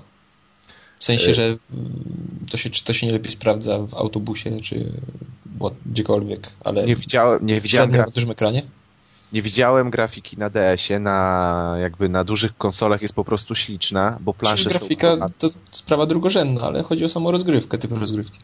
W 0.98 1.04
sensie, 1.04 1.30
e- 1.30 1.34
że 1.34 1.56
to 2.50 2.56
się, 2.56 2.70
czy 2.70 2.84
to 2.84 2.92
się 2.92 3.06
nie 3.06 3.12
lepiej 3.12 3.30
sprawdza 3.32 3.78
w 3.78 3.94
autobusie, 3.94 4.60
czy 4.60 4.92
gdziekolwiek, 5.86 6.50
ale 6.64 6.86
nie 6.86 6.96
widziałem, 6.96 7.46
nie 7.46 7.60
widziałem 7.60 7.90
na 7.90 8.04
dużym 8.04 8.30
ekranie? 8.30 8.62
Nie 9.32 9.42
widziałem 9.42 9.90
grafiki 9.90 10.36
na 10.38 10.50
DS-ie, 10.50 11.00
na 11.00 11.74
jakby 11.80 12.08
na 12.08 12.24
dużych 12.24 12.56
konsolach 12.56 13.02
jest 13.02 13.14
po 13.14 13.24
prostu 13.24 13.54
śliczna, 13.54 14.18
bo 14.20 14.34
plansze 14.34 14.70
grafika 14.70 15.16
są... 15.16 15.28
to 15.38 15.48
sprawa 15.70 16.06
drugorzędna, 16.06 16.62
ale 16.62 16.82
chodzi 16.82 17.04
o 17.04 17.08
samą 17.08 17.30
rozgrywkę, 17.30 17.78
typu 17.78 17.94
rozgrywki. 17.94 18.40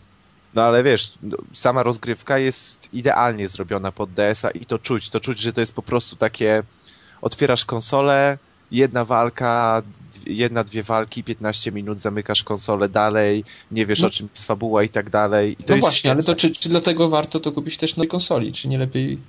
No 0.54 0.62
ale 0.62 0.82
wiesz, 0.82 1.12
no, 1.22 1.36
sama 1.52 1.82
rozgrywka 1.82 2.38
jest 2.38 2.88
idealnie 2.92 3.48
zrobiona 3.48 3.92
pod 3.92 4.10
DS-a 4.10 4.50
i 4.50 4.66
to 4.66 4.78
czuć, 4.78 5.10
to 5.10 5.20
czuć, 5.20 5.40
że 5.40 5.52
to 5.52 5.60
jest 5.60 5.74
po 5.74 5.82
prostu 5.82 6.16
takie 6.16 6.62
otwierasz 7.22 7.64
konsolę, 7.64 8.38
jedna 8.70 9.04
walka, 9.04 9.82
jedna, 10.26 10.64
dwie 10.64 10.82
walki, 10.82 11.24
15 11.24 11.72
minut, 11.72 11.98
zamykasz 11.98 12.42
konsolę 12.42 12.88
dalej, 12.88 13.44
nie 13.70 13.86
wiesz 13.86 14.00
no. 14.00 14.06
o 14.06 14.10
czym 14.10 14.28
jest 14.34 14.46
fabuła 14.46 14.82
i 14.82 14.88
tak 14.88 15.10
dalej. 15.10 15.52
I 15.52 15.56
no 15.68 15.76
właśnie, 15.76 16.10
ale 16.10 16.22
to 16.22 16.34
czy, 16.34 16.50
czy 16.50 16.68
dlatego 16.68 17.08
warto 17.08 17.40
to 17.40 17.52
kupić 17.52 17.76
też 17.76 17.96
na 17.96 18.06
konsoli? 18.06 18.52
Czy 18.52 18.68
nie 18.68 18.78
lepiej... 18.78 19.20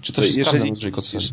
Czy 0.00 0.12
to 0.12 0.22
się 0.22 0.26
jeżeli, 0.26 0.44
sprawdza 0.44 0.64
na 0.66 0.74
dużej 0.74 0.92
konsoli? 0.92 1.24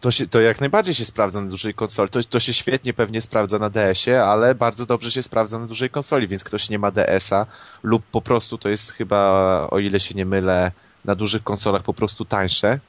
To, 0.00 0.10
się, 0.10 0.26
to 0.26 0.40
jak 0.40 0.60
najbardziej 0.60 0.94
się 0.94 1.04
sprawdza 1.04 1.40
na 1.40 1.50
dużej 1.50 1.74
konsoli. 1.74 2.10
To, 2.10 2.20
to 2.22 2.40
się 2.40 2.52
świetnie 2.52 2.94
pewnie 2.94 3.22
sprawdza 3.22 3.58
na 3.58 3.70
DS-ie, 3.70 4.24
ale 4.24 4.54
bardzo 4.54 4.86
dobrze 4.86 5.10
się 5.10 5.22
sprawdza 5.22 5.58
na 5.58 5.66
dużej 5.66 5.90
konsoli, 5.90 6.28
więc 6.28 6.44
ktoś 6.44 6.70
nie 6.70 6.78
ma 6.78 6.90
DS-a 6.90 7.46
lub 7.82 8.02
po 8.12 8.20
prostu 8.20 8.58
to 8.58 8.68
jest 8.68 8.92
chyba, 8.92 9.68
o 9.70 9.78
ile 9.78 10.00
się 10.00 10.14
nie 10.14 10.24
mylę, 10.24 10.72
na 11.04 11.14
dużych 11.14 11.44
konsolach 11.44 11.82
po 11.82 11.94
prostu 11.94 12.24
tańsze, 12.24 12.80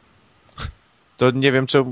to 1.19 1.31
nie 1.31 1.51
wiem, 1.51 1.67
czy 1.67 1.83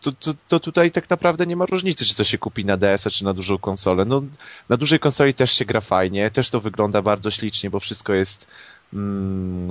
to, 0.00 0.12
to, 0.12 0.34
to, 0.48 0.60
tutaj 0.60 0.90
tak 0.90 1.10
naprawdę 1.10 1.46
nie 1.46 1.56
ma 1.56 1.66
różnicy, 1.66 2.04
czy 2.04 2.14
to 2.16 2.24
się 2.24 2.38
kupi 2.38 2.64
na 2.64 2.76
DS-a, 2.76 3.10
czy 3.10 3.24
na 3.24 3.34
dużą 3.34 3.58
konsolę. 3.58 4.04
No, 4.04 4.22
na 4.68 4.76
dużej 4.76 4.98
konsoli 4.98 5.34
też 5.34 5.52
się 5.52 5.64
gra 5.64 5.80
fajnie, 5.80 6.30
też 6.30 6.50
to 6.50 6.60
wygląda 6.60 7.02
bardzo 7.02 7.30
ślicznie, 7.30 7.70
bo 7.70 7.80
wszystko 7.80 8.12
jest 8.12 8.46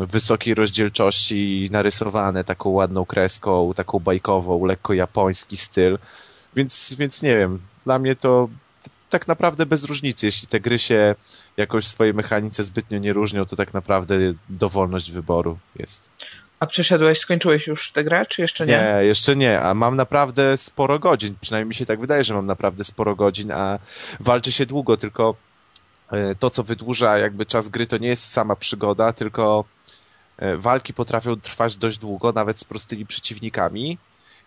wysokiej 0.07 0.53
rozdzielczości 0.53 1.69
narysowane 1.71 2.43
taką 2.43 2.69
ładną 2.69 3.05
kreską, 3.05 3.73
taką 3.75 3.99
bajkową, 3.99 4.65
lekko 4.65 4.93
japoński 4.93 5.57
styl. 5.57 5.97
Więc, 6.55 6.95
więc 6.99 7.21
nie 7.21 7.35
wiem, 7.35 7.59
dla 7.85 7.99
mnie 7.99 8.15
to 8.15 8.49
tak 9.09 9.27
naprawdę 9.27 9.65
bez 9.65 9.83
różnicy. 9.83 10.25
Jeśli 10.25 10.47
te 10.47 10.59
gry 10.59 10.79
się 10.79 11.15
jakoś 11.57 11.85
w 11.85 11.87
swojej 11.87 12.13
mechanice 12.13 12.63
zbytnio 12.63 12.97
nie 12.97 13.13
różnią, 13.13 13.45
to 13.45 13.55
tak 13.55 13.73
naprawdę 13.73 14.15
dowolność 14.49 15.11
wyboru 15.11 15.57
jest. 15.75 16.11
A 16.59 16.65
przeszedłeś, 16.65 17.19
skończyłeś 17.19 17.67
już 17.67 17.91
tę 17.91 18.03
grę, 18.03 18.25
czy 18.29 18.41
jeszcze 18.41 18.65
nie? 18.65 18.73
Nie, 18.73 19.05
jeszcze 19.05 19.35
nie, 19.35 19.61
a 19.61 19.73
mam 19.73 19.95
naprawdę 19.95 20.57
sporo 20.57 20.99
godzin, 20.99 21.35
przynajmniej 21.41 21.67
mi 21.67 21.75
się 21.75 21.85
tak 21.85 21.99
wydaje, 21.99 22.23
że 22.23 22.33
mam 22.33 22.45
naprawdę 22.45 22.83
sporo 22.83 23.15
godzin, 23.15 23.51
a 23.51 23.79
walczy 24.19 24.51
się 24.51 24.65
długo, 24.65 24.97
tylko 24.97 25.35
to, 26.39 26.49
co 26.49 26.63
wydłuża 26.63 27.17
jakby 27.17 27.45
czas 27.45 27.69
gry, 27.69 27.87
to 27.87 27.97
nie 27.97 28.07
jest 28.07 28.25
sama 28.31 28.55
przygoda, 28.55 29.13
tylko 29.13 29.65
e, 30.37 30.57
walki 30.57 30.93
potrafią 30.93 31.35
trwać 31.39 31.75
dość 31.75 31.97
długo, 31.97 32.31
nawet 32.31 32.59
z 32.59 32.63
prostymi 32.63 33.05
przeciwnikami 33.05 33.97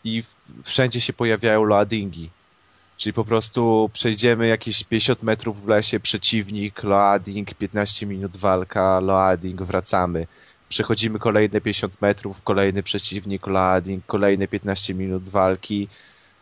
i 0.04 0.22
wszędzie 0.64 1.00
się 1.00 1.12
pojawiają 1.12 1.64
loadingi. 1.64 2.30
Czyli 2.96 3.12
po 3.12 3.24
prostu 3.24 3.90
przejdziemy 3.92 4.46
jakieś 4.46 4.84
50 4.84 5.22
metrów 5.22 5.62
w 5.62 5.68
lesie, 5.68 6.00
przeciwnik, 6.00 6.82
loading, 6.82 7.54
15 7.54 8.06
minut 8.06 8.36
walka, 8.36 9.00
loading, 9.00 9.62
wracamy 9.62 10.26
przechodzimy 10.70 11.18
kolejne 11.18 11.60
50 11.60 12.02
metrów, 12.02 12.42
kolejny 12.42 12.82
przeciwnik, 12.82 13.46
loading, 13.46 14.06
kolejne 14.06 14.48
15 14.48 14.94
minut 14.94 15.28
walki, 15.28 15.88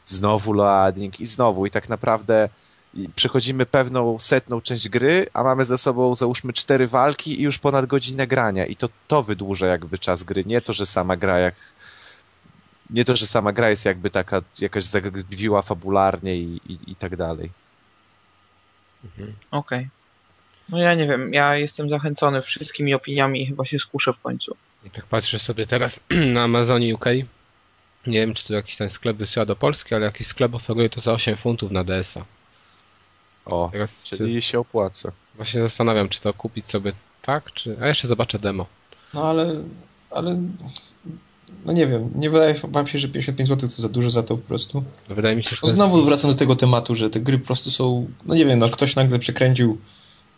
znowu 0.04 0.52
loading 0.52 1.20
i 1.20 1.26
znowu. 1.26 1.66
I 1.66 1.70
tak 1.70 1.88
naprawdę 1.88 2.48
przechodzimy 3.16 3.66
pewną 3.66 4.18
setną 4.18 4.60
część 4.60 4.88
gry, 4.88 5.26
a 5.32 5.42
mamy 5.42 5.64
ze 5.64 5.78
sobą 5.78 6.14
załóżmy 6.14 6.52
cztery 6.52 6.86
walki 6.86 7.40
i 7.40 7.42
już 7.42 7.58
ponad 7.58 7.86
godzinę 7.86 8.26
grania. 8.26 8.66
I 8.66 8.76
to, 8.76 8.88
to 9.08 9.22
wydłuża 9.22 9.66
jakby 9.66 9.98
czas 9.98 10.22
gry. 10.22 10.44
Nie 10.44 10.60
to, 10.60 10.72
że 10.72 10.86
sama 10.86 11.16
gra 11.16 11.38
jak 11.38 11.54
nie 12.90 13.04
to, 13.04 13.16
że 13.16 13.26
sama 13.26 13.52
gra 13.52 13.70
jest 13.70 13.84
jakby 13.84 14.10
taka 14.10 14.42
jakaś 14.60 14.84
zagadliwa 14.84 15.62
fabularnie 15.62 16.36
i, 16.36 16.60
i, 16.66 16.78
i 16.86 16.96
tak 16.96 17.16
dalej. 17.16 17.50
Mhm. 19.04 19.34
Okej. 19.50 19.78
Okay. 19.78 19.90
No 20.68 20.78
ja 20.78 20.94
nie 20.94 21.06
wiem, 21.06 21.34
ja 21.34 21.56
jestem 21.56 21.88
zachęcony 21.88 22.42
wszystkimi 22.42 22.94
opiniami 22.94 23.42
i 23.42 23.46
chyba 23.46 23.64
się 23.64 23.78
skuszę 23.78 24.12
w 24.12 24.20
końcu. 24.20 24.56
I 24.84 24.90
tak 24.90 25.06
patrzę 25.06 25.38
sobie 25.38 25.66
teraz 25.66 26.00
na 26.34 26.42
Amazonie 26.42 26.94
UK. 26.94 27.04
Nie 28.06 28.20
wiem, 28.20 28.34
czy 28.34 28.48
to 28.48 28.54
jakiś 28.54 28.76
ten 28.76 28.90
sklep 28.90 29.16
wysyła 29.16 29.46
do 29.46 29.56
Polski, 29.56 29.94
ale 29.94 30.04
jakiś 30.04 30.26
sklep 30.26 30.54
oferuje 30.54 30.90
to 30.90 31.00
za 31.00 31.12
8 31.12 31.36
funtów 31.36 31.70
na 31.70 31.84
DS-a. 31.84 32.24
O, 33.48 33.68
teraz 33.72 34.02
czyli 34.02 34.42
się 34.42 34.58
opłaca. 34.58 35.12
Właśnie 35.36 35.60
zastanawiam, 35.60 36.08
czy 36.08 36.20
to 36.20 36.34
kupić 36.34 36.70
sobie 36.70 36.92
tak, 37.22 37.52
czy... 37.52 37.76
A 37.80 37.86
jeszcze 37.86 38.08
zobaczę 38.08 38.38
demo. 38.38 38.66
No 39.14 39.28
ale... 39.28 39.54
ale... 40.10 40.42
No 41.64 41.72
nie 41.72 41.86
wiem, 41.86 42.10
nie 42.14 42.30
wydaje 42.30 42.54
wam 42.64 42.86
się, 42.86 42.98
że 42.98 43.08
55 43.08 43.48
zł 43.48 43.68
to 43.68 43.82
za 43.82 43.88
dużo 43.88 44.10
za 44.10 44.22
to 44.22 44.36
po 44.36 44.48
prostu. 44.48 44.84
Wydaje 45.08 45.36
mi 45.36 45.42
się, 45.42 45.50
że... 45.50 45.60
No 45.62 45.68
znowu 45.68 46.04
wracam 46.04 46.30
do 46.30 46.36
tego 46.36 46.56
tematu, 46.56 46.94
że 46.94 47.10
te 47.10 47.20
gry 47.20 47.38
po 47.38 47.46
prostu 47.46 47.70
są... 47.70 48.06
No 48.26 48.34
nie 48.34 48.46
wiem, 48.46 48.58
no 48.58 48.70
ktoś 48.70 48.96
nagle 48.96 49.18
przekręcił 49.18 49.78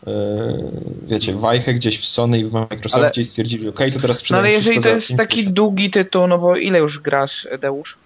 E, 0.06 0.12
wiecie, 1.02 1.34
wajchę 1.34 1.74
gdzieś 1.74 2.00
w 2.00 2.06
Sony 2.06 2.38
i 2.38 2.44
w 2.44 2.52
Microsoftie 2.52 2.96
ale... 2.98 3.12
i 3.16 3.24
stwierdzili, 3.24 3.68
ok, 3.68 3.80
to 3.94 4.00
teraz 4.00 4.18
sprzedajemy 4.18 4.48
No 4.48 4.54
ale 4.54 4.58
jeżeli 4.58 4.82
to 4.82 4.88
jest 4.88 5.16
taki 5.16 5.48
długi 5.48 5.90
tytuł, 5.90 6.26
no 6.26 6.38
bo 6.38 6.56
ile 6.56 6.78
już 6.78 6.98
grasz, 6.98 7.48
Deusz? 7.60 7.96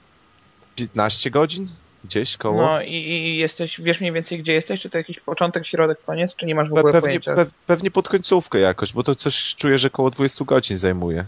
15 0.76 1.30
godzin? 1.30 1.68
Gdzieś 2.04 2.36
koło? 2.36 2.62
No 2.62 2.82
i, 2.82 2.94
i, 2.94 3.36
jesteś, 3.36 3.80
wiesz 3.80 4.00
mniej 4.00 4.12
więcej 4.12 4.38
gdzie 4.38 4.52
jesteś? 4.52 4.80
Czy 4.80 4.90
to 4.90 4.98
jakiś 4.98 5.20
początek, 5.20 5.66
środek, 5.66 6.04
koniec? 6.06 6.34
Czy 6.34 6.46
nie 6.46 6.54
masz 6.54 6.68
w 6.68 6.72
ogóle 6.72 6.92
pewnie, 6.92 7.00
pojęcia? 7.00 7.34
Pe 7.34 7.46
pewnie 7.66 7.90
pod 7.90 8.08
końcówkę 8.08 8.58
jakoś, 8.58 8.92
bo 8.92 9.02
to 9.02 9.14
coś 9.14 9.54
czuję, 9.54 9.78
że 9.78 9.90
koło 9.90 10.10
20 10.10 10.44
godzin 10.44 10.76
zajmuje. 10.76 11.24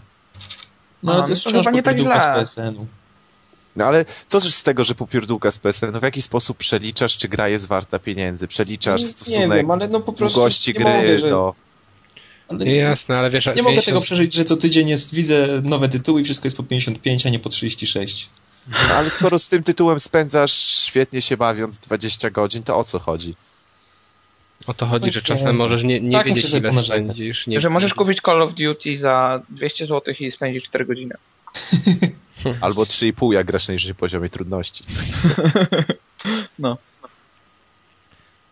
No, 1.03 1.13
ale 1.13 1.23
to 1.23 1.29
jest 1.29 1.41
wciąż 1.41 1.65
nie 1.73 1.83
tak 1.83 1.99
źle. 1.99 2.19
z 2.19 2.23
PSN-u. 2.23 2.85
No 3.75 3.85
ale 3.85 4.05
co 4.27 4.39
z 4.39 4.63
tego, 4.63 4.83
że 4.83 4.95
popierdółka 4.95 5.51
z 5.51 5.57
PSN? 5.57 5.91
No 5.91 5.99
w 5.99 6.03
jaki 6.03 6.21
sposób 6.21 6.57
przeliczasz, 6.57 7.17
czy 7.17 7.27
gra 7.27 7.47
jest 7.47 7.67
warta 7.67 7.99
pieniędzy? 7.99 8.47
Przeliczasz 8.47 9.01
nie, 9.01 9.07
stosunek 9.07 9.49
nie 9.49 9.55
wiem, 9.55 9.71
ale 9.71 9.87
no 9.87 9.99
po 9.99 10.13
prostu 10.13 10.35
długości 10.35 10.73
gry 10.73 10.83
mogę, 10.83 11.17
że... 11.17 11.29
do... 11.29 11.55
Ale 12.47 12.65
nie, 12.65 12.75
jasne, 12.75 13.17
ale 13.17 13.29
wiesz... 13.29 13.45
Nie 13.45 13.53
50... 13.53 13.75
mogę 13.75 13.85
tego 13.85 14.01
przeżyć, 14.01 14.33
że 14.33 14.45
co 14.45 14.57
tydzień 14.57 14.89
jest, 14.89 15.13
widzę 15.13 15.47
nowe 15.63 15.89
tytuły 15.89 16.21
i 16.21 16.23
wszystko 16.23 16.45
jest 16.45 16.57
po 16.57 16.63
55, 16.63 17.25
a 17.25 17.29
nie 17.29 17.39
po 17.39 17.49
36. 17.49 18.29
No, 18.67 18.95
ale 18.95 19.09
skoro 19.09 19.39
z 19.39 19.49
tym 19.49 19.63
tytułem 19.63 19.99
spędzasz 19.99 20.53
świetnie 20.53 21.21
się 21.21 21.37
bawiąc 21.37 21.79
20 21.79 22.29
godzin, 22.29 22.63
to 22.63 22.77
o 22.77 22.83
co 22.83 22.99
chodzi? 22.99 23.35
O 24.67 24.73
to 24.73 24.85
chodzi, 24.85 25.11
że 25.11 25.21
czasem 25.21 25.55
możesz 25.55 25.83
nie, 25.83 26.01
nie 26.01 26.17
tak, 26.17 26.25
wiedzieć 26.25 26.53
ile 26.53 26.83
spędzisz. 26.83 27.47
Nie, 27.47 27.61
że 27.61 27.69
możesz 27.69 27.93
kupić 27.93 28.21
Call 28.21 28.41
of 28.41 28.55
Duty 28.55 28.97
za 28.97 29.41
200 29.49 29.85
zł 29.85 30.13
i 30.19 30.31
spędzić 30.31 30.65
4 30.65 30.85
godziny. 30.85 31.15
Albo 32.61 32.83
3,5 32.83 33.33
jak 33.33 33.45
grasz 33.47 33.67
na 33.67 33.73
niższym 33.73 33.95
poziomie 33.95 34.29
trudności. 34.29 34.83
No. 36.59 36.77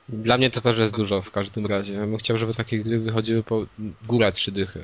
Dla 0.09 0.37
mnie 0.37 0.51
to 0.51 0.61
też 0.61 0.77
jest 0.77 0.95
dużo 0.95 1.21
w 1.21 1.31
każdym 1.31 1.65
razie. 1.65 1.93
Ja 1.93 1.99
bym 1.99 2.17
chciał, 2.17 2.37
żeby 2.37 2.53
takie 2.53 2.79
gry 2.79 2.99
wychodziły 2.99 3.43
po 3.43 3.65
góra 4.07 4.31
trzy 4.31 4.51
dychy. 4.51 4.83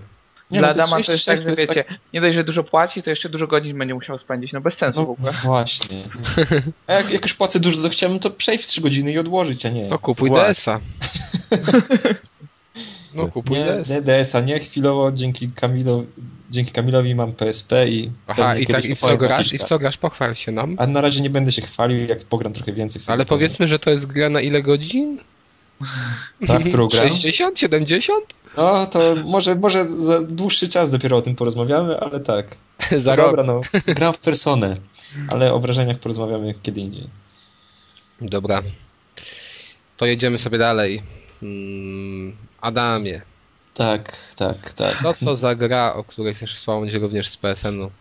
Nie, 0.51 0.59
Dla 0.59 0.67
no 0.67 0.83
Adama 0.83 1.03
to 1.03 1.11
jest 1.11 1.25
tak, 1.25 1.39
że 1.39 1.55
wiecie, 1.55 1.83
tak... 1.83 1.99
nie 2.13 2.21
dość, 2.21 2.35
że 2.35 2.43
dużo 2.43 2.63
płaci, 2.63 3.03
to 3.03 3.09
jeszcze 3.09 3.29
dużo 3.29 3.47
godzin 3.47 3.77
będzie 3.77 3.93
musiał 3.93 4.17
spędzić. 4.17 4.53
No 4.53 4.61
bez 4.61 4.73
sensu 4.73 4.99
no, 4.99 5.05
w 5.05 5.09
ogóle. 5.09 5.31
Właśnie. 5.43 6.03
A 6.87 6.93
jak, 6.93 7.11
jak 7.11 7.23
już 7.23 7.33
płacę 7.33 7.59
dużo, 7.59 7.81
to 7.81 7.89
chciałbym 7.89 8.19
to 8.19 8.29
przejść 8.29 8.63
w 8.63 8.67
3 8.67 8.81
godziny 8.81 9.11
i 9.11 9.17
odłożyć, 9.17 9.65
a 9.65 9.69
nie. 9.69 9.87
To 9.87 9.99
kupuj 9.99 10.31
DS-a. 10.31 10.79
No 13.13 13.27
kupuj 13.27 13.57
nie, 13.57 13.65
DS. 13.65 13.89
Nie 13.89 14.01
DS-a, 14.01 14.41
nie 14.41 14.59
chwilowo 14.59 15.11
dzięki 15.11 15.51
Kamilowi, 15.51 16.07
dzięki 16.49 16.71
Kamilowi 16.71 17.15
mam 17.15 17.33
PSP 17.33 17.87
i... 17.89 18.11
Aha, 18.27 18.57
i 18.57 18.67
tak 18.67 18.85
i 18.85 18.95
w 18.95 18.99
co 18.99 19.17
grasz? 19.17 19.53
I 19.53 19.57
w 19.57 19.63
co 19.63 19.79
grasz? 19.79 19.97
Pochwal 19.97 20.35
się 20.35 20.51
nam. 20.51 20.75
A 20.79 20.87
na 20.87 21.01
razie 21.01 21.21
nie 21.21 21.29
będę 21.29 21.51
się 21.51 21.61
chwalił, 21.61 22.07
jak 22.07 22.25
pogram 22.25 22.53
trochę 22.53 22.73
więcej. 22.73 23.01
Ale 23.07 23.25
powiedzmy, 23.25 23.67
że 23.67 23.79
to 23.79 23.89
jest 23.89 24.05
gra 24.05 24.29
na 24.29 24.41
ile 24.41 24.61
godzin? 24.61 25.19
Tak, 26.47 26.63
którą 26.69 26.87
gram? 26.87 27.09
60? 27.09 27.59
70? 27.59 28.33
No, 28.57 28.85
to 28.85 28.99
może, 29.25 29.55
może 29.55 29.85
za 29.85 30.21
dłuższy 30.21 30.67
czas 30.67 30.89
dopiero 30.89 31.17
o 31.17 31.21
tym 31.21 31.35
porozmawiamy, 31.35 31.99
ale 31.99 32.19
tak. 32.19 32.57
za 32.97 33.15
no, 33.15 33.23
Dobra, 33.23 33.43
no. 33.43 33.61
Gram 33.85 34.13
w 34.13 34.19
personę, 34.19 34.77
ale 35.27 35.53
o 35.53 35.59
wrażeniach 35.59 35.99
porozmawiamy 35.99 36.53
kiedy 36.63 36.81
indziej. 36.81 37.07
Dobra. 38.21 38.63
To 39.97 40.05
jedziemy 40.05 40.39
sobie 40.39 40.57
dalej. 40.57 41.03
Hmm, 41.39 42.35
Adamie. 42.61 43.21
Tak, 43.73 44.17
tak, 44.35 44.73
tak. 44.73 44.97
Co 45.01 45.13
to 45.13 45.35
za 45.35 45.55
gra, 45.55 45.93
o 45.93 46.03
której 46.03 46.33
chcesz 46.35 46.55
wspomnieć 46.55 46.93
również 46.93 47.29
z 47.29 47.37
PSN-u? 47.37 47.91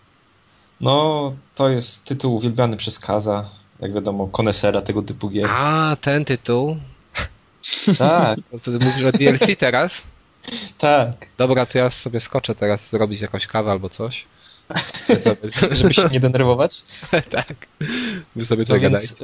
No, 0.81 1.33
to 1.55 1.69
jest 1.69 2.05
tytuł 2.05 2.37
uwielbiany 2.37 2.77
przez 2.77 2.99
Kaza, 2.99 3.51
jak 3.81 3.93
wiadomo, 3.93 4.27
konesera 4.27 4.81
tego 4.81 5.03
typu 5.03 5.31
gier. 5.31 5.47
A, 5.51 5.97
ten 6.01 6.25
tytuł? 6.25 6.77
Tak. 7.99 8.39
To 8.65 8.71
mówisz 8.71 9.05
o 9.05 9.13
DLC 9.13 9.59
teraz? 9.59 10.03
Tak. 10.79 11.27
Dobra, 11.39 11.67
to 11.67 11.79
ja 11.79 11.91
sobie 11.91 12.21
skoczę 12.21 12.55
teraz 12.55 12.91
zrobić 12.91 13.21
jakąś 13.21 13.47
kawę 13.47 13.71
albo 13.71 13.89
coś. 13.89 14.25
Żeby 15.71 15.95
się 15.95 16.09
nie 16.13 16.21
denerwować? 16.21 16.83
tak. 17.31 17.55
Wy 18.37 18.45
sobie 18.45 18.65
to 18.67 18.75
no 18.75 18.81
więc 18.81 19.13
y, 19.13 19.17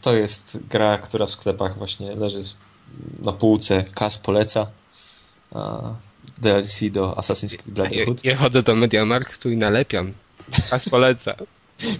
to 0.00 0.14
jest 0.14 0.58
gra, 0.70 0.98
która 0.98 1.26
w 1.26 1.30
sklepach 1.30 1.78
właśnie 1.78 2.14
leży 2.14 2.42
na 3.22 3.32
półce. 3.32 3.84
Kas 3.94 4.18
poleca. 4.18 4.70
A 5.54 5.94
DLC 6.38 6.90
do 6.90 7.14
Assassin's 7.14 7.56
Creed 7.56 7.70
Brotherhood. 7.70 8.24
Ja, 8.24 8.30
ja 8.30 8.36
chodzę 8.36 8.62
do 8.62 8.74
Mediamarktu 8.74 9.50
i 9.50 9.56
nalepiam. 9.56 10.12
Kas 10.70 10.88
poleca. 10.88 11.34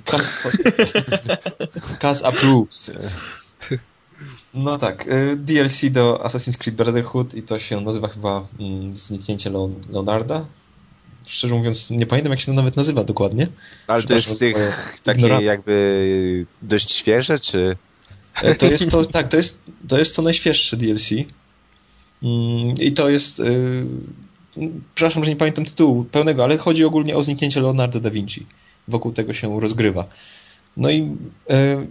Kas 0.04 0.32
poleca. 0.42 1.36
Kas 1.98 2.24
approves. 2.24 2.92
No 4.54 4.78
tak, 4.78 5.06
y, 5.06 5.36
DLC 5.36 5.90
do 5.90 6.20
Assassin's 6.24 6.58
Creed 6.58 6.76
Brotherhood 6.76 7.34
i 7.34 7.42
to 7.42 7.58
się 7.58 7.80
nazywa 7.80 8.08
chyba 8.08 8.46
mm, 8.60 8.96
Zniknięcie 8.96 9.50
Leonarda. 9.90 10.46
Szczerze 11.26 11.54
mówiąc, 11.54 11.90
nie 11.90 12.06
pamiętam 12.06 12.30
jak 12.30 12.40
się 12.40 12.46
to 12.46 12.52
nawet 12.52 12.76
nazywa 12.76 13.04
dokładnie. 13.04 13.48
Ale 13.86 14.02
to 14.02 14.14
jest 14.14 14.28
z 14.28 14.38
tych 14.38 14.56
takie 15.02 15.26
jakby 15.26 16.46
dość 16.62 16.92
świeże, 16.92 17.38
czy... 17.38 17.76
E, 18.42 18.54
to 18.54 18.66
jest 18.66 18.90
to, 18.90 19.04
tak, 19.04 19.28
to 19.28 19.36
jest, 19.36 19.62
to 19.88 19.98
jest 19.98 20.16
to 20.16 20.22
najświeższe 20.22 20.76
DLC. 20.76 21.10
Mm, 22.22 22.74
I 22.80 22.92
to 22.92 23.08
jest... 23.08 23.38
Yy, 23.38 23.86
przepraszam, 24.94 25.24
że 25.24 25.30
nie 25.30 25.36
pamiętam 25.36 25.64
tytułu 25.64 26.04
pełnego, 26.04 26.44
ale 26.44 26.58
chodzi 26.58 26.84
ogólnie 26.84 27.16
o 27.16 27.22
zniknięcie 27.22 27.60
Leonardo 27.60 28.00
da 28.00 28.10
Vinci. 28.10 28.46
Wokół 28.88 29.12
tego 29.12 29.34
się 29.34 29.60
rozgrywa. 29.60 30.06
No 30.76 30.90
i 30.90 30.98
yy, 30.98 31.86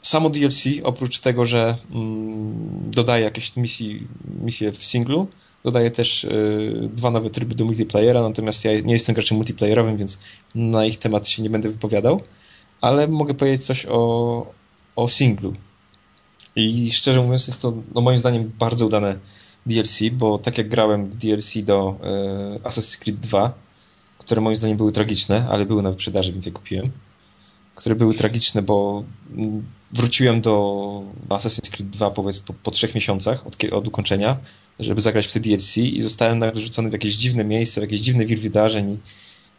samo 0.00 0.30
DLC, 0.30 0.64
oprócz 0.82 1.18
tego, 1.18 1.46
że 1.46 1.76
mm, 1.90 2.90
dodaje 2.90 3.24
jakieś 3.24 3.56
misji, 3.56 4.06
misje 4.40 4.72
w 4.72 4.84
singlu, 4.84 5.28
dodaje 5.64 5.90
też 5.90 6.24
y, 6.24 6.88
dwa 6.94 7.10
nowe 7.10 7.30
tryby 7.30 7.54
do 7.54 7.64
multiplayera, 7.64 8.22
natomiast 8.22 8.64
ja 8.64 8.80
nie 8.80 8.92
jestem 8.92 9.14
graczem 9.14 9.36
multiplayerowym, 9.36 9.96
więc 9.96 10.18
na 10.54 10.84
ich 10.84 10.98
temat 10.98 11.28
się 11.28 11.42
nie 11.42 11.50
będę 11.50 11.70
wypowiadał, 11.70 12.22
ale 12.80 13.08
mogę 13.08 13.34
powiedzieć 13.34 13.66
coś 13.66 13.86
o, 13.86 14.52
o 14.96 15.08
singlu. 15.08 15.54
I 16.56 16.92
szczerze 16.92 17.22
mówiąc 17.22 17.46
jest 17.46 17.62
to 17.62 17.72
no 17.94 18.00
moim 18.00 18.18
zdaniem 18.18 18.52
bardzo 18.58 18.86
udane 18.86 19.18
DLC, 19.66 19.98
bo 20.12 20.38
tak 20.38 20.58
jak 20.58 20.68
grałem 20.68 21.04
w 21.04 21.16
DLC 21.16 21.58
do 21.64 21.96
y, 22.56 22.62
Assassin's 22.62 22.98
Creed 22.98 23.20
2, 23.20 23.52
które 24.18 24.40
moim 24.40 24.56
zdaniem 24.56 24.76
były 24.76 24.92
tragiczne, 24.92 25.46
ale 25.50 25.66
były 25.66 25.82
na 25.82 25.90
wyprzedaży, 25.90 26.32
więc 26.32 26.46
je 26.46 26.52
kupiłem, 26.52 26.90
które 27.78 27.94
były 27.94 28.14
tragiczne, 28.14 28.62
bo 28.62 29.04
wróciłem 29.92 30.40
do 30.40 31.02
Assassin's 31.28 31.70
Creed 31.70 31.90
2 31.90 32.10
powiedz 32.10 32.40
po, 32.40 32.52
po 32.52 32.70
trzech 32.70 32.94
miesiącach 32.94 33.46
od, 33.46 33.64
od 33.72 33.88
ukończenia, 33.88 34.36
żeby 34.78 35.00
zagrać 35.00 35.26
w 35.26 35.32
te 35.32 35.40
i 35.80 36.02
zostałem 36.02 36.38
nagle 36.38 36.60
rzucony 36.60 36.90
w 36.90 36.92
jakieś 36.92 37.16
dziwne 37.16 37.44
miejsce, 37.44 37.80
w 37.80 37.84
jakieś 37.84 38.00
dziwne 38.00 38.26
wir 38.26 38.40
wydarzeń 38.40 38.98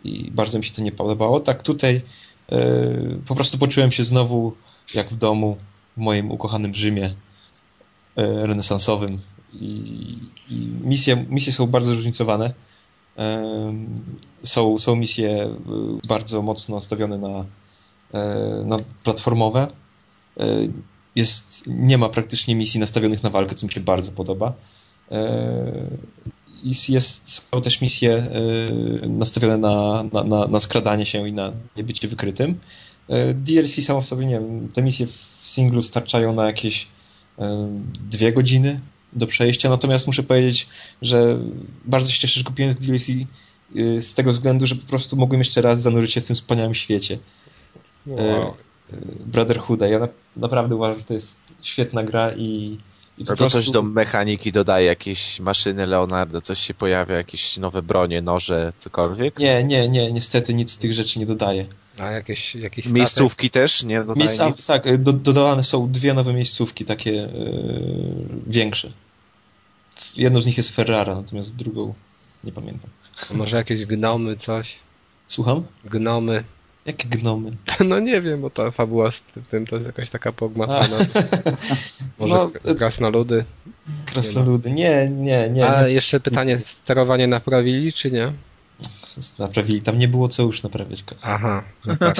i, 0.03 0.25
i 0.25 0.31
bardzo 0.31 0.57
mi 0.59 0.65
się 0.65 0.73
to 0.73 0.81
nie 0.81 0.91
podobało. 0.91 1.39
Tak 1.39 1.63
tutaj 1.63 2.01
yy, 2.51 3.19
po 3.27 3.35
prostu 3.35 3.57
poczułem 3.57 3.91
się 3.91 4.03
znowu 4.03 4.53
jak 4.93 5.09
w 5.09 5.15
domu 5.15 5.57
w 5.97 6.01
moim 6.01 6.31
ukochanym 6.31 6.75
Rzymie 6.75 7.15
yy, 8.15 8.39
renesansowym 8.47 9.19
i, 9.53 9.67
i 10.49 10.55
misje, 10.83 11.25
misje 11.29 11.53
są 11.53 11.67
bardzo 11.67 11.91
zróżnicowane. 11.91 12.53
Yy, 13.17 13.23
są, 14.43 14.77
są 14.77 14.95
misje 14.95 15.49
bardzo 16.07 16.41
mocno 16.41 16.75
nastawione 16.75 17.17
na, 17.17 17.45
na 18.65 18.77
platformowe, 19.03 19.67
jest, 21.15 21.63
nie 21.67 21.97
ma 21.97 22.09
praktycznie 22.09 22.55
misji 22.55 22.79
nastawionych 22.79 23.23
na 23.23 23.29
walkę, 23.29 23.55
co 23.55 23.65
mi 23.65 23.73
się 23.73 23.79
bardzo 23.79 24.11
podoba. 24.11 24.53
Jest, 26.89 27.29
są 27.29 27.61
też 27.61 27.81
misje 27.81 28.27
nastawione 29.07 29.57
na, 29.57 30.03
na, 30.13 30.23
na, 30.23 30.47
na 30.47 30.59
skradanie 30.59 31.05
się 31.05 31.27
i 31.27 31.33
na 31.33 31.51
niebycie 31.77 32.07
wykrytym. 32.07 32.59
DLC 33.35 33.85
samo 33.85 34.01
w 34.01 34.05
sobie, 34.05 34.25
nie 34.25 34.39
wiem, 34.39 34.69
te 34.73 34.81
misje 34.81 35.07
w 35.07 35.11
singlu 35.43 35.81
starczają 35.81 36.33
na 36.33 36.45
jakieś 36.45 36.87
dwie 38.09 38.33
godziny 38.33 38.81
do 39.13 39.27
przejścia, 39.27 39.69
natomiast 39.69 40.07
muszę 40.07 40.23
powiedzieć, 40.23 40.67
że 41.01 41.39
bardzo 41.85 42.11
się 42.11 42.19
cieszę, 42.19 42.39
że 42.39 42.43
kupiłem 42.43 42.73
DLC 42.73 43.07
z 43.99 44.13
tego 44.13 44.31
względu, 44.31 44.65
że 44.65 44.75
po 44.75 44.87
prostu 44.87 45.15
mogłem 45.15 45.41
jeszcze 45.41 45.61
raz 45.61 45.81
zanurzyć 45.81 46.11
się 46.13 46.21
w 46.21 46.25
tym 46.25 46.35
wspaniałym 46.35 46.75
świecie. 46.75 47.19
Wow. 48.09 48.53
Brotherhooda. 49.25 49.87
Ja 49.87 49.99
na, 49.99 50.07
naprawdę 50.35 50.75
uważam, 50.75 50.99
że 50.99 51.05
to 51.05 51.13
jest 51.13 51.39
świetna 51.61 52.03
gra 52.03 52.33
i, 52.33 52.77
i 53.17 53.23
no 53.23 53.25
to 53.25 53.35
prostu... 53.35 53.57
coś 53.57 53.71
do 53.71 53.81
mechaniki 53.81 54.51
dodaje, 54.51 54.85
jakieś 54.85 55.39
maszyny 55.39 55.85
Leonardo, 55.87 56.41
coś 56.41 56.59
się 56.59 56.73
pojawia, 56.73 57.15
jakieś 57.15 57.57
nowe 57.57 57.81
bronie, 57.81 58.21
noże, 58.21 58.73
cokolwiek? 58.77 59.39
Nie, 59.39 59.63
nie, 59.63 59.89
nie, 59.89 60.11
niestety 60.11 60.53
nic 60.53 60.71
z 60.71 60.77
tych 60.77 60.93
rzeczy 60.93 61.19
nie 61.19 61.25
dodaje. 61.25 61.65
A 61.97 62.11
jakieś, 62.11 62.55
jakieś 62.55 62.85
Miejscówki 62.85 63.49
też 63.49 63.83
nie 63.83 63.99
dodaje 63.99 64.19
Miejsca, 64.19 64.47
nic? 64.47 64.65
Tak, 64.65 65.03
do, 65.03 65.13
dodawane 65.13 65.63
są 65.63 65.91
dwie 65.91 66.13
nowe 66.13 66.33
miejscówki, 66.33 66.85
takie 66.85 67.11
yy, 67.11 67.29
większe. 68.47 68.91
Jedną 70.15 70.41
z 70.41 70.45
nich 70.45 70.57
jest 70.57 70.75
Ferrara, 70.75 71.15
natomiast 71.15 71.55
drugą 71.55 71.93
nie 72.43 72.51
pamiętam. 72.51 72.89
A 73.31 73.33
może 73.33 73.57
jakieś 73.57 73.85
gnomy, 73.85 74.37
coś? 74.37 74.79
Słucham? 75.27 75.63
Gnomy. 75.85 76.43
Jakie 76.85 77.07
gnomy? 77.07 77.51
No 77.85 77.99
nie 77.99 78.21
wiem, 78.21 78.41
bo 78.41 78.49
ta 78.49 78.71
fabuła 78.71 79.11
z 79.11 79.23
tym 79.49 79.67
to 79.67 79.75
jest 79.75 79.87
jakaś 79.87 80.09
taka 80.09 80.31
pogmatwana. 80.31 80.97
Może 82.19 82.33
no, 82.33 82.51
krasnoludy? 82.75 83.45
Krasnoludy, 84.05 84.71
nie, 84.71 85.09
nie, 85.09 85.49
nie. 85.49 85.69
A 85.69 85.87
jeszcze 85.87 86.19
pytanie, 86.19 86.59
sterowanie 86.59 87.27
naprawili, 87.27 87.93
czy 87.93 88.11
nie? 88.11 88.33
Naprawili, 89.39 89.81
tam 89.81 89.97
nie 89.97 90.07
było 90.07 90.27
co 90.27 90.43
już 90.43 90.63
naprawiać. 90.63 91.03
Aha, 91.23 91.63
no 91.85 91.95
tak. 91.95 92.15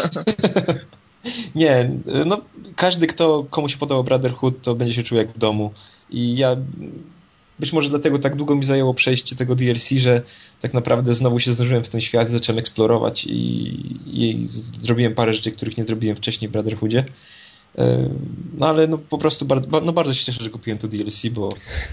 nie, 1.56 1.90
no 2.26 2.42
każdy, 2.76 3.08
kto 3.08 3.46
komu 3.50 3.70
się 3.70 3.78
podobał 3.78 4.04
Brotherhood, 4.04 4.62
to 4.62 4.76
będzie 4.76 4.94
się 4.94 5.04
czuł 5.04 5.18
jak 5.18 5.32
w 5.32 5.38
domu. 5.38 5.74
I 6.10 6.38
ja 6.38 6.56
być 7.60 7.74
może 7.74 7.90
dlatego 7.90 8.20
tak 8.20 8.36
długo 8.36 8.56
mi 8.56 8.64
zajęło 8.64 8.94
przejście 8.94 9.36
tego 9.36 9.56
DLC, 9.56 9.90
że 9.90 10.22
tak 10.62 10.74
naprawdę 10.74 11.14
znowu 11.14 11.40
się 11.40 11.54
zdążyłem 11.54 11.84
w 11.84 11.90
ten 11.90 12.02
świat, 12.02 12.30
zacząłem 12.30 12.60
eksplorować 12.60 13.26
i, 13.26 13.32
i 14.06 14.48
zrobiłem 14.82 15.16
parę 15.16 15.34
rzeczy, 15.34 15.52
których 15.52 15.78
nie 15.78 15.84
zrobiłem 15.84 16.16
wcześniej 16.16 16.50
w 16.50 16.52
Brotherhoodzie. 16.52 17.06
No 18.58 18.68
ale 18.68 18.88
no 18.88 18.98
po 18.98 19.18
prostu 19.18 19.46
bardzo, 19.46 19.82
no 19.82 19.94
bardzo 19.94 20.14
się 20.14 20.26
cieszę, 20.26 20.44
że 20.44 20.50
kupiłem 20.50 20.78
to 20.78 20.88
DLC, 20.88 21.26
bo 21.32 21.50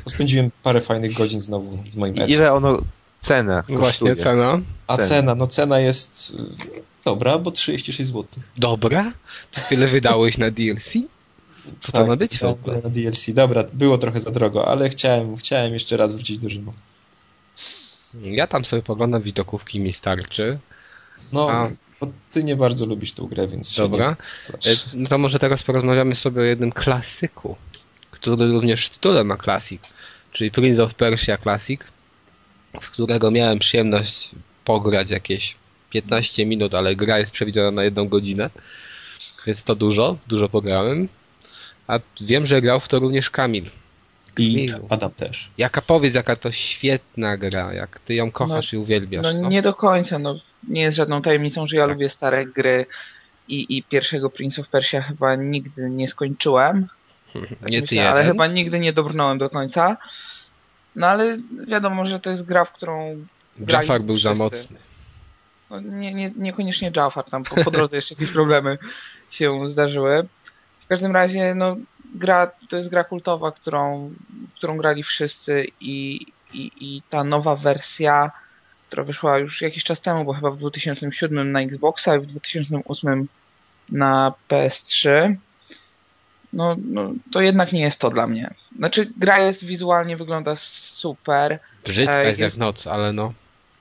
spędziłem 0.08 0.50
parę 0.62 0.80
fajnych 0.80 1.12
godzin 1.12 1.40
znowu 1.40 1.78
w 1.92 1.96
moim 1.96 2.14
I 2.14 2.32
Ile 2.32 2.52
ono 2.52 2.78
cena 3.18 3.62
kosztuje? 3.62 3.78
Właśnie 3.78 4.16
cena. 4.16 4.60
A 4.86 4.96
cena. 4.96 5.08
cena, 5.08 5.34
no 5.34 5.46
cena 5.46 5.80
jest 5.80 6.36
e, 6.38 6.80
dobra, 7.04 7.38
bo 7.38 7.50
36 7.50 8.08
zł. 8.08 8.24
Dobra? 8.56 9.12
To 9.52 9.60
tyle 9.68 9.86
wydałeś 9.86 10.38
na 10.38 10.50
DLC? 10.50 10.92
Co 11.80 11.92
tak, 11.92 12.02
to 12.02 12.06
ma 12.06 12.16
być 12.16 12.38
w 12.38 12.44
ogóle? 12.44 12.80
Na 12.84 12.90
DLC. 12.90 13.30
Dobra, 13.30 13.64
było 13.72 13.98
trochę 13.98 14.20
za 14.20 14.30
drogo, 14.30 14.68
ale 14.68 14.88
chciałem, 14.88 15.36
chciałem 15.36 15.72
jeszcze 15.72 15.96
raz 15.96 16.14
wrócić 16.14 16.38
do 16.38 16.50
Rzymu. 16.50 16.72
Ja 18.22 18.46
tam 18.46 18.64
sobie 18.64 18.82
poglądam 18.82 19.22
widokówki 19.22 19.80
mi 19.80 19.92
starczy. 19.92 20.58
No, 21.32 21.50
A... 21.50 21.70
ty 22.30 22.44
nie 22.44 22.56
bardzo 22.56 22.86
lubisz 22.86 23.12
tę 23.12 23.26
grę, 23.30 23.48
więc 23.48 23.76
Dobra. 23.76 24.16
E, 24.52 24.70
no 24.94 25.08
to 25.08 25.18
może 25.18 25.38
teraz 25.38 25.62
porozmawiamy 25.62 26.14
sobie 26.14 26.40
o 26.40 26.44
jednym 26.44 26.72
klasyku, 26.72 27.56
który 28.10 28.48
również 28.48 28.86
w 28.86 28.90
tytule 28.90 29.24
ma 29.24 29.36
klasik, 29.36 29.82
czyli 30.32 30.50
Prince 30.50 30.80
of 30.80 30.94
Persia 30.94 31.38
Classic, 31.38 31.80
w 32.82 32.90
którego 32.90 33.30
miałem 33.30 33.58
przyjemność 33.58 34.30
pograć 34.64 35.10
jakieś 35.10 35.56
15 35.90 36.46
minut, 36.46 36.74
ale 36.74 36.96
gra 36.96 37.18
jest 37.18 37.32
przewidziana 37.32 37.70
na 37.70 37.84
jedną 37.84 38.08
godzinę, 38.08 38.50
więc 39.46 39.64
to 39.64 39.74
dużo, 39.74 40.16
dużo 40.26 40.48
pograłem. 40.48 41.08
A 41.88 41.98
wiem, 42.20 42.46
że 42.46 42.62
grał 42.62 42.80
w 42.80 42.88
to 42.88 42.98
również 42.98 43.30
Kamil. 43.30 43.70
I 44.38 44.70
Adam 44.88 45.10
też. 45.10 45.50
Jaka 45.58 45.82
powiedz, 45.82 46.14
jaka 46.14 46.36
to 46.36 46.52
świetna 46.52 47.36
gra, 47.36 47.72
jak 47.72 47.98
ty 47.98 48.14
ją 48.14 48.30
kochasz 48.30 48.72
no, 48.72 48.78
i 48.78 48.82
uwielbiasz. 48.82 49.22
No, 49.22 49.32
no, 49.32 49.48
nie 49.48 49.62
do 49.62 49.74
końca, 49.74 50.18
no 50.18 50.34
nie 50.68 50.82
jest 50.82 50.96
żadną 50.96 51.22
tajemnicą, 51.22 51.66
że 51.66 51.76
ja 51.76 51.82
tak. 51.82 51.92
lubię 51.92 52.08
stare 52.08 52.46
gry 52.46 52.86
i, 53.48 53.76
i 53.76 53.82
pierwszego 53.82 54.30
Prince 54.30 54.58
of 54.58 54.68
Persia 54.68 55.02
chyba 55.02 55.34
nigdy 55.34 55.90
nie 55.90 56.08
skończyłem. 56.08 56.86
Tak 57.32 57.70
nie 57.70 57.80
myślę, 57.80 58.02
ty 58.02 58.08
ale 58.08 58.24
chyba 58.24 58.46
nigdy 58.46 58.80
nie 58.80 58.92
dobrnąłem 58.92 59.38
do 59.38 59.50
końca. 59.50 59.96
No 60.96 61.06
ale 61.06 61.38
wiadomo, 61.68 62.06
że 62.06 62.20
to 62.20 62.30
jest 62.30 62.42
gra, 62.42 62.64
w 62.64 62.72
którą 62.72 63.26
Jafar 63.68 64.00
był 64.00 64.14
wszyscy. 64.14 64.28
za 64.28 64.34
mocny. 64.34 64.78
No, 65.70 65.80
nie, 65.80 66.14
nie, 66.14 66.30
niekoniecznie 66.36 66.92
Jafar, 66.96 67.24
tam 67.30 67.44
po, 67.44 67.64
po 67.64 67.70
drodze 67.70 67.96
jeszcze 67.96 68.14
jakieś 68.14 68.30
problemy 68.30 68.78
się 69.30 69.68
zdarzyły. 69.68 70.26
W 70.86 70.88
każdym 70.88 71.12
razie, 71.12 71.54
no, 71.54 71.76
gra, 72.14 72.50
to 72.68 72.76
jest 72.76 72.88
gra 72.88 73.04
kultowa, 73.04 73.52
którą, 73.52 74.10
w 74.48 74.54
którą 74.54 74.76
grali 74.76 75.02
wszyscy 75.02 75.66
i, 75.80 76.26
i, 76.52 76.70
i 76.80 77.02
ta 77.10 77.24
nowa 77.24 77.56
wersja 77.56 78.30
która 78.88 79.04
wyszła 79.04 79.38
już 79.38 79.62
jakiś 79.62 79.84
czas 79.84 80.00
temu, 80.00 80.24
bo 80.24 80.32
chyba 80.32 80.50
w 80.50 80.58
2007 80.58 81.52
na 81.52 81.60
Xboxa 81.60 82.16
i 82.16 82.20
w 82.20 82.26
2008 82.26 83.28
na 83.88 84.32
PS3, 84.48 85.34
no, 86.52 86.76
no 86.84 87.12
to 87.32 87.40
jednak 87.40 87.72
nie 87.72 87.80
jest 87.80 87.98
to 87.98 88.10
dla 88.10 88.26
mnie. 88.26 88.54
Znaczy 88.78 89.12
gra 89.16 89.38
jest 89.38 89.64
wizualnie, 89.64 90.16
wygląda 90.16 90.56
super. 90.56 91.58
Brzydka 91.84 92.22
e, 92.22 92.26
jest, 92.26 92.40
jak 92.40 92.56
noc, 92.56 92.86
ale 92.86 93.12
no. 93.12 93.32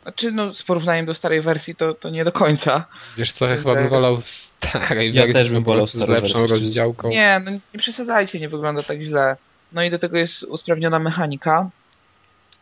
Znaczy, 0.05 0.31
no, 0.31 0.53
z 0.53 0.63
porównaniem 0.63 1.05
do 1.05 1.13
starej 1.13 1.41
wersji 1.41 1.75
to, 1.75 1.93
to 1.93 2.09
nie 2.09 2.23
do 2.23 2.31
końca. 2.31 2.85
Wiesz 3.17 3.31
co, 3.31 3.45
ja 3.45 3.55
chyba 3.55 3.75
bym 3.75 3.89
wolał 3.89 4.21
starej 4.21 5.13
ja 5.13 5.21
wersji. 5.21 5.33
Ja 5.37 5.43
też 5.43 5.51
bym 5.51 5.63
wolał 5.63 5.87
starą 5.87 6.13
wersję. 6.13 6.47
rozdziałką. 6.47 7.09
Nie, 7.09 7.41
no 7.45 7.51
nie 7.51 7.79
przesadzajcie, 7.79 8.39
nie 8.39 8.49
wygląda 8.49 8.83
tak 8.83 9.01
źle. 9.01 9.35
No 9.71 9.83
i 9.83 9.89
do 9.89 9.99
tego 9.99 10.17
jest 10.17 10.43
usprawniona 10.43 10.99
mechanika. 10.99 11.69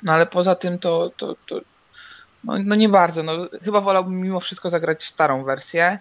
No 0.04 0.14
ale 0.14 0.26
poza 0.26 0.56
tym 0.56 0.80
to, 0.80 1.12
to, 1.18 1.36
to 1.48 1.62
no, 2.44 2.54
no 2.66 2.76
nie 2.76 2.90
bardzo. 2.90 3.24
No, 3.24 3.48
chyba 3.64 3.82
wolałbym 3.82 4.22
mimo 4.22 4.40
wszystko 4.40 4.70
zagrać 4.70 5.04
w 5.04 5.08
starą 5.08 5.44
wersję, 5.44 6.00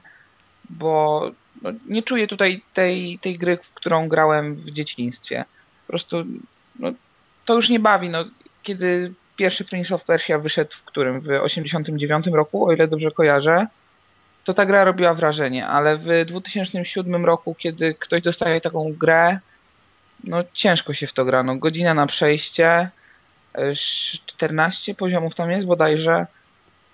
bo 0.71 1.31
no, 1.63 1.71
nie 1.89 2.03
czuję 2.03 2.27
tutaj 2.27 2.63
tej, 2.75 3.19
tej 3.19 3.39
gry, 3.39 3.57
w 3.57 3.71
którą 3.75 4.09
grałem 4.09 4.55
w 4.55 4.71
dzieciństwie. 4.71 5.45
Po 5.87 5.93
prostu 5.93 6.25
no, 6.79 6.93
to 7.45 7.55
już 7.55 7.69
nie 7.69 7.81
bawi. 7.81 8.09
No, 8.09 8.25
kiedy 8.63 9.13
pierwszy 9.43 9.65
Prince 9.65 9.93
of 9.93 10.05
Persia 10.05 10.39
wyszedł 10.39 10.71
w 10.73 10.83
którym? 10.83 11.21
W 11.21 11.29
89 11.29 12.27
roku, 12.27 12.67
o 12.67 12.73
ile 12.73 12.89
dobrze 12.89 13.11
kojarzę, 13.11 13.67
to 14.45 14.55
ta 14.55 14.67
gra 14.67 14.85
robiła 14.85 15.15
wrażenie, 15.15 15.67
ale 15.67 15.99
w 15.99 16.25
2007 16.27 17.25
roku, 17.25 17.55
kiedy 17.55 17.95
ktoś 17.95 18.23
dostaje 18.23 18.61
taką 18.61 18.93
grę, 18.93 19.39
no 20.25 20.45
ciężko 20.53 20.95
się 20.95 21.07
w 21.07 21.13
to 21.13 21.25
gra. 21.25 21.43
No, 21.43 21.57
godzina 21.57 21.95
na 21.95 22.07
przejście, 22.07 22.91
14 24.27 24.95
poziomów 24.95 25.35
tam 25.35 25.51
jest 25.51 25.67
bodajże 25.67 26.27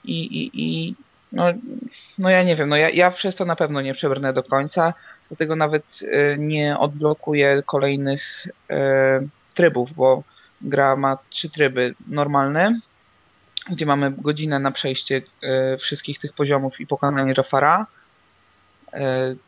i, 0.05 0.20
i, 0.22 0.51
i 0.55 0.94
no, 1.32 1.44
no 2.18 2.30
ja 2.30 2.42
nie 2.42 2.57
wiem, 2.57 2.68
no 2.68 2.76
ja, 2.76 2.90
ja 2.90 3.11
przez 3.11 3.36
to 3.36 3.44
na 3.44 3.57
pewno 3.57 3.80
nie 3.80 3.94
przebrnę 3.94 4.32
do 4.32 4.42
końca, 4.42 4.94
dlatego 5.28 5.57
nawet 5.57 5.84
y, 6.03 6.36
nie 6.38 6.78
odblokuję 6.78 7.62
kolejnych 7.66 8.46
y, 8.46 8.74
trybów, 9.55 9.92
bo 9.94 10.22
gra 10.61 10.96
ma 10.96 11.18
trzy 11.30 11.50
tryby. 11.50 11.94
Normalny, 12.06 12.80
gdzie 13.70 13.86
mamy 13.86 14.11
godzinę 14.11 14.59
na 14.59 14.70
przejście 14.70 15.22
y, 15.74 15.78
wszystkich 15.78 16.18
tych 16.18 16.32
poziomów 16.32 16.80
i 16.80 16.86
pokonanie 16.86 17.34
Jafara. 17.36 17.86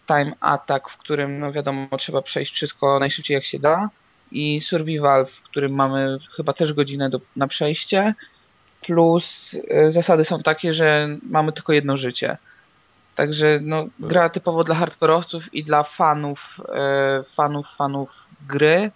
Time 0.07 0.33
Attack, 0.41 0.91
w 0.91 0.97
którym 0.97 1.39
no 1.39 1.53
wiadomo 1.53 1.89
trzeba 1.99 2.23
przejść 2.23 2.55
wszystko 2.55 2.99
najszybciej 2.99 3.35
jak 3.35 3.45
się 3.45 3.59
da 3.59 3.89
i 4.33 4.61
Survival, 4.61 5.27
w 5.27 5.43
którym 5.43 5.73
mamy 5.73 6.19
chyba 6.37 6.53
też 6.53 6.73
godzinę 6.73 7.11
do, 7.11 7.21
na 7.37 7.49
przejście 7.49 8.15
plus 8.81 9.57
e, 9.69 9.93
zasady 9.93 10.25
są 10.25 10.43
takie, 10.43 10.75
że 10.75 11.09
mamy 11.23 11.53
tylko 11.53 11.73
jedno 11.73 11.97
życie. 11.97 12.37
Także 13.15 13.59
no, 13.63 13.87
gra 13.99 14.29
typowo 14.29 14.65
dla 14.65 14.75
hardkorowców 14.75 15.55
i 15.55 15.65
dla 15.65 15.83
fanów, 15.83 16.61
e, 16.75 17.23
fanów, 17.35 17.67
fanów 17.77 18.11
gry 18.49 18.91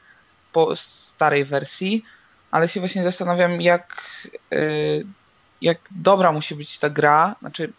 po 0.52 0.74
starej 1.16 1.44
wersji, 1.44 2.02
ale 2.50 2.68
się 2.68 2.80
właśnie 2.80 3.04
zastanawiam, 3.04 3.60
jak, 3.60 4.00
e, 4.52 4.66
jak 5.62 5.78
dobra 5.90 6.32
musi 6.32 6.54
być 6.54 6.78
ta 6.78 6.90
gra, 6.90 7.36
znaczy 7.40 7.72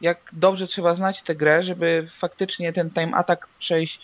jak 0.00 0.18
dobrze 0.32 0.66
trzeba 0.66 0.94
znać 0.94 1.22
tę 1.22 1.34
grę, 1.34 1.62
żeby 1.62 2.06
faktycznie 2.18 2.72
ten 2.72 2.90
time 2.90 3.14
attack 3.14 3.46
przejść 3.58 4.00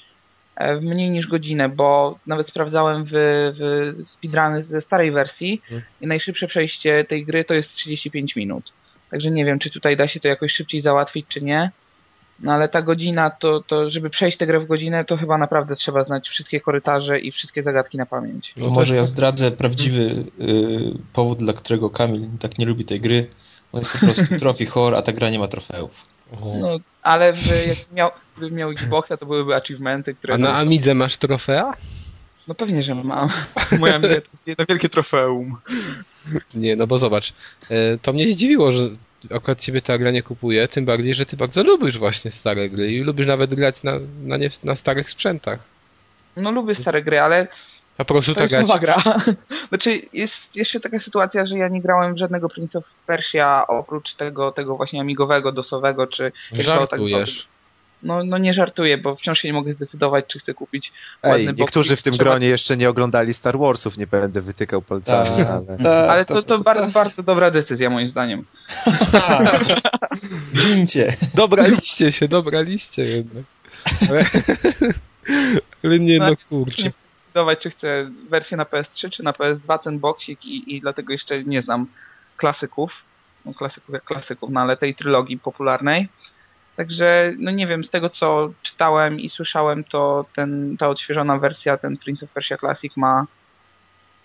E, 0.60 0.76
w 0.76 0.82
mniej 0.82 1.10
niż 1.10 1.26
godzinę, 1.26 1.68
bo 1.68 2.18
nawet 2.26 2.48
sprawdzałem 2.48 3.04
w, 3.04 3.10
w 3.12 4.10
speedruny 4.10 4.62
ze 4.62 4.80
starej 4.80 5.12
wersji 5.12 5.62
hmm. 5.68 5.86
i 6.00 6.06
najszybsze 6.06 6.46
przejście 6.46 7.04
tej 7.04 7.24
gry 7.24 7.44
to 7.44 7.54
jest 7.54 7.74
35 7.74 8.36
minut. 8.36 8.72
Także 9.10 9.30
nie 9.30 9.44
wiem, 9.44 9.58
czy 9.58 9.70
tutaj 9.70 9.96
da 9.96 10.08
się 10.08 10.20
to 10.20 10.28
jakoś 10.28 10.52
szybciej 10.52 10.82
załatwić, 10.82 11.26
czy 11.28 11.42
nie. 11.42 11.70
No 12.40 12.52
ale 12.52 12.68
ta 12.68 12.82
godzina, 12.82 13.30
to, 13.30 13.60
to 13.60 13.90
żeby 13.90 14.10
przejść 14.10 14.38
tę 14.38 14.46
grę 14.46 14.60
w 14.60 14.66
godzinę, 14.66 15.04
to 15.04 15.16
chyba 15.16 15.38
naprawdę 15.38 15.76
trzeba 15.76 16.04
znać 16.04 16.28
wszystkie 16.28 16.60
korytarze 16.60 17.18
i 17.18 17.32
wszystkie 17.32 17.62
zagadki 17.62 17.98
na 17.98 18.06
pamięć. 18.06 18.52
No 18.56 18.70
może 18.70 18.96
ja 18.96 19.04
zdradzę 19.04 19.50
prawdziwy 19.50 20.00
y, 20.00 20.98
powód, 21.12 21.38
dla 21.38 21.52
którego 21.52 21.90
Kamil 21.90 22.28
tak 22.40 22.58
nie 22.58 22.66
lubi 22.66 22.84
tej 22.84 23.00
gry. 23.00 23.26
On 23.72 23.80
jest 23.80 23.92
po 23.92 23.98
prostu 23.98 24.24
trophy 24.40 24.66
horror, 24.66 24.98
a 24.98 25.02
ta 25.02 25.12
gra 25.12 25.30
nie 25.30 25.38
ma 25.38 25.48
trofeów. 25.48 25.90
No, 26.60 26.78
ale 27.02 27.32
w, 27.32 27.66
jak 27.66 27.92
miał, 27.92 28.10
gdybym 28.36 28.58
miał 28.58 28.70
Xboxa, 28.70 29.16
to 29.16 29.26
byłyby 29.26 29.54
achievementy, 29.54 30.14
które... 30.14 30.34
A 30.34 30.38
na 30.38 30.56
Amidze 30.56 30.94
masz 30.94 31.16
trofea? 31.16 31.72
No 32.48 32.54
pewnie, 32.54 32.82
że 32.82 32.94
mam. 32.94 33.28
Moja 33.78 33.94
Amiga 33.94 34.20
to 34.20 34.28
jest 34.32 34.46
jedno 34.46 34.64
wielkie 34.68 34.88
trofeum. 34.88 35.56
Nie, 36.54 36.76
no 36.76 36.86
bo 36.86 36.98
zobacz, 36.98 37.32
e, 37.70 37.98
to 37.98 38.12
mnie 38.12 38.32
zdziwiło, 38.32 38.72
że 38.72 38.90
akurat 39.30 39.60
ciebie 39.60 39.82
ta 39.82 39.98
gra 39.98 40.10
nie 40.10 40.22
kupuje, 40.22 40.68
tym 40.68 40.84
bardziej, 40.84 41.14
że 41.14 41.26
ty 41.26 41.36
bardzo 41.36 41.62
lubisz 41.62 41.98
właśnie 41.98 42.30
stare 42.30 42.70
gry 42.70 42.92
i 42.92 43.00
lubisz 43.00 43.26
nawet 43.26 43.54
grać 43.54 43.82
na, 43.82 43.92
na, 44.22 44.36
nie, 44.36 44.50
na 44.64 44.76
starych 44.76 45.10
sprzętach. 45.10 45.58
No 46.36 46.50
lubię 46.50 46.74
stare 46.74 47.02
gry, 47.02 47.20
ale 47.20 47.46
a 47.98 48.04
po 48.04 48.14
prostu 48.14 48.34
to 48.34 48.42
jest 48.42 48.54
nowa 48.54 48.78
gra. 48.78 48.96
Znaczy, 49.68 50.00
jest 50.12 50.56
jeszcze 50.56 50.80
taka 50.80 50.98
sytuacja, 50.98 51.46
że 51.46 51.58
ja 51.58 51.68
nie 51.68 51.80
grałem 51.80 52.14
w 52.14 52.18
żadnego 52.18 52.48
Prince 52.48 52.76
of 52.76 52.94
Persia 53.06 53.66
oprócz 53.66 54.14
tego, 54.14 54.52
tego 54.52 54.76
właśnie 54.76 55.00
amigowego, 55.00 55.52
dosowego, 55.52 56.06
czy... 56.06 56.32
Żartujesz. 56.52 57.42
Tak 57.42 57.59
no, 58.02 58.24
no 58.24 58.38
nie 58.38 58.54
żartuję, 58.54 58.98
bo 58.98 59.16
wciąż 59.16 59.38
się 59.38 59.48
nie 59.48 59.52
mogę 59.52 59.72
zdecydować, 59.74 60.24
czy 60.26 60.38
chcę 60.38 60.54
kupić 60.54 60.92
Ej, 61.22 61.46
ładny 61.46 61.62
niektórzy 61.62 61.96
w 61.96 62.02
tym 62.02 62.12
trzeba... 62.12 62.30
gronie 62.30 62.46
jeszcze 62.46 62.76
nie 62.76 62.88
oglądali 62.88 63.34
Star 63.34 63.58
Warsów, 63.58 63.98
nie 63.98 64.06
będę 64.06 64.40
wytykał 64.40 64.82
palcami. 64.82 65.44
Ta, 65.44 65.62
ale, 65.68 65.78
ta, 65.82 66.12
ale 66.12 66.24
to, 66.24 66.34
to, 66.34 66.42
to, 66.42 66.58
to 66.58 66.64
bardzo, 66.64 66.88
bardzo 66.88 67.22
dobra 67.22 67.50
decyzja 67.50 67.90
moim 67.90 68.10
zdaniem. 68.10 68.44
Gincie. 70.54 71.16
Dobraliście 71.34 72.12
się, 72.12 72.28
dobraliście 72.28 73.02
jednak. 73.02 73.44
Ale, 74.10 74.24
ale 75.84 75.98
nie 75.98 76.18
no, 76.18 76.30
no 76.30 76.36
kurczę 76.48 76.90
zdecydować, 77.30 77.58
czy 77.58 77.70
chcę 77.70 78.10
wersję 78.28 78.56
na 78.56 78.64
PS3, 78.64 79.10
czy 79.10 79.22
na 79.22 79.32
PS2, 79.32 79.78
ten 79.78 79.98
boksik 79.98 80.44
i, 80.44 80.76
i 80.76 80.80
dlatego 80.80 81.12
jeszcze 81.12 81.44
nie 81.44 81.62
znam 81.62 81.86
klasyków, 82.36 83.02
no 83.44 83.54
klasyków 83.54 83.94
jak 83.94 84.04
klasyków, 84.04 84.50
no 84.50 84.60
ale 84.60 84.76
tej 84.76 84.94
trylogii 84.94 85.38
popularnej. 85.38 86.08
Także, 86.80 87.32
no 87.38 87.50
nie 87.50 87.66
wiem, 87.66 87.84
z 87.84 87.90
tego 87.90 88.10
co 88.10 88.52
czytałem 88.62 89.20
i 89.20 89.30
słyszałem, 89.30 89.84
to 89.84 90.24
ten, 90.36 90.76
ta 90.76 90.88
odświeżona 90.88 91.38
wersja, 91.38 91.76
ten 91.76 91.96
Prince 91.96 92.22
of 92.22 92.30
Persia 92.30 92.56
Classic 92.56 92.96
ma 92.96 93.26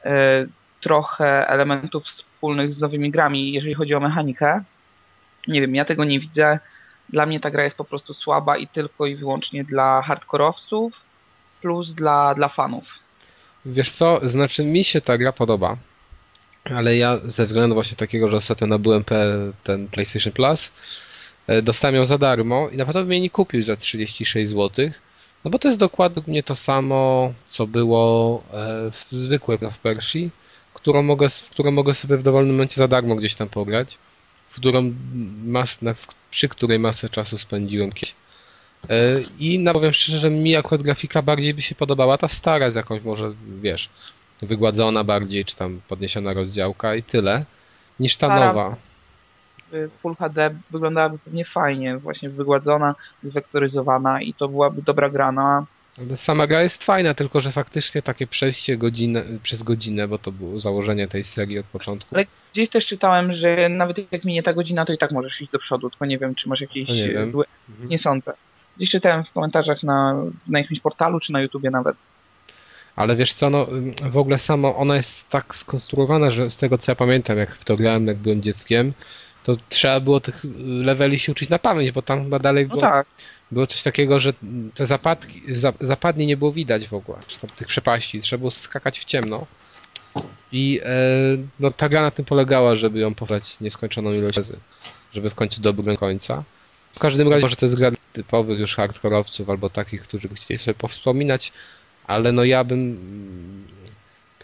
e, 0.06 0.46
trochę 0.82 1.48
elementów 1.48 2.04
wspólnych 2.04 2.74
z 2.74 2.80
nowymi 2.80 3.12
grami, 3.12 3.54
jeżeli 3.54 3.74
chodzi 3.74 3.96
o 3.96 4.00
mechanikę. 4.00 4.64
Nie 5.48 5.62
wiem, 5.62 5.76
ja 5.76 5.86
tego 5.86 6.04
nie 6.04 6.20
widzę. 6.20 6.60
Dla 7.10 7.26
mnie 7.26 7.40
ta 7.40 7.52
gra 7.52 7.64
jest 7.64 7.78
po 7.78 7.86
prostu 7.86 8.14
słaba 8.14 8.58
i 8.58 8.68
tylko 8.68 9.06
i 9.06 9.16
wyłącznie 9.16 9.64
dla 9.64 10.02
hardkorowców 10.02 10.94
plus 11.62 11.94
dla, 11.94 12.36
dla 12.36 12.50
fanów. 12.50 12.84
Wiesz 13.66 13.92
co, 13.92 14.20
znaczy 14.24 14.66
mi 14.66 14.84
się 14.84 15.02
ta 15.02 15.18
gra 15.18 15.32
podoba, 15.32 15.78
ale 16.76 16.98
ja 16.98 17.18
ze 17.26 17.46
względu 17.46 17.76
właśnie 17.76 17.98
takiego, 17.98 18.30
że 18.30 18.38
ostatnio 18.38 18.68
nabyłem 18.68 19.04
ten 19.64 19.88
PlayStation 19.88 20.34
Plus, 20.34 20.72
dostałem 21.64 21.96
ją 21.96 22.06
za 22.06 22.18
darmo 22.18 22.70
i 22.70 22.78
naprawdę 22.78 23.08
mnie 23.10 23.22
nie 23.22 23.30
kupił 23.30 23.64
za 23.64 23.76
36 23.76 24.50
zł, 24.52 24.92
no 25.46 25.52
bo 25.52 25.60
to 25.60 25.68
jest 25.68 25.80
dokładnie 25.80 26.44
to 26.44 26.56
samo, 26.56 27.34
co 27.48 27.68
było 27.68 28.44
e, 28.54 28.92
w 28.92 29.12
zwykłej 29.12 29.58
w 29.58 29.78
Persi, 29.78 30.30
którą 30.74 31.04
mogę, 31.04 31.30
w 31.30 31.50
którą 31.50 31.72
mogę 31.72 31.94
sobie 31.94 32.18
w 32.18 32.24
dowolnym 32.24 32.56
momencie 32.56 32.76
za 32.76 32.88
darmo 32.88 33.16
gdzieś 33.16 33.36
tam 33.36 33.50
pograć, 33.50 33.98
w 34.50 34.56
którą 34.56 34.94
mas, 35.46 35.80
przy 36.32 36.50
której 36.50 36.80
masę 36.80 37.10
czasu 37.10 37.38
spędziłem 37.38 37.92
kiedyś. 37.92 38.16
E, 38.90 39.16
I 39.40 39.60
no 39.60 39.74
powiem 39.74 39.94
szczerze, 39.94 40.20
że 40.20 40.30
mi 40.30 40.56
akurat 40.56 40.82
grafika 40.82 41.22
bardziej 41.22 41.54
by 41.54 41.62
się 41.62 41.76
podobała 41.76 42.18
ta 42.18 42.28
stara 42.28 42.72
z 42.72 42.76
jakąś 42.76 43.04
może, 43.04 43.34
wiesz, 43.62 43.90
wygładzona 44.42 45.04
bardziej, 45.04 45.46
czy 45.46 45.56
tam 45.56 45.82
podniesiona 45.88 46.34
rozdziałka 46.34 46.96
i 46.96 47.04
tyle, 47.04 47.46
niż 48.00 48.18
ta 48.18 48.28
stara 48.28 48.48
nowa. 48.48 48.76
Full 50.02 50.16
HD 50.16 50.56
wyglądałaby 50.72 51.18
pewnie 51.20 51.46
fajnie, 51.46 51.98
właśnie 51.98 52.30
wygładzona, 52.30 52.96
zwektoryzowana 53.24 54.22
i 54.22 54.34
to 54.34 54.48
byłaby 54.48 54.82
dobra 54.82 55.10
grana. 55.10 55.66
Ale 55.98 56.18
sama 56.18 56.48
gra 56.48 56.64
jest 56.64 56.84
fajna, 56.84 57.14
tylko 57.14 57.42
że 57.42 57.52
faktycznie 57.52 58.02
takie 58.02 58.28
przejście 58.28 58.78
godzinę, 58.78 59.24
przez 59.44 59.64
godzinę, 59.64 60.08
bo 60.08 60.18
to 60.18 60.32
było 60.32 60.60
założenie 60.60 61.08
tej 61.08 61.24
serii 61.24 61.60
od 61.60 61.66
początku. 61.66 62.16
Ale 62.16 62.26
gdzieś 62.54 62.70
też 62.70 62.86
czytałem, 62.86 63.34
że 63.34 63.70
nawet 63.70 64.12
jak 64.12 64.24
minie 64.24 64.44
ta 64.44 64.54
godzina, 64.54 64.86
to 64.86 64.94
i 64.94 64.98
tak 64.98 65.12
możesz 65.12 65.42
iść 65.42 65.52
do 65.52 65.60
przodu, 65.60 65.90
tylko 65.90 66.06
nie 66.06 66.18
wiem, 66.18 66.36
czy 66.36 66.50
masz 66.50 66.62
jakieś... 66.62 66.90
nie, 66.90 67.10
wiem. 67.10 67.34
Mhm. 67.70 67.90
nie 67.90 68.00
sądzę. 68.00 68.34
Gdzieś 68.78 68.90
czytałem 68.90 69.24
w 69.24 69.32
komentarzach 69.32 69.84
na, 69.84 70.24
na 70.48 70.60
jakimś 70.60 70.80
portalu, 70.80 71.20
czy 71.20 71.34
na 71.34 71.42
YouTubie 71.42 71.70
nawet. 71.70 71.96
Ale 72.96 73.16
wiesz 73.16 73.34
co, 73.34 73.50
no 73.50 73.68
w 74.10 74.18
ogóle 74.18 74.40
samo 74.40 74.76
ona 74.78 74.96
jest 74.96 75.30
tak 75.30 75.56
skonstruowana, 75.56 76.32
że 76.32 76.50
z 76.50 76.58
tego 76.58 76.78
co 76.78 76.92
ja 76.92 76.96
pamiętam, 76.96 77.38
jak 77.38 77.56
w 77.56 77.66
to 77.66 77.78
grałem, 77.78 78.08
jak 78.08 78.18
byłem 78.18 78.42
dzieckiem, 78.42 78.94
to 79.46 79.56
trzeba 79.70 80.00
było 80.00 80.20
tych 80.20 80.46
leveli 80.66 81.20
się 81.20 81.32
uczyć 81.32 81.50
na 81.50 81.60
pamięć, 81.60 81.92
bo 81.92 82.02
tam 82.02 82.24
chyba 82.24 82.40
dalej 82.40 82.64
no 82.64 82.70
było, 82.70 82.82
tak. 82.82 83.08
było 83.52 83.68
coś 83.68 83.84
takiego, 83.84 84.20
że 84.20 84.34
te 84.76 84.88
zapadki, 84.88 85.42
zapadnie 85.82 86.26
nie 86.26 86.38
było 86.38 86.52
widać 86.52 86.88
w 86.88 86.94
ogóle, 86.94 87.18
czy 87.28 87.40
tam 87.40 87.50
tych 87.50 87.68
przepaści, 87.68 88.22
trzeba 88.22 88.38
było 88.40 88.52
skakać 88.52 89.00
w 89.00 89.06
ciemno. 89.06 89.46
I 90.52 90.82
e, 90.84 90.90
no, 91.60 91.72
ta 91.72 91.90
gra 91.90 92.02
na 92.02 92.12
tym 92.12 92.26
polegała, 92.26 92.76
żeby 92.76 93.00
ją 93.00 93.14
powtórzyć 93.14 93.60
nieskończoną 93.62 94.14
ilość 94.14 94.38
razy, 94.38 94.58
żeby 95.14 95.30
w 95.30 95.36
końcu 95.36 95.62
dobrnąć 95.62 95.96
do 95.96 96.00
końca. 96.00 96.44
W 96.94 97.00
każdym 97.00 97.30
razie 97.30 97.42
może 97.42 97.56
to 97.56 97.66
jest 97.66 97.76
gra 97.76 97.92
typowych 98.14 98.60
już 98.60 98.76
hardkorowców 98.76 99.50
albo 99.50 99.70
takich, 99.70 100.02
którzy 100.02 100.30
by 100.30 100.36
chcieli 100.36 100.58
sobie 100.58 100.76
powspominać, 100.76 101.52
ale 102.08 102.32
no 102.32 102.44
ja 102.44 102.64
bym 102.64 102.98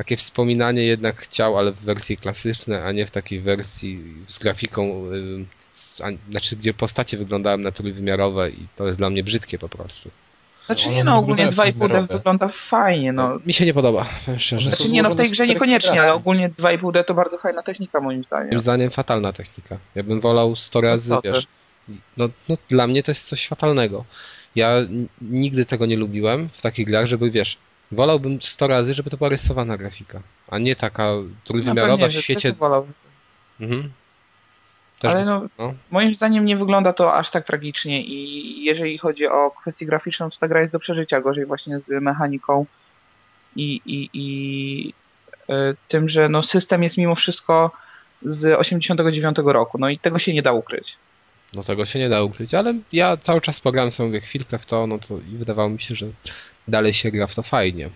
takie 0.02 0.18
wspominanie 0.18 0.84
jednak 0.84 1.22
chciał, 1.22 1.58
ale 1.58 1.72
w 1.72 1.80
wersji 1.80 2.18
klasycznej, 2.18 2.82
a 2.82 2.92
nie 2.92 3.06
w 3.06 3.12
takiej 3.12 3.40
wersji 3.42 4.04
z 4.28 4.40
grafiką, 4.40 5.04
znaczy 6.30 6.56
gdzie 6.56 6.74
postacie 6.74 7.18
wyglądają 7.18 7.58
na 7.58 7.72
trójwymiarowe 7.72 8.50
i 8.50 8.68
to 8.76 8.88
jest 8.88 8.98
dla 8.98 9.10
mnie 9.10 9.24
brzydkie 9.24 9.60
po 9.60 9.70
prostu. 9.70 10.10
Znaczy 10.66 10.90
nie 10.90 11.04
no, 11.04 11.18
ogólnie 11.18 11.48
2,5D 11.48 12.08
wygląda 12.08 12.48
fajnie, 12.48 13.14
no. 13.14 13.40
Mi 13.46 13.54
się 13.54 13.66
nie 13.66 13.74
podoba, 13.74 14.06
szczerze. 14.38 14.70
Znaczy 14.70 14.92
nie 14.92 15.02
no, 15.02 15.10
w 15.10 15.16
tej 15.16 15.30
grze 15.30 15.48
niekoniecznie, 15.48 16.02
ale 16.02 16.14
ogólnie 16.14 16.50
2,5D 16.50 17.04
to 17.04 17.14
bardzo 17.14 17.38
fajna 17.38 17.64
technika 17.64 18.02
moim 18.02 18.24
zdaniem. 18.24 18.50
Moim 18.50 18.62
zdaniem 18.62 18.90
fatalna 18.90 19.34
technika. 19.34 19.78
Ja 19.96 20.04
bym 20.04 20.22
wolał 20.22 20.56
100 20.56 20.82
razy, 20.82 21.10
no 21.10 21.22
wiesz, 21.24 21.48
no, 22.18 22.30
no 22.50 22.58
dla 22.70 22.88
mnie 22.88 23.04
to 23.04 23.12
jest 23.12 23.28
coś 23.28 23.48
fatalnego. 23.48 24.06
Ja 24.56 24.76
nigdy 25.22 25.66
tego 25.66 25.86
nie 25.86 25.98
lubiłem 25.98 26.50
w 26.54 26.62
takich 26.62 26.88
grach, 26.88 27.06
żeby 27.06 27.32
wiesz, 27.32 27.58
wolałbym 27.92 28.42
100 28.42 28.68
razy, 28.68 28.94
żeby 28.94 29.10
to 29.10 29.18
była 29.18 29.30
rysowana 29.30 29.78
grafika, 29.78 30.22
a 30.48 30.58
nie 30.58 30.76
taka 30.76 31.10
trójwymiarowa 31.44 32.06
no, 32.06 32.12
w 32.12 32.14
świecie. 32.14 32.56
Mhm. 33.60 33.92
Ale 35.04 35.26
no, 35.26 35.48
no, 35.58 35.74
moim 35.92 36.16
zdaniem 36.16 36.46
nie 36.46 36.58
wygląda 36.58 36.94
to 36.94 37.16
aż 37.16 37.32
tak 37.32 37.46
tragicznie 37.46 38.04
i 38.04 38.64
jeżeli 38.64 38.98
chodzi 38.98 39.28
o 39.28 39.52
kwestię 39.62 39.86
graficzną, 39.86 40.30
to 40.30 40.38
ta 40.40 40.48
gra 40.48 40.62
jest 40.62 40.74
do 40.74 40.80
przeżycia, 40.80 41.22
gorzej 41.22 41.46
właśnie 41.46 41.80
z 41.80 42.02
mechaniką 42.02 42.66
i, 43.56 43.82
i, 43.86 44.10
i 44.14 44.94
y, 45.50 45.76
tym, 45.88 46.10
że 46.10 46.30
no 46.30 46.44
system 46.44 46.84
jest 46.84 46.98
mimo 46.98 47.16
wszystko 47.16 47.72
z 48.22 48.60
89 48.60 49.38
roku, 49.46 49.78
no 49.78 49.90
i 49.90 49.98
tego 49.98 50.20
się 50.20 50.34
nie 50.34 50.42
da 50.42 50.54
ukryć. 50.54 50.96
No 51.54 51.64
tego 51.64 51.86
się 51.86 52.00
nie 52.00 52.10
da 52.10 52.24
ukryć, 52.24 52.54
ale 52.54 52.74
ja 52.94 53.18
cały 53.18 53.42
czas 53.42 53.60
pograłem 53.60 53.92
sobie 53.92 54.22
chwilkę 54.22 54.60
w 54.60 54.66
to, 54.66 54.88
no 54.88 55.00
to 55.00 55.18
i 55.18 55.38
wydawało 55.38 55.70
mi 55.70 55.80
się, 55.80 55.96
że 55.96 56.06
dalej 56.68 56.94
się 56.94 57.12
gra 57.12 57.28
w 57.28 57.36
to 57.36 57.44
fajnie. 57.44 57.90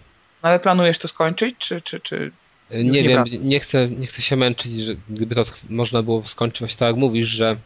No 0.44 0.50
ale 0.50 0.60
planujesz 0.60 1.00
to 1.00 1.08
skończyć, 1.08 1.56
czy, 1.58 1.82
czy, 1.82 2.00
czy 2.00 2.32
nie, 2.72 2.84
nie 2.84 3.04
wiem, 3.04 3.24
nie 3.42 3.60
chcę, 3.60 3.90
nie 3.90 4.08
chcę 4.08 4.22
się 4.22 4.36
męczyć, 4.36 4.74
że 4.74 4.96
gdyby 5.10 5.36
to 5.36 5.44
można 5.70 6.04
było 6.04 6.28
skończyć 6.28 6.60
właśnie 6.60 6.78
tak 6.78 6.88
jak 6.88 6.96
mówisz, 6.96 7.30
że 7.30 7.58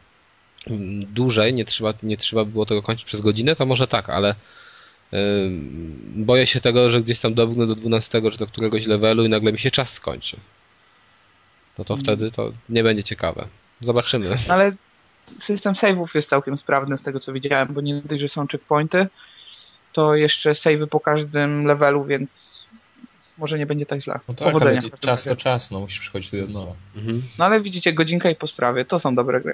dłużej, 1.02 1.54
nie 1.54 1.66
trzeba, 1.66 1.94
nie 2.04 2.18
trzeba 2.18 2.46
było 2.46 2.66
tego 2.66 2.82
kończyć 2.82 3.06
przez 3.06 3.22
godzinę, 3.22 3.56
to 3.56 3.66
może 3.66 3.88
tak, 3.88 4.10
ale 4.10 4.36
yy, 5.12 5.20
boję 6.16 6.48
się 6.48 6.60
tego, 6.60 6.90
że 6.92 7.02
gdzieś 7.02 7.20
tam 7.20 7.34
dobrnę 7.34 7.68
do 7.68 7.76
12 7.76 8.22
czy 8.32 8.38
do 8.38 8.48
któregoś 8.48 8.86
levelu 8.86 9.26
i 9.26 9.30
nagle 9.30 9.52
mi 9.52 9.60
się 9.60 9.72
czas 9.72 9.94
skończy. 9.94 10.38
No 11.78 11.86
to 11.86 11.94
hmm. 11.94 12.04
wtedy 12.04 12.32
to 12.32 12.52
nie 12.70 12.84
będzie 12.84 13.04
ciekawe. 13.04 13.48
Zobaczymy. 13.82 14.38
Ale 14.50 14.72
system 15.40 15.74
save'ów 15.74 16.08
jest 16.16 16.30
całkiem 16.30 16.58
sprawny 16.58 16.98
z 16.98 17.02
tego 17.02 17.20
co 17.20 17.34
widziałem, 17.34 17.74
bo 17.74 17.82
nie 17.82 18.02
dość, 18.02 18.22
że 18.22 18.30
są 18.30 18.48
checkpointy, 18.48 19.08
to 20.00 20.16
jeszcze 20.16 20.54
save'y 20.54 20.88
po 20.88 21.00
każdym 21.00 21.66
levelu, 21.66 22.06
więc 22.06 22.30
może 23.38 23.60
nie 23.60 23.66
będzie 23.66 23.86
tak 23.86 24.02
źle. 24.02 24.20
No 24.28 24.34
tak, 24.34 24.48
Powodzenia. 24.48 24.82
Ale 24.82 24.92
czas 25.00 25.24
to 25.24 25.36
czas, 25.36 25.72
no 25.72 25.80
musisz 25.80 26.00
przychodzić 26.00 26.32
do 26.32 26.48
nowa. 26.48 26.74
Mhm. 26.96 27.24
No 27.38 27.46
ale 27.46 27.62
widzicie, 27.62 27.94
godzinka 27.94 28.30
i 28.30 28.36
po 28.36 28.48
sprawie, 28.48 28.86
to 28.86 29.00
są 29.00 29.16
dobre 29.16 29.42
gry. 29.42 29.54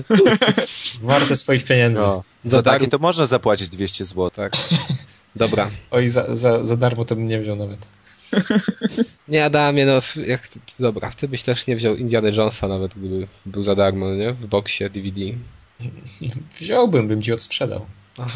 Warte 1.00 1.36
swoich 1.36 1.64
pieniędzy. 1.64 2.02
No. 2.02 2.24
Za, 2.44 2.56
za 2.56 2.62
takie 2.62 2.88
to 2.88 2.98
można 2.98 3.26
zapłacić 3.26 3.68
200 3.68 4.04
zł. 4.04 4.30
Tak. 4.30 4.52
Dobra. 5.36 5.70
Oj, 5.90 6.08
za, 6.08 6.36
za, 6.36 6.66
za 6.66 6.76
darmo 6.76 7.04
to 7.04 7.16
bym 7.16 7.26
nie 7.26 7.40
wziął 7.40 7.56
nawet. 7.56 7.88
Nie, 9.28 9.44
Adamie, 9.44 9.86
no, 9.86 10.00
jak, 10.26 10.48
dobra, 10.80 11.12
ty 11.16 11.28
byś 11.28 11.42
też 11.42 11.66
nie 11.66 11.76
wziął 11.76 11.96
Indiana 11.96 12.28
Jonesa 12.28 12.68
nawet, 12.68 12.92
gdyby 12.94 13.28
był 13.46 13.64
za 13.64 13.74
darmo, 13.74 14.14
nie? 14.14 14.32
W 14.32 14.46
boksie 14.46 14.90
DVD. 14.90 15.20
Wziąłbym, 16.60 17.08
bym 17.08 17.22
ci 17.22 17.32
odsprzedał. 17.32 17.86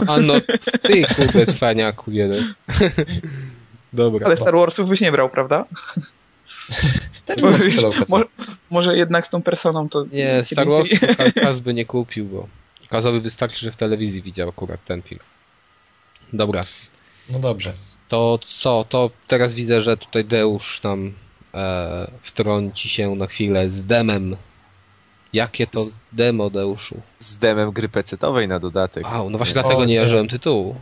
A 0.06 0.20
no, 0.20 0.34
ty 0.82 1.04
kurde 1.16 1.46
cwaniaku 1.46 2.10
jeden. 2.10 2.54
Dobra. 3.92 4.26
Ale 4.26 4.36
Star 4.36 4.54
Warsów 4.54 4.88
byś 4.88 5.00
nie 5.00 5.12
brał, 5.12 5.30
prawda? 5.30 5.64
może, 7.42 7.68
może, 8.08 8.24
może, 8.70 8.96
jednak 8.96 9.26
z 9.26 9.30
tą 9.30 9.42
personą 9.42 9.88
to... 9.88 10.04
Nie, 10.12 10.44
Star 10.44 10.68
Warsów 10.68 10.98
Kaz 11.42 11.60
by 11.60 11.74
nie 11.74 11.86
kupił, 11.86 12.24
bo 12.24 12.48
Kazowi 12.88 13.20
wystarczy, 13.20 13.64
że 13.64 13.70
w 13.70 13.76
telewizji 13.76 14.22
widział 14.22 14.48
akurat 14.48 14.84
ten 14.84 15.02
film. 15.02 15.20
Dobra. 16.32 16.62
No 17.30 17.38
dobrze. 17.38 17.72
To 18.08 18.38
co? 18.46 18.84
To 18.88 19.10
teraz 19.26 19.52
widzę, 19.52 19.80
że 19.80 19.96
tutaj 19.96 20.24
Deusz 20.24 20.82
nam 20.82 21.12
e, 21.54 22.10
wtrąci 22.22 22.88
się 22.88 23.14
na 23.14 23.26
chwilę 23.26 23.70
z 23.70 23.86
demem. 23.86 24.36
Jakie 25.32 25.66
to 25.66 25.80
z, 25.80 25.92
demo, 26.12 26.50
Deuszu? 26.50 27.00
Z 27.18 27.38
demem 27.38 27.72
gry 27.72 27.88
pecetowej 27.88 28.48
na 28.48 28.58
dodatek. 28.58 29.04
Wow, 29.04 29.30
no 29.30 29.38
właśnie 29.38 29.54
dlatego 29.54 29.84
nie 29.84 29.94
jarzyłem 29.94 30.28
tytułu. 30.28 30.76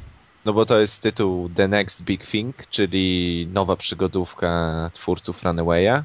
No 0.44 0.52
bo 0.52 0.66
to 0.66 0.80
jest 0.80 1.02
tytuł 1.02 1.48
The 1.48 1.68
Next 1.68 2.04
Big 2.04 2.26
Thing, 2.26 2.66
czyli 2.66 3.48
nowa 3.52 3.76
przygodówka 3.76 4.90
twórców 4.92 5.42
Runawaya. 5.42 6.02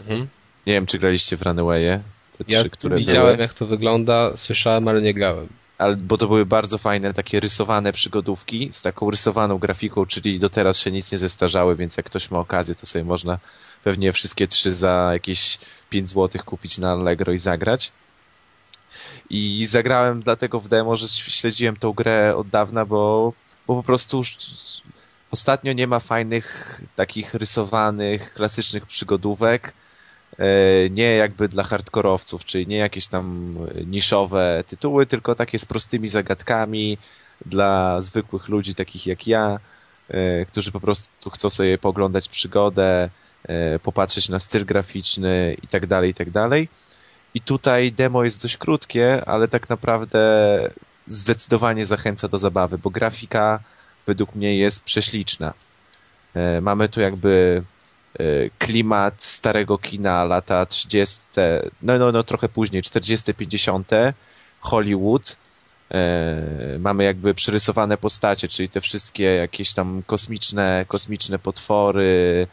Mhm. 0.00 0.28
Nie 0.66 0.72
wiem, 0.72 0.86
czy 0.86 0.98
graliście 0.98 1.36
w 1.36 1.40
Runaway'e? 1.40 2.00
Te 2.38 2.44
ja 2.48 2.60
trzy, 2.60 2.70
które 2.70 2.96
widziałem, 2.96 3.32
były. 3.32 3.42
jak 3.42 3.54
to 3.54 3.66
wygląda, 3.66 4.36
słyszałem, 4.36 4.88
ale 4.88 5.02
nie 5.02 5.14
grałem. 5.14 5.48
Bo 5.98 6.18
to 6.18 6.26
były 6.26 6.46
bardzo 6.46 6.78
fajne, 6.78 7.14
takie 7.14 7.40
rysowane 7.40 7.92
przygodówki 7.92 8.68
z 8.72 8.82
taką 8.82 9.10
rysowaną 9.10 9.58
grafiką, 9.58 10.06
czyli 10.06 10.38
do 10.40 10.50
teraz 10.50 10.78
się 10.78 10.90
nic 10.90 11.12
nie 11.12 11.18
zestarzały, 11.18 11.76
więc 11.76 11.96
jak 11.96 12.06
ktoś 12.06 12.30
ma 12.30 12.38
okazję, 12.38 12.74
to 12.74 12.86
sobie 12.86 13.04
można 13.04 13.38
pewnie 13.84 14.12
wszystkie 14.12 14.48
trzy 14.48 14.70
za 14.74 15.10
jakieś 15.12 15.58
5 15.90 16.08
zł 16.08 16.42
kupić 16.44 16.78
na 16.78 16.92
Allegro 16.92 17.32
i 17.32 17.38
zagrać. 17.38 17.92
I 19.30 19.66
zagrałem 19.66 20.22
dlatego 20.22 20.60
w 20.60 20.68
demo, 20.68 20.96
że 20.96 21.08
śledziłem 21.08 21.76
tą 21.76 21.92
grę 21.92 22.36
od 22.36 22.48
dawna, 22.48 22.84
bo 22.84 23.32
bo 23.66 23.76
po 23.76 23.82
prostu 23.82 24.20
ostatnio 25.30 25.72
nie 25.72 25.86
ma 25.86 26.00
fajnych, 26.00 26.80
takich 26.96 27.34
rysowanych, 27.34 28.34
klasycznych 28.34 28.86
przygodówek, 28.86 29.74
nie 30.90 31.16
jakby 31.16 31.48
dla 31.48 31.64
hardkorowców, 31.64 32.44
czyli 32.44 32.66
nie 32.66 32.76
jakieś 32.76 33.06
tam 33.06 33.56
niszowe 33.86 34.64
tytuły, 34.66 35.06
tylko 35.06 35.34
takie 35.34 35.58
z 35.58 35.64
prostymi 35.64 36.08
zagadkami 36.08 36.98
dla 37.46 38.00
zwykłych 38.00 38.48
ludzi, 38.48 38.74
takich 38.74 39.06
jak 39.06 39.26
ja, 39.26 39.58
e, 40.08 40.46
którzy 40.46 40.72
po 40.72 40.80
prostu 40.80 41.30
chcą 41.30 41.50
sobie 41.50 41.78
poglądać 41.78 42.28
przygodę, 42.28 43.10
e, 43.42 43.78
popatrzeć 43.78 44.28
na 44.28 44.38
styl 44.40 44.64
graficzny 44.64 45.56
i 45.62 45.66
tak 45.66 45.86
dalej, 45.86 46.10
i 46.10 46.14
tak 46.14 46.30
dalej. 46.30 46.68
I 47.34 47.40
tutaj 47.40 47.92
demo 47.92 48.24
jest 48.24 48.42
dość 48.42 48.56
krótkie, 48.56 49.24
ale 49.24 49.48
tak 49.48 49.68
naprawdę 49.68 50.20
zdecydowanie 51.06 51.86
zachęca 51.86 52.28
do 52.28 52.38
zabawy, 52.38 52.78
bo 52.78 52.90
grafika 52.90 53.60
według 54.06 54.34
mnie 54.34 54.58
jest 54.58 54.84
prześliczna. 54.84 55.54
E, 56.34 56.60
mamy 56.60 56.88
tu 56.88 57.00
jakby 57.00 57.62
e, 57.62 57.79
klimat 58.58 59.22
starego 59.22 59.78
kina 59.78 60.24
lata 60.24 60.66
30, 60.66 61.20
no, 61.82 61.98
no, 61.98 62.12
no 62.12 62.22
trochę 62.22 62.48
później, 62.48 62.82
40, 62.82 63.34
50, 63.34 63.90
Hollywood. 64.60 65.36
E, 65.90 66.42
mamy 66.78 67.04
jakby 67.04 67.34
przerysowane 67.34 67.96
postacie, 67.96 68.48
czyli 68.48 68.68
te 68.68 68.80
wszystkie 68.80 69.24
jakieś 69.24 69.72
tam 69.74 70.02
kosmiczne, 70.06 70.84
kosmiczne 70.88 71.38
potwory, 71.38 72.46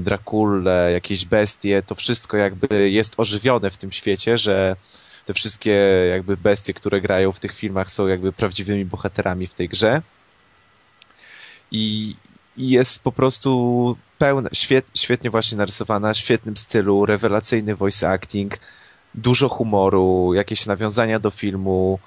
Drakule, 0.00 0.92
jakieś 0.92 1.24
bestie, 1.24 1.82
to 1.86 1.94
wszystko 1.94 2.36
jakby 2.36 2.90
jest 2.90 3.14
ożywione 3.16 3.70
w 3.70 3.78
tym 3.78 3.92
świecie, 3.92 4.38
że 4.38 4.76
te 5.24 5.34
wszystkie 5.34 5.70
jakby 6.10 6.36
bestie, 6.36 6.74
które 6.74 7.00
grają 7.00 7.32
w 7.32 7.40
tych 7.40 7.54
filmach 7.54 7.90
są 7.90 8.06
jakby 8.06 8.32
prawdziwymi 8.32 8.84
bohaterami 8.84 9.46
w 9.46 9.54
tej 9.54 9.68
grze. 9.68 10.02
I, 11.70 12.16
i 12.58 12.70
jest 12.70 13.02
po 13.02 13.12
prostu 13.12 13.96
pełna, 14.18 14.48
świet, 14.52 14.90
świetnie 14.94 15.30
właśnie 15.30 15.58
narysowana, 15.58 16.14
w 16.14 16.16
świetnym 16.16 16.56
stylu, 16.56 17.06
rewelacyjny 17.06 17.74
voice 17.74 18.10
acting, 18.10 18.58
dużo 19.14 19.48
humoru, 19.48 20.34
jakieś 20.34 20.66
nawiązania 20.66 21.18
do 21.18 21.30
filmu, 21.30 21.98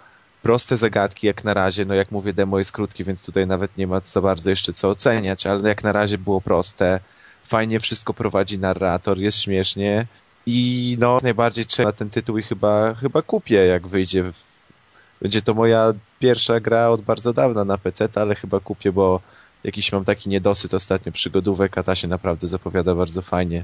proste 0.42 0.78
zagadki 0.78 1.28
jak 1.28 1.44
na 1.44 1.54
razie, 1.54 1.86
no 1.86 1.94
jak 1.94 2.12
mówię 2.12 2.34
demo 2.34 2.58
jest 2.58 2.72
krótkie, 2.72 3.04
więc 3.04 3.26
tutaj 3.26 3.48
nawet 3.48 3.78
nie 3.78 3.88
ma 3.88 4.00
za 4.00 4.22
bardzo 4.22 4.50
jeszcze 4.50 4.74
co 4.74 4.90
oceniać, 4.90 5.48
ale 5.48 5.70
jak 5.70 5.84
na 5.84 5.92
razie 5.92 6.18
było 6.18 6.42
proste, 6.42 7.00
fajnie 7.46 7.80
wszystko 7.80 8.14
prowadzi 8.14 8.60
narrator, 8.60 9.18
jest 9.18 9.42
śmiesznie 9.42 10.06
i 10.46 10.98
no, 11.00 11.20
najbardziej 11.24 11.66
trzeba 11.66 11.92
ten 11.92 12.10
tytuł 12.10 12.38
i 12.38 12.44
chyba, 12.44 12.94
chyba 12.94 13.22
kupię, 13.22 13.56
jak 13.56 13.88
wyjdzie. 13.88 14.32
Będzie 15.22 15.42
to 15.42 15.54
moja 15.54 15.94
pierwsza 16.20 16.60
gra 16.60 16.90
od 16.90 17.02
bardzo 17.02 17.34
dawna 17.34 17.66
na 17.66 17.78
PC, 17.78 18.10
ale 18.16 18.36
chyba 18.36 18.60
kupię, 18.60 18.92
bo 18.92 19.22
jakiś 19.64 19.92
mam 19.92 20.06
taki 20.06 20.30
niedosyt 20.30 20.74
ostatnio 20.74 21.12
przygodówek, 21.12 21.78
a 21.78 21.84
ta 21.84 21.96
się 21.96 22.08
naprawdę 22.08 22.48
zapowiada 22.48 22.96
bardzo 22.96 23.22
fajnie. 23.22 23.64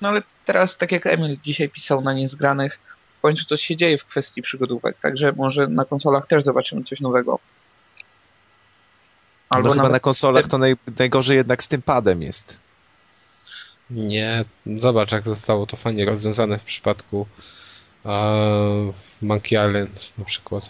No 0.00 0.08
ale 0.08 0.22
teraz, 0.44 0.76
tak 0.76 0.92
jak 0.92 1.06
Emil 1.06 1.38
dzisiaj 1.44 1.68
pisał 1.68 2.00
na 2.00 2.12
niezgranych, 2.12 2.78
w 3.18 3.20
końcu 3.20 3.44
coś 3.44 3.62
się 3.62 3.76
dzieje 3.76 3.98
w 3.98 4.04
kwestii 4.04 4.42
przygodówek, 4.42 4.98
także 4.98 5.32
może 5.32 5.68
na 5.68 5.84
konsolach 5.84 6.26
też 6.26 6.44
zobaczymy 6.44 6.84
coś 6.84 7.00
nowego. 7.00 7.38
Albo 9.48 9.68
no 9.68 9.74
chyba 9.74 9.88
na 9.88 10.00
konsolach 10.00 10.46
to 10.46 10.58
naj, 10.58 10.76
najgorzej 10.98 11.36
jednak 11.36 11.62
z 11.62 11.68
tym 11.68 11.82
padem 11.82 12.22
jest. 12.22 12.58
Nie, 13.90 14.44
zobacz 14.66 15.12
jak 15.12 15.24
zostało 15.24 15.66
to 15.66 15.76
fajnie 15.76 16.04
rozwiązane 16.04 16.58
w 16.58 16.64
przypadku 16.64 17.26
uh, 18.04 18.10
Monkey 19.22 19.68
Island 19.68 20.18
na 20.18 20.24
przykład. 20.24 20.68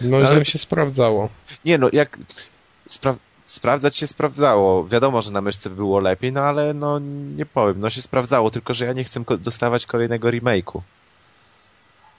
No, 0.00 0.18
no 0.18 0.28
ale 0.28 0.44
się 0.44 0.58
sprawdzało. 0.58 1.28
Nie 1.64 1.78
no, 1.78 1.88
jak 1.92 2.18
spra 2.92 3.16
sprawdzać 3.44 3.96
się 3.96 4.06
sprawdzało. 4.06 4.88
Wiadomo, 4.88 5.22
że 5.22 5.30
na 5.30 5.40
myszce 5.40 5.70
było 5.70 6.00
lepiej, 6.00 6.32
no 6.32 6.40
ale 6.40 6.74
no 6.74 6.98
nie 7.36 7.46
powiem, 7.46 7.80
no 7.80 7.90
się 7.90 8.02
sprawdzało, 8.02 8.50
tylko 8.50 8.74
że 8.74 8.86
ja 8.86 8.92
nie 8.92 9.04
chcę 9.04 9.24
dostawać 9.38 9.86
kolejnego 9.86 10.28
remake'u. 10.28 10.80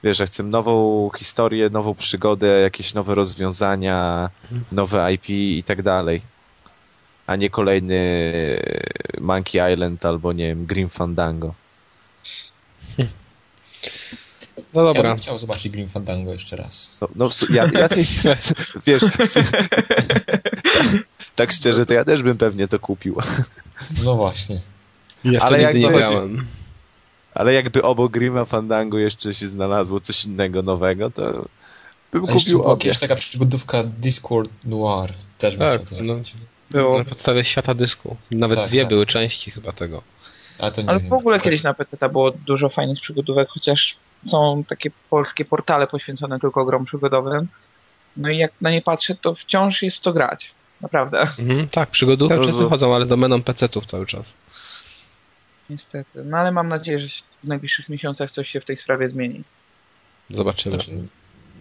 Wiesz, 0.03 0.19
ja 0.19 0.26
chcę 0.26 0.43
nową 0.43 1.09
historię, 1.17 1.69
nową 1.69 1.95
przygodę, 1.95 2.47
jakieś 2.47 2.93
nowe 2.93 3.15
rozwiązania, 3.15 4.30
nowe 4.71 5.13
IP 5.13 5.30
i 5.30 5.63
tak 5.65 5.82
dalej. 5.82 6.21
A 7.28 7.36
nie 7.36 7.49
kolejny 7.49 8.01
Monkey 9.21 9.74
Island 9.74 10.05
albo 10.05 10.34
nie 10.34 10.47
wiem, 10.47 10.65
Grim 10.65 10.89
Fandango. 10.89 11.53
No 14.58 14.84
dobra. 14.84 15.04
Ja 15.04 15.10
bym 15.10 15.18
chciał 15.18 15.38
zobaczyć 15.38 15.72
Grim 15.72 15.89
Fandango 15.89 16.34
jeszcze 16.34 16.56
raz. 16.56 16.97
No, 17.01 17.08
no 17.16 17.30
ja, 17.49 17.70
ja 17.74 17.88
wiesz, 18.88 19.04
tak 21.36 21.51
szczerze, 21.51 21.86
to 21.86 21.93
ja 21.93 22.06
też 22.06 22.24
bym 22.24 22.38
pewnie 22.38 22.68
to 22.68 22.80
kupił. 22.80 23.18
No 24.04 24.16
właśnie. 24.16 24.62
Jeszcze 25.24 25.47
ale 25.47 25.62
jak 25.62 25.76
nie 25.76 25.88
grałem. 25.88 26.45
Ale 27.34 27.54
jakby 27.54 27.84
obok 27.84 28.12
Grima 28.12 28.45
Fandango 28.45 28.97
jeszcze 28.97 29.34
się 29.34 29.47
znalazło 29.47 29.99
coś 29.99 30.26
innego 30.26 30.62
nowego, 30.62 31.12
to 31.12 31.45
bym 32.12 32.26
A 32.30 32.34
kupił 32.34 32.62
obie. 32.62 32.88
Jeszcze 32.88 33.08
taka 33.08 33.20
przygodówka 33.20 33.84
Discord 33.84 34.51
Noir. 34.66 35.14
Też 35.38 35.58
bym 35.58 35.68
tak, 35.68 35.86
chciał 35.86 35.97
to 35.97 36.04
no, 36.04 36.16
było. 36.72 36.97
Na 36.97 37.06
podstawie 37.06 37.43
świata 37.43 37.74
dysku. 37.74 38.18
Nawet 38.32 38.60
tak, 38.60 38.70
dwie 38.70 38.82
tak. 38.82 38.89
były 38.89 39.06
części 39.06 39.51
chyba 39.51 39.72
tego. 39.72 40.01
Ale 40.60 40.99
w 40.99 41.14
ogóle 41.14 41.39
kiedyś 41.39 41.64
na 41.64 41.74
PC 41.74 42.10
było 42.10 42.32
dużo 42.32 42.70
fajnych 42.70 43.01
przygodówek, 43.01 43.49
chociaż 43.49 43.97
są 44.24 44.63
takie 44.67 44.91
polskie 45.09 45.45
portale 45.45 45.88
poświęcone 45.88 46.39
tylko 46.39 46.65
grom 46.65 46.86
przygodowym. 46.86 47.47
No 48.17 48.30
i 48.30 48.38
jak 48.38 48.51
na 48.61 48.71
nie 48.71 48.82
patrzę, 48.82 49.15
to 49.15 49.36
wciąż 49.36 49.82
jest 49.82 49.99
co 49.99 50.13
grać. 50.13 50.51
Naprawdę. 50.82 51.21
Mhm, 51.39 51.67
tak, 51.69 51.89
przygody 51.89 52.28
cały 52.28 52.45
czas 52.45 52.55
wychodzą, 52.55 52.95
ale 52.95 53.05
z 53.05 53.07
domeną 53.07 53.43
PC-ów 53.43 53.86
cały 53.86 54.05
czas. 54.05 54.34
Niestety. 55.69 56.24
No 56.26 56.38
ale 56.38 56.51
mam 56.51 56.67
nadzieję, 56.67 56.99
że 56.99 57.07
w 57.43 57.47
najbliższych 57.47 57.89
miesiącach 57.89 58.32
coś 58.32 58.49
się 58.49 58.61
w 58.61 58.65
tej 58.65 58.78
sprawie 58.78 59.09
zmieni. 59.09 59.43
Zobaczymy. 60.30 60.76
Znaczy, 60.76 60.91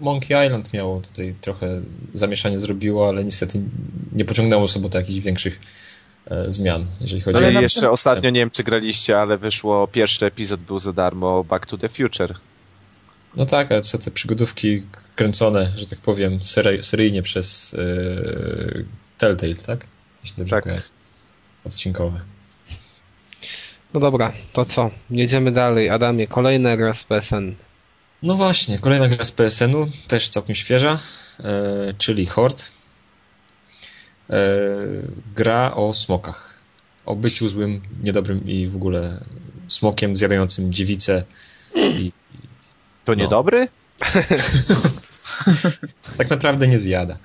Monkey 0.00 0.46
Island 0.46 0.72
miało 0.72 1.00
tutaj 1.00 1.34
trochę 1.40 1.82
zamieszanie 2.12 2.58
zrobiło, 2.58 3.08
ale 3.08 3.24
niestety 3.24 3.62
nie 4.12 4.24
pociągnęło 4.24 4.68
sobie 4.68 4.88
do 4.88 4.98
jakichś 4.98 5.18
większych 5.18 5.60
e, 6.26 6.52
zmian, 6.52 6.86
jeżeli 7.00 7.22
chodzi 7.22 7.38
ale 7.38 7.58
o... 7.58 7.62
jeszcze 7.62 7.90
ostatnio, 7.90 8.30
nie 8.30 8.40
wiem 8.40 8.50
czy 8.50 8.64
graliście, 8.64 9.20
ale 9.20 9.38
wyszło, 9.38 9.88
pierwszy 9.88 10.26
epizod 10.26 10.60
był 10.60 10.78
za 10.78 10.92
darmo 10.92 11.44
Back 11.44 11.66
to 11.66 11.78
the 11.78 11.88
Future. 11.88 12.34
No 13.36 13.46
tak, 13.46 13.72
ale 13.72 13.80
co 13.80 13.98
te 13.98 14.10
przygodówki 14.10 14.82
kręcone, 15.16 15.72
że 15.76 15.86
tak 15.86 15.98
powiem, 15.98 16.40
sery, 16.40 16.82
seryjnie 16.82 17.22
przez 17.22 17.72
yy, 17.72 18.84
Telltale, 19.18 19.54
tak? 19.54 19.86
Jeśli 20.22 20.36
dobrze 20.36 20.56
tak. 20.56 20.64
Kojarzę. 20.64 20.82
Odcinkowe. 21.64 22.20
No 23.94 24.00
dobra, 24.00 24.32
to 24.52 24.64
co? 24.64 24.90
Jedziemy 25.10 25.52
dalej. 25.52 25.90
Adamie, 25.90 26.26
kolejna 26.26 26.76
gra 26.76 26.94
z 26.94 27.04
PSN. 27.04 27.54
No 28.22 28.34
właśnie, 28.34 28.78
kolejna 28.78 29.08
gra 29.08 29.24
z 29.24 29.32
PSN-u, 29.32 29.88
też 30.08 30.28
całkiem 30.28 30.54
świeża, 30.54 30.98
e, 31.40 31.94
czyli 31.98 32.26
Horde. 32.26 32.62
E, 34.30 34.38
gra 35.34 35.74
o 35.74 35.94
smokach. 35.94 36.58
O 37.06 37.16
byciu 37.16 37.48
złym, 37.48 37.80
niedobrym 38.02 38.48
i 38.48 38.68
w 38.68 38.76
ogóle 38.76 39.24
smokiem 39.68 40.16
zjadającym 40.16 40.72
dziewicę. 40.72 41.24
I, 41.74 42.12
to 43.04 43.12
no. 43.12 43.22
niedobry? 43.22 43.68
tak 46.18 46.30
naprawdę 46.30 46.68
nie 46.68 46.78
zjada. 46.78 47.18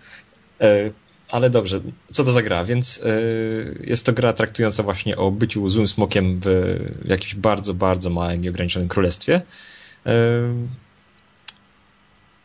E, 0.62 0.92
ale 1.30 1.50
dobrze, 1.50 1.82
co 2.12 2.24
to 2.24 2.32
za 2.32 2.42
gra? 2.42 2.66
Więc 2.66 2.98
yy, 2.98 3.86
jest 3.88 4.06
to 4.06 4.14
gra 4.14 4.34
traktująca 4.34 4.84
właśnie 4.84 5.18
o 5.18 5.32
byciu 5.32 5.70
złym 5.70 5.88
smokiem 5.88 6.40
w 6.40 6.78
jakimś 7.06 7.36
bardzo, 7.36 7.74
bardzo 7.74 8.10
małym 8.10 8.44
i 8.44 8.50
ograniczonym 8.50 8.90
królestwie. 8.90 9.42
Yy, 10.06 10.12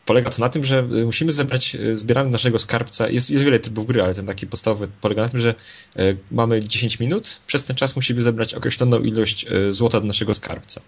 polega 0.05 0.29
to 0.29 0.41
na 0.41 0.49
tym, 0.49 0.65
że 0.65 0.83
musimy 0.83 1.31
zebrać, 1.31 1.77
zbieramy 1.93 2.29
naszego 2.29 2.59
skarbca. 2.59 3.09
Jest, 3.09 3.29
jest 3.29 3.43
wiele 3.43 3.59
trybów 3.59 3.87
gry, 3.87 4.03
ale 4.03 4.13
ten 4.13 4.25
taki 4.25 4.47
podstawowy 4.47 4.87
polega 5.01 5.21
na 5.21 5.29
tym, 5.29 5.39
że 5.39 5.55
mamy 6.31 6.59
10 6.59 6.99
minut. 6.99 7.41
Przez 7.47 7.63
ten 7.63 7.75
czas 7.75 7.95
musimy 7.95 8.21
zebrać 8.21 8.53
określoną 8.53 8.99
ilość 8.99 9.45
złota 9.69 9.99
do 9.99 10.07
naszego 10.07 10.33
skarbca. 10.33 10.81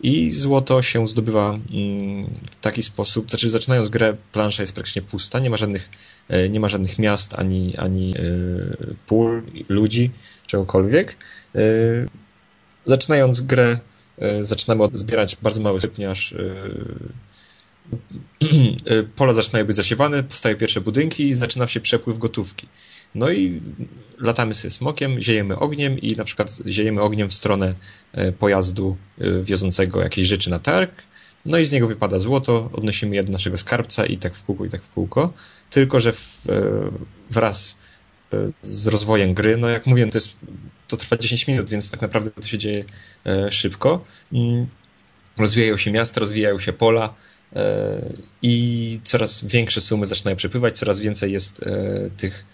I 0.00 0.30
złoto 0.30 0.82
się 0.82 1.08
zdobywa 1.08 1.50
mm, 1.50 2.30
w 2.50 2.60
taki 2.60 2.82
sposób, 2.82 3.30
znaczy 3.30 3.50
zaczynając 3.50 3.88
grę, 3.88 4.16
plansza 4.32 4.62
jest 4.62 4.72
praktycznie 4.72 5.02
pusta, 5.02 5.38
nie 5.38 5.50
ma 5.50 5.56
żadnych, 5.56 5.90
e, 6.28 6.48
nie 6.48 6.60
ma 6.60 6.68
żadnych 6.68 6.98
miast, 6.98 7.34
ani, 7.34 7.76
ani 7.76 8.14
e, 8.16 8.22
pól, 9.06 9.42
ludzi, 9.68 10.10
czegokolwiek. 10.46 11.16
E, 11.54 11.60
zaczynając 12.86 13.40
grę, 13.40 13.78
zaczynamy 14.40 14.84
zbierać 14.94 15.36
bardzo 15.42 15.60
mały 15.60 15.80
syp, 15.80 15.92
ponieważ 15.92 16.34
pola 19.16 19.32
zaczynają 19.32 19.64
być 19.64 19.76
zasiewane, 19.76 20.22
powstają 20.22 20.56
pierwsze 20.56 20.80
budynki 20.80 21.28
i 21.28 21.34
zaczyna 21.34 21.68
się 21.68 21.80
przepływ 21.80 22.18
gotówki. 22.18 22.66
No 23.14 23.30
i 23.30 23.60
latamy 24.18 24.54
sobie 24.54 24.70
smokiem, 24.70 25.20
ziejemy 25.20 25.58
ogniem 25.58 25.98
i 25.98 26.16
na 26.16 26.24
przykład 26.24 26.58
ziejemy 26.66 27.00
ogniem 27.00 27.30
w 27.30 27.34
stronę 27.34 27.74
e, 28.12 28.32
pojazdu 28.32 28.96
e, 29.18 29.42
wiozącego 29.42 30.02
jakieś 30.02 30.26
rzeczy 30.26 30.50
na 30.50 30.58
targ, 30.58 31.02
no 31.46 31.58
i 31.58 31.64
z 31.64 31.72
niego 31.72 31.86
wypada 31.86 32.18
złoto, 32.18 32.70
odnosimy 32.72 33.16
je 33.16 33.24
do 33.24 33.32
naszego 33.32 33.56
skarbca 33.56 34.06
i 34.06 34.18
tak 34.18 34.34
w 34.34 34.44
kółko, 34.44 34.64
i 34.64 34.68
tak 34.68 34.82
w 34.82 34.90
kółko. 34.90 35.32
Tylko, 35.70 36.00
że 36.00 36.12
w, 36.12 36.46
e, 36.48 36.62
wraz 37.30 37.78
z 38.62 38.86
rozwojem 38.86 39.34
gry, 39.34 39.56
no 39.56 39.68
jak 39.68 39.86
mówiłem, 39.86 40.10
to, 40.10 40.18
jest, 40.18 40.36
to 40.88 40.96
trwa 40.96 41.16
10 41.16 41.46
minut, 41.48 41.70
więc 41.70 41.90
tak 41.90 42.00
naprawdę 42.00 42.30
to 42.30 42.42
się 42.42 42.58
dzieje 42.58 42.84
szybko. 43.50 44.04
Mm, 44.32 44.66
rozwijają 45.38 45.76
się 45.76 45.92
miasta, 45.92 46.20
rozwijają 46.20 46.58
się 46.58 46.72
pola 46.72 47.14
i 48.42 49.00
coraz 49.02 49.44
większe 49.44 49.80
sumy 49.80 50.06
zaczynają 50.06 50.36
przepływać, 50.36 50.78
coraz 50.78 51.00
więcej 51.00 51.32
jest 51.32 51.64
tych 52.16 52.44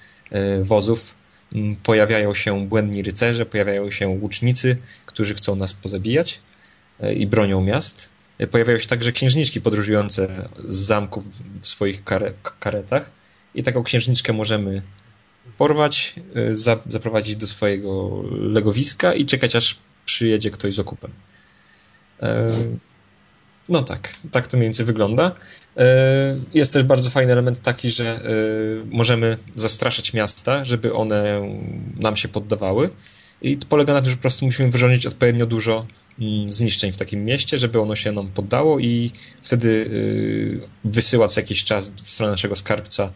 wozów 0.63 1.15
mm, 1.55 1.77
pojawiają 1.77 2.35
się 2.35 2.67
błędni 2.69 3.03
rycerze, 3.03 3.47
pojawiają 3.47 3.91
się 3.91 4.09
łucznicy, 4.09 4.77
którzy 5.07 5.35
chcą 5.35 5.57
nas 5.57 5.73
pozabijać 5.73 6.41
e, 7.01 7.15
i 7.15 7.27
bronią 7.27 7.61
miast. 7.61 8.09
E, 8.39 8.47
pojawiają 8.47 8.79
się 8.79 8.87
także 8.87 9.13
księżniczki 9.13 9.61
podróżujące 9.61 10.49
z 10.69 10.77
zamków 10.77 11.25
w 11.61 11.67
swoich 11.67 12.05
kare 12.05 12.33
karetach 12.61 13.11
i 13.55 13.63
taką 13.63 13.83
księżniczkę 13.83 14.33
możemy 14.33 14.83
porwać, 15.59 16.15
zaprowadzić 16.87 17.37
do 17.37 17.47
swojego 17.47 18.23
legowiska 18.31 19.15
i 19.15 19.27
czekać 19.27 19.57
aż 19.57 19.79
przyjedzie 20.05 20.51
ktoś 20.51 20.75
z 20.75 20.79
okupem. 20.79 21.11
No 23.69 23.83
tak, 23.83 24.15
tak 24.33 24.47
to 24.47 24.57
mniej 24.57 24.67
więcej 24.67 24.87
wygląda. 24.87 25.35
E, 25.77 26.37
jest 26.55 26.73
też 26.73 26.83
bardzo 26.83 27.11
fajny 27.11 27.33
element 27.33 27.61
taki, 27.61 27.91
że 27.91 28.05
e, 28.05 28.21
możemy 28.91 29.39
zastraszać 29.55 30.13
miasta, 30.13 30.65
żeby 30.65 30.95
one 30.95 31.43
nam 31.97 32.17
się 32.17 32.29
poddawały. 32.29 32.91
I 33.43 33.57
to 33.57 33.67
polega 33.67 33.93
na 33.93 34.01
tym, 34.01 34.11
że 34.11 34.17
po 34.17 34.23
prostu 34.23 34.45
musimy 34.45 34.71
wyrządzić 34.71 35.07
odpowiednio 35.07 35.47
dużo 35.47 35.87
mm, 36.19 36.49
zniszczeń 36.49 36.93
w 36.93 36.97
takim 36.97 37.25
mieście, 37.25 37.59
żeby 37.59 37.81
ono 37.81 37.97
się 37.97 38.13
nam 38.13 38.31
poddało 38.31 38.79
i 38.79 39.13
wtedy 39.43 39.91
e, 40.85 40.89
wysyła 40.89 41.29
co 41.29 41.41
jakiś 41.41 41.65
czas 41.65 41.89
w 41.89 42.11
stronę 42.11 42.33
naszego 42.33 42.57
skarbca 42.57 43.13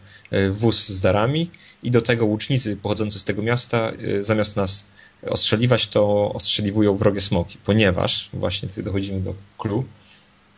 wóz 0.51 0.89
z 0.89 1.01
darami. 1.01 1.51
I 1.83 1.91
do 1.91 2.01
tego 2.01 2.25
łucznicy 2.25 2.77
pochodzący 2.77 3.19
z 3.19 3.25
tego 3.25 3.41
miasta 3.41 3.91
zamiast 4.19 4.55
nas 4.55 4.87
ostrzeliwać, 5.27 5.87
to 5.87 6.33
ostrzeliwują 6.33 6.97
wrogie 6.97 7.21
smoki, 7.21 7.57
ponieważ 7.65 8.29
właśnie 8.33 8.69
tutaj 8.69 8.83
dochodzimy 8.83 9.21
do 9.21 9.35
clue, 9.57 9.83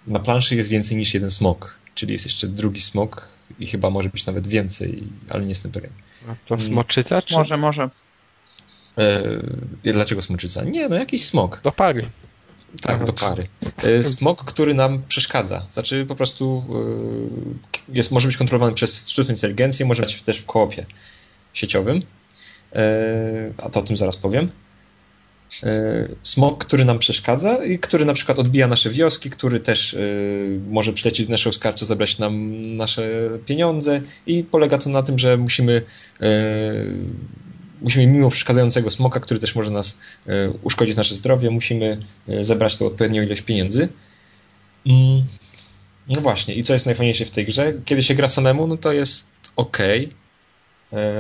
na 0.08 0.20
planszy 0.20 0.56
jest 0.56 0.70
więcej 0.70 0.98
niż 0.98 1.14
jeden 1.14 1.30
smok, 1.30 1.78
czyli 1.98 2.14
jest 2.14 2.26
jeszcze 2.26 2.48
drugi 2.48 2.82
smok 2.82 3.28
i 3.60 3.68
chyba 3.68 3.90
może 3.90 4.10
być 4.10 4.26
nawet 4.26 4.48
więcej, 4.48 5.04
ale 5.30 5.42
nie 5.42 5.50
jestem 5.50 5.72
pewien. 5.72 5.92
A 6.30 6.36
to 6.46 6.62
smoczyca? 6.62 7.22
Czy... 7.22 7.34
Może, 7.34 7.58
może. 7.58 7.90
E, 8.98 9.94
dlaczego 9.94 10.22
smoczyca? 10.22 10.64
Nie, 10.64 10.90
no 10.90 10.96
jakiś 10.96 11.26
smok. 11.26 11.62
Do 11.64 11.72
pary. 11.72 12.10
Tak, 12.82 13.04
do 13.04 13.14
pary. 13.14 13.48
E, 13.78 14.04
smok, 14.04 14.46
który 14.46 14.74
nam 14.74 15.04
przeszkadza. 15.08 15.66
Znaczy 15.72 16.06
po 16.06 16.16
prostu 16.16 16.64
e, 17.90 17.96
jest, 17.96 18.12
może 18.12 18.28
być 18.28 18.38
kontrolowany 18.38 18.74
przez 18.74 19.10
sztuczną 19.10 19.34
inteligencję, 19.34 19.86
może 19.86 20.04
być 20.04 20.22
też 20.22 20.40
w 20.40 20.46
koopie 20.46 20.86
sieciowym. 21.54 22.02
E, 22.74 22.84
a 23.64 23.70
to 23.70 23.80
o 23.80 23.84
tym 23.84 23.98
zaraz 23.98 24.18
powiem. 24.18 24.52
E, 25.64 26.08
smog, 26.22 26.66
który 26.66 26.86
nam 26.86 27.00
przeszkadza 27.00 27.66
i 27.66 27.80
który 27.80 28.06
na 28.06 28.14
przykład 28.14 28.40
odbija 28.40 28.68
nasze 28.68 28.90
wioski, 28.90 29.30
który 29.30 29.60
też 29.60 29.94
e, 29.94 30.00
może 30.70 30.94
przylecieć 30.94 31.26
do 31.26 31.32
naszego 31.32 31.54
skarbca, 31.54 31.86
zabrać 31.86 32.18
nam 32.18 32.52
nasze 32.78 33.30
pieniądze 33.46 34.02
i 34.28 34.44
polega 34.44 34.78
to 34.78 34.90
na 34.90 35.04
tym, 35.04 35.20
że 35.20 35.38
musimy 35.38 35.82
e, 36.22 36.32
musimy 37.82 38.08
mimo 38.08 38.30
przeszkadzającego 38.30 38.90
smoka, 38.90 39.20
który 39.20 39.40
też 39.40 39.56
może 39.56 39.72
nas 39.72 39.98
uszkodzić 40.64 40.96
nasze 40.96 41.16
zdrowie, 41.16 41.50
musimy 41.50 42.02
zebrać 42.42 42.76
tą 42.76 42.86
odpowiednią 42.86 43.24
ilość 43.24 43.42
pieniędzy. 43.42 43.90
Mm, 44.86 45.24
no 46.10 46.22
właśnie, 46.22 46.56
i 46.56 46.64
co 46.64 46.74
jest 46.74 46.86
najfajniejsze 46.86 47.26
w 47.26 47.32
tej 47.32 47.46
grze? 47.46 47.74
Kiedy 47.86 48.04
się 48.04 48.16
gra 48.16 48.30
samemu, 48.30 48.68
no 48.68 48.78
to 48.78 48.94
jest 48.94 49.28
ok. 49.56 49.78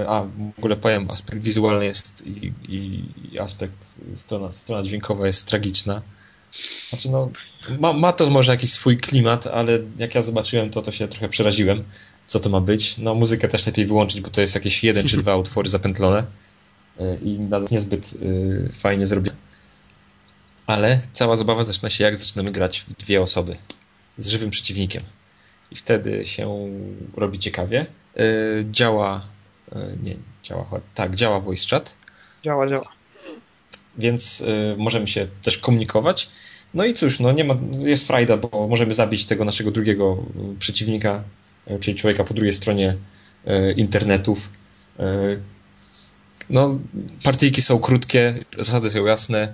A 0.07 0.24
w 0.55 0.57
ogóle 0.57 0.76
powiem, 0.76 1.11
aspekt 1.11 1.41
wizualny 1.41 1.86
jest 1.86 2.28
i, 2.28 2.53
i 2.70 3.39
aspekt, 3.39 3.99
strona, 4.15 4.51
strona 4.51 4.84
dźwiękowa 4.84 5.28
jest 5.28 5.47
tragiczna. 5.47 6.01
Znaczy 6.89 7.09
no, 7.09 7.30
ma, 7.80 7.93
ma 7.93 8.13
to 8.13 8.30
może 8.30 8.51
jakiś 8.51 8.72
swój 8.72 8.97
klimat, 8.97 9.47
ale 9.47 9.80
jak 9.97 10.15
ja 10.15 10.24
zobaczyłem 10.24 10.70
to, 10.70 10.82
to 10.82 10.91
się 10.91 11.07
trochę 11.07 11.30
przeraziłem, 11.30 11.84
co 12.28 12.39
to 12.39 12.49
ma 12.49 12.61
być. 12.61 12.97
No 12.97 13.15
muzykę 13.15 13.47
też 13.47 13.65
lepiej 13.65 13.86
wyłączyć, 13.86 14.22
bo 14.22 14.30
to 14.30 14.41
jest 14.41 14.55
jakieś 14.55 14.84
jeden 14.84 15.07
czy 15.07 15.18
dwa 15.18 15.36
utwory 15.43 15.70
zapętlone 15.70 16.26
e, 16.99 17.18
i 17.18 17.39
nawet 17.39 17.72
niezbyt 17.72 18.13
y, 18.13 18.70
fajnie 18.80 19.07
zrobione. 19.07 19.38
Ale 20.68 21.01
cała 21.13 21.36
zabawa 21.36 21.63
zaczyna 21.63 21.89
się 21.89 22.03
jak 22.03 22.15
zaczynamy 22.15 22.51
grać 22.51 22.80
w 22.80 22.93
dwie 22.93 23.22
osoby 23.22 23.57
z 24.18 24.28
żywym 24.28 24.49
przeciwnikiem. 24.49 25.03
I 25.72 25.76
wtedy 25.76 26.26
się 26.26 26.70
robi 27.18 27.39
ciekawie. 27.39 27.86
Y, 28.20 28.65
działa, 28.72 29.22
nie, 30.03 30.15
działa, 30.43 30.82
tak, 30.95 31.15
działa 31.15 31.39
voice 31.39 31.68
chat. 31.70 31.95
Działa, 32.43 32.70
działa. 32.70 32.91
Więc 33.97 34.43
możemy 34.78 35.07
się 35.07 35.28
też 35.41 35.57
komunikować 35.57 36.30
no 36.74 36.86
i 36.86 36.93
cóż, 36.93 37.20
no 37.20 37.32
nie 37.32 37.43
ma, 37.43 37.55
jest 37.80 38.07
frajda, 38.07 38.38
bo 38.38 38.68
możemy 38.68 38.93
zabić 38.93 39.26
tego 39.26 39.45
naszego 39.45 39.72
drugiego 39.72 40.18
przeciwnika, 40.59 41.24
e, 41.68 41.80
czyli 41.80 41.97
człowieka 41.97 42.24
po 42.24 42.34
drugiej 42.34 42.53
stronie 42.53 42.95
e, 43.45 43.72
internetów. 43.72 44.49
E, 44.99 45.38
no, 46.49 46.79
partyjki 47.23 47.61
są 47.61 47.79
krótkie, 47.79 48.39
zasady 48.57 48.89
są 48.89 49.05
jasne. 49.05 49.53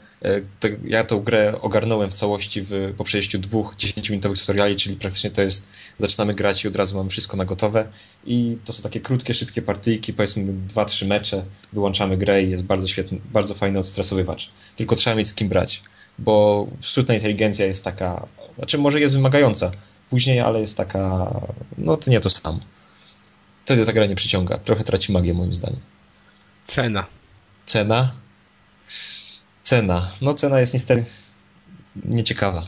Ja 0.86 1.04
tą 1.04 1.20
grę 1.20 1.62
ogarnąłem 1.62 2.12
w 2.12 2.14
całości 2.14 2.62
w, 2.62 2.94
po 2.98 3.04
przejściu 3.04 3.40
dwóch 3.40 3.76
10-minutowych 3.76 4.40
tutoriali, 4.40 4.76
czyli 4.76 4.96
praktycznie 4.96 5.32
to 5.32 5.42
jest, 5.42 5.68
zaczynamy 5.98 6.34
grać 6.34 6.64
i 6.64 6.68
od 6.68 6.76
razu 6.76 6.98
mamy 6.98 7.10
wszystko 7.10 7.38
na 7.38 7.46
gotowe. 7.46 7.88
I 8.26 8.58
to 8.66 8.74
są 8.74 8.84
takie 8.84 9.00
krótkie, 9.00 9.34
szybkie 9.34 9.62
partyjki, 9.62 10.14
powiedzmy 10.14 10.54
2-3 10.74 11.08
mecze, 11.08 11.46
wyłączamy 11.74 12.18
grę 12.18 12.44
i 12.44 12.50
jest 12.50 12.64
bardzo 12.64 12.88
świetny, 12.88 13.20
bardzo 13.34 13.54
fajny 13.54 13.80
odstresowywacz. 13.80 14.50
Tylko 14.76 14.96
trzeba 14.96 15.16
mieć 15.16 15.28
z 15.28 15.34
kim 15.34 15.50
brać 15.50 15.84
bo 16.20 16.68
sztuczna 16.82 17.14
inteligencja 17.14 17.66
jest 17.66 17.84
taka, 17.84 18.28
znaczy 18.58 18.78
może 18.78 19.00
jest 19.00 19.16
wymagająca 19.16 19.72
później, 20.10 20.40
ale 20.40 20.62
jest 20.62 20.78
taka, 20.78 21.32
no 21.78 21.98
to 21.98 22.12
nie 22.12 22.20
to 22.20 22.30
samo. 22.30 22.60
Wtedy 23.66 23.86
ta 23.86 23.94
gra 23.94 24.06
nie 24.06 24.16
przyciąga. 24.16 24.58
Trochę 24.58 24.84
traci 24.84 25.12
magię 25.12 25.34
moim 25.34 25.54
zdaniem. 25.54 25.80
Cena. 26.68 27.06
Cena? 27.66 28.12
Cena. 29.64 30.12
No 30.22 30.34
cena 30.34 30.60
jest 30.60 30.74
niestety 30.74 31.06
nieciekawa. 32.06 32.68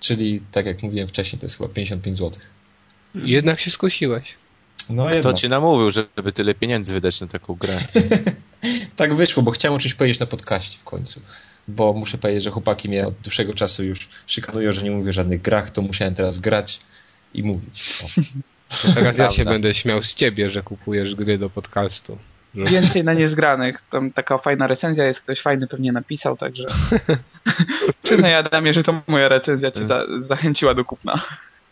Czyli 0.00 0.42
tak 0.52 0.66
jak 0.66 0.82
mówiłem 0.82 1.08
wcześniej, 1.08 1.40
to 1.40 1.46
jest 1.46 1.58
chyba 1.58 1.68
55 1.68 2.18
zł. 2.18 2.42
Jednak 3.14 3.60
się 3.60 3.70
skusiłeś. 3.70 4.34
No 4.90 5.06
Kto 5.06 5.14
jednak. 5.14 5.36
ci 5.36 5.48
namówił, 5.48 5.90
żeby 5.90 6.32
tyle 6.32 6.54
pieniędzy 6.54 6.92
wydać 6.92 7.20
na 7.20 7.26
taką 7.26 7.54
grę? 7.54 7.78
tak 8.96 9.14
wyszło, 9.14 9.42
bo 9.42 9.50
chciałem 9.50 9.76
oczywiście 9.76 9.98
powiedzieć 9.98 10.20
na 10.20 10.26
podcaście 10.26 10.78
w 10.78 10.84
końcu 10.84 11.20
bo 11.70 11.92
muszę 11.92 12.18
powiedzieć, 12.18 12.44
że 12.44 12.50
chłopaki 12.50 12.88
mnie 12.88 13.06
od 13.06 13.14
dłuższego 13.14 13.54
czasu 13.54 13.84
już 13.84 14.08
szykanują, 14.26 14.72
że 14.72 14.82
nie 14.82 14.90
mówię 14.90 15.10
o 15.10 15.12
żadnych 15.12 15.42
grach, 15.42 15.70
to 15.70 15.82
musiałem 15.82 16.14
teraz 16.14 16.38
grać 16.38 16.80
i 17.34 17.42
mówić. 17.42 18.02
Teraz 18.94 19.18
ja 19.18 19.30
się 19.30 19.44
będę 19.44 19.74
śmiał 19.74 20.02
z 20.02 20.14
ciebie, 20.14 20.50
że 20.50 20.62
kupujesz 20.62 21.14
gry 21.14 21.38
do 21.38 21.50
podcastu. 21.50 22.18
Że... 22.54 22.64
Więcej 22.64 23.04
na 23.04 23.12
niezgranych. 23.12 23.76
Tam 23.90 24.10
taka 24.10 24.38
fajna 24.38 24.66
recenzja 24.66 25.04
jest, 25.04 25.20
ktoś 25.20 25.40
fajny 25.40 25.66
pewnie 25.66 25.92
napisał, 25.92 26.36
także 26.36 26.66
przyznaj 28.02 28.34
Adamie, 28.34 28.74
że 28.74 28.82
to 28.82 29.02
moja 29.06 29.28
recenzja 29.28 29.70
cię 29.70 29.86
za 29.86 30.04
zachęciła 30.20 30.74
do 30.74 30.84
kupna. 30.84 31.22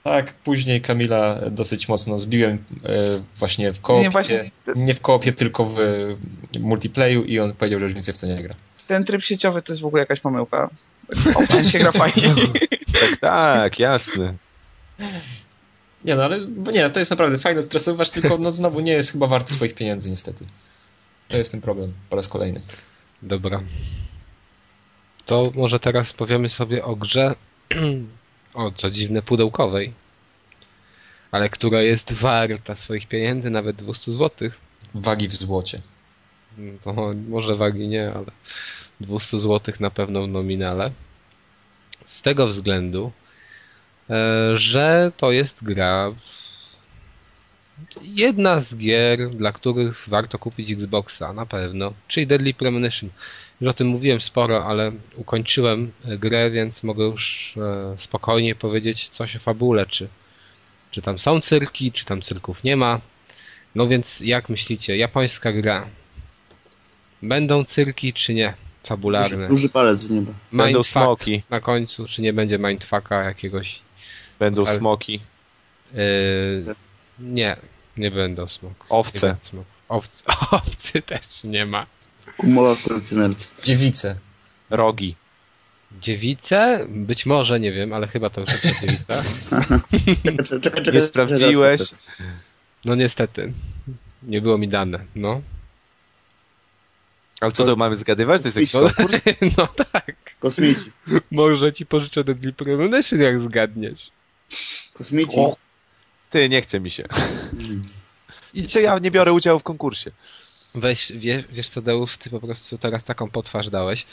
Tak, 0.05 0.35
później 0.35 0.81
Kamila 0.81 1.41
dosyć 1.51 1.89
mocno 1.89 2.19
zbiłem 2.19 2.59
e, 2.85 2.89
właśnie 3.39 3.73
w 3.73 3.81
koopie, 3.81 4.03
nie, 4.03 4.11
właśnie... 4.11 4.51
nie 4.77 4.95
w 4.95 5.01
koopie, 5.01 5.33
tylko 5.33 5.65
w 5.65 5.79
multiplayu 6.61 7.25
i 7.25 7.39
on 7.41 7.55
powiedział, 7.55 7.79
że 7.79 7.85
już 7.85 7.95
więcej 7.95 8.15
w 8.15 8.19
to 8.19 8.27
nie 8.27 8.43
gra 8.43 8.55
ten 8.89 9.05
tryb 9.05 9.25
sieciowy 9.25 9.63
to 9.63 9.73
jest 9.73 9.83
w 9.83 9.87
ogóle 9.87 10.03
jakaś 10.03 10.21
pomyłka. 10.21 10.71
Offline 11.35 11.71
się 11.71 11.79
gra 11.79 11.93
fajnie. 11.93 12.35
tak, 13.01 13.17
tak, 13.21 13.79
jasne. 13.79 14.35
Nie 16.05 16.17
no, 16.17 16.25
ale 16.25 16.41
nie, 16.73 16.91
to 16.91 16.99
jest 16.99 17.11
naprawdę 17.11 17.39
fajne 17.39 17.63
stresować, 17.63 18.11
tylko 18.11 18.39
no 18.39 18.51
znowu 18.51 18.81
nie 18.81 18.93
jest 18.93 19.13
chyba 19.13 19.27
wart 19.27 19.51
swoich 19.51 19.75
pieniędzy 19.75 20.11
niestety. 20.11 20.47
To 21.29 21.37
jest 21.37 21.51
ten 21.51 21.61
problem 21.61 21.93
po 22.11 22.17
raz 22.17 22.29
kolejny. 22.29 22.61
Dobra. 23.23 23.63
To 25.27 25.43
może 25.55 25.81
teraz 25.81 26.13
powiemy 26.13 26.49
sobie 26.49 26.85
o 26.85 26.97
grze 26.97 27.35
o 28.55 28.71
co 28.71 28.91
dziwne 28.91 29.23
pudełkowej, 29.23 29.93
ale 31.31 31.51
która 31.51 31.83
jest 31.83 32.13
warta 32.13 32.77
swoich 32.77 33.09
pieniędzy, 33.09 33.51
nawet 33.51 33.77
200 33.77 34.13
zł. 34.13 34.51
Wagi 34.95 35.29
w 35.29 35.35
złocie. 35.35 35.83
To 36.83 37.13
może 37.29 37.57
wagi 37.57 37.89
nie, 37.89 38.13
ale 38.15 38.27
200 39.01 39.41
zł 39.41 39.75
na 39.81 39.91
pewno 39.91 40.23
w 40.23 40.29
nominale. 40.29 40.91
Z 42.07 42.23
tego 42.23 42.47
względu, 42.47 43.13
że 44.55 45.13
to 45.17 45.33
jest 45.33 45.65
gra 45.65 46.13
jedna 48.03 48.61
z 48.61 48.77
gier, 48.77 49.31
dla 49.31 49.53
których 49.53 50.09
warto 50.09 50.39
kupić 50.39 50.71
Xboxa, 50.71 51.33
na 51.33 51.47
pewno, 51.47 51.93
czyli 52.09 52.27
Deadly 52.27 52.55
Premonition. 52.55 53.11
Już 53.61 53.71
o 53.71 53.75
tym 53.75 53.87
mówiłem 53.87 54.21
sporo, 54.21 54.65
ale 54.65 54.93
ukończyłem 55.17 55.93
grę, 56.05 56.51
więc 56.51 56.83
mogę 56.83 57.05
już 57.05 57.55
e, 57.57 57.95
spokojnie 57.99 58.55
powiedzieć 58.55 59.09
coś 59.09 59.37
o 59.37 59.39
fabule, 59.39 59.87
czy, 59.87 60.09
czy 60.91 61.03
tam 61.03 61.19
są 61.19 61.41
cyrki, 61.41 61.93
czy 61.93 62.05
tam 62.05 62.23
cyrków 62.23 62.65
nie 62.65 62.77
ma. 62.77 63.01
No 63.75 63.89
więc 63.89 64.21
jak 64.21 64.49
myślicie, 64.49 64.97
japońska 64.97 65.53
gra, 65.53 65.87
będą 67.23 67.65
cyrki 67.65 68.13
czy 68.13 68.35
nie? 68.35 68.55
fabularne. 68.89 69.37
Duży, 69.37 69.49
duży 69.49 69.69
palec 69.69 70.01
z 70.01 70.11
nieba. 70.11 70.33
Będą 70.53 70.83
smoki. 70.83 71.43
Na 71.51 71.61
końcu, 71.61 72.07
czy 72.07 72.23
nie 72.23 72.33
będzie 72.33 72.59
mindfucka 72.59 73.25
jakiegoś. 73.25 73.81
Będą 74.39 74.67
ale... 74.67 74.79
smoki. 74.79 75.21
Yy, 75.95 76.75
nie, 77.19 77.57
nie 77.97 78.11
będą 78.11 78.49
smok. 78.49 78.87
Owce. 78.89 79.37
Smok. 79.43 79.65
Owcy, 79.89 80.25
owcy 80.51 81.03
też 81.03 81.45
nie 81.45 81.67
ma. 81.67 81.87
Umowa 82.39 82.75
w 82.75 82.83
kolekcjonerce. 82.83 83.49
Dziewice. 83.65 84.17
Rogi. 84.71 85.17
Dziewice? 86.01 86.87
Być 86.89 87.27
może, 87.27 87.61
nie 87.61 87.73
wiem, 87.73 87.93
ale 87.93 88.07
chyba 88.07 88.31
to 88.31 88.41
już 88.41 88.65
jest 88.65 88.81
dziewica. 88.81 89.23
czekaj, 90.45 90.61
czekaj, 90.61 90.95
nie 90.95 91.01
sprawdziłeś? 91.01 91.81
No 92.85 92.95
niestety. 92.95 93.53
Nie 94.23 94.41
było 94.41 94.59
mi 94.59 94.69
dane, 94.69 95.05
no. 95.15 95.41
Ale 97.41 97.53
co 97.53 97.65
to 97.65 97.77
mamy 97.77 97.97
zgadywać? 97.97 98.43
To 98.43 98.49
jest 98.49 98.57
jakiś 98.57 98.73
konkurs? 98.73 99.25
No 99.59 99.67
tak. 99.67 100.17
Kosmici. 100.39 100.91
Może 101.31 101.73
ci 101.73 101.87
pożyczę 101.87 102.25
Deadly 102.25 102.53
Premonition, 102.53 103.21
jak 103.21 103.41
zgadniesz. 103.41 104.11
Kosmici. 104.95 105.41
O, 105.41 105.57
ty, 106.31 106.49
nie 106.49 106.63
chce 106.63 106.81
mi 106.81 106.91
się. 106.91 107.05
I 108.55 108.69
co 108.69 108.81
ja 108.81 108.99
nie 108.99 109.11
biorę 109.11 109.33
udziału 109.33 109.59
w 109.59 109.63
konkursie. 109.63 110.11
Weź, 110.75 111.13
wiesz, 111.13 111.45
wiesz 111.51 111.69
co, 111.69 111.83
Deus, 111.83 112.19
ty 112.19 112.31
po 112.31 112.41
prostu 112.41 112.79
teraz 112.79 113.05
taką 113.05 113.31
potwarz 113.31 113.71
dałeś. 113.71 114.07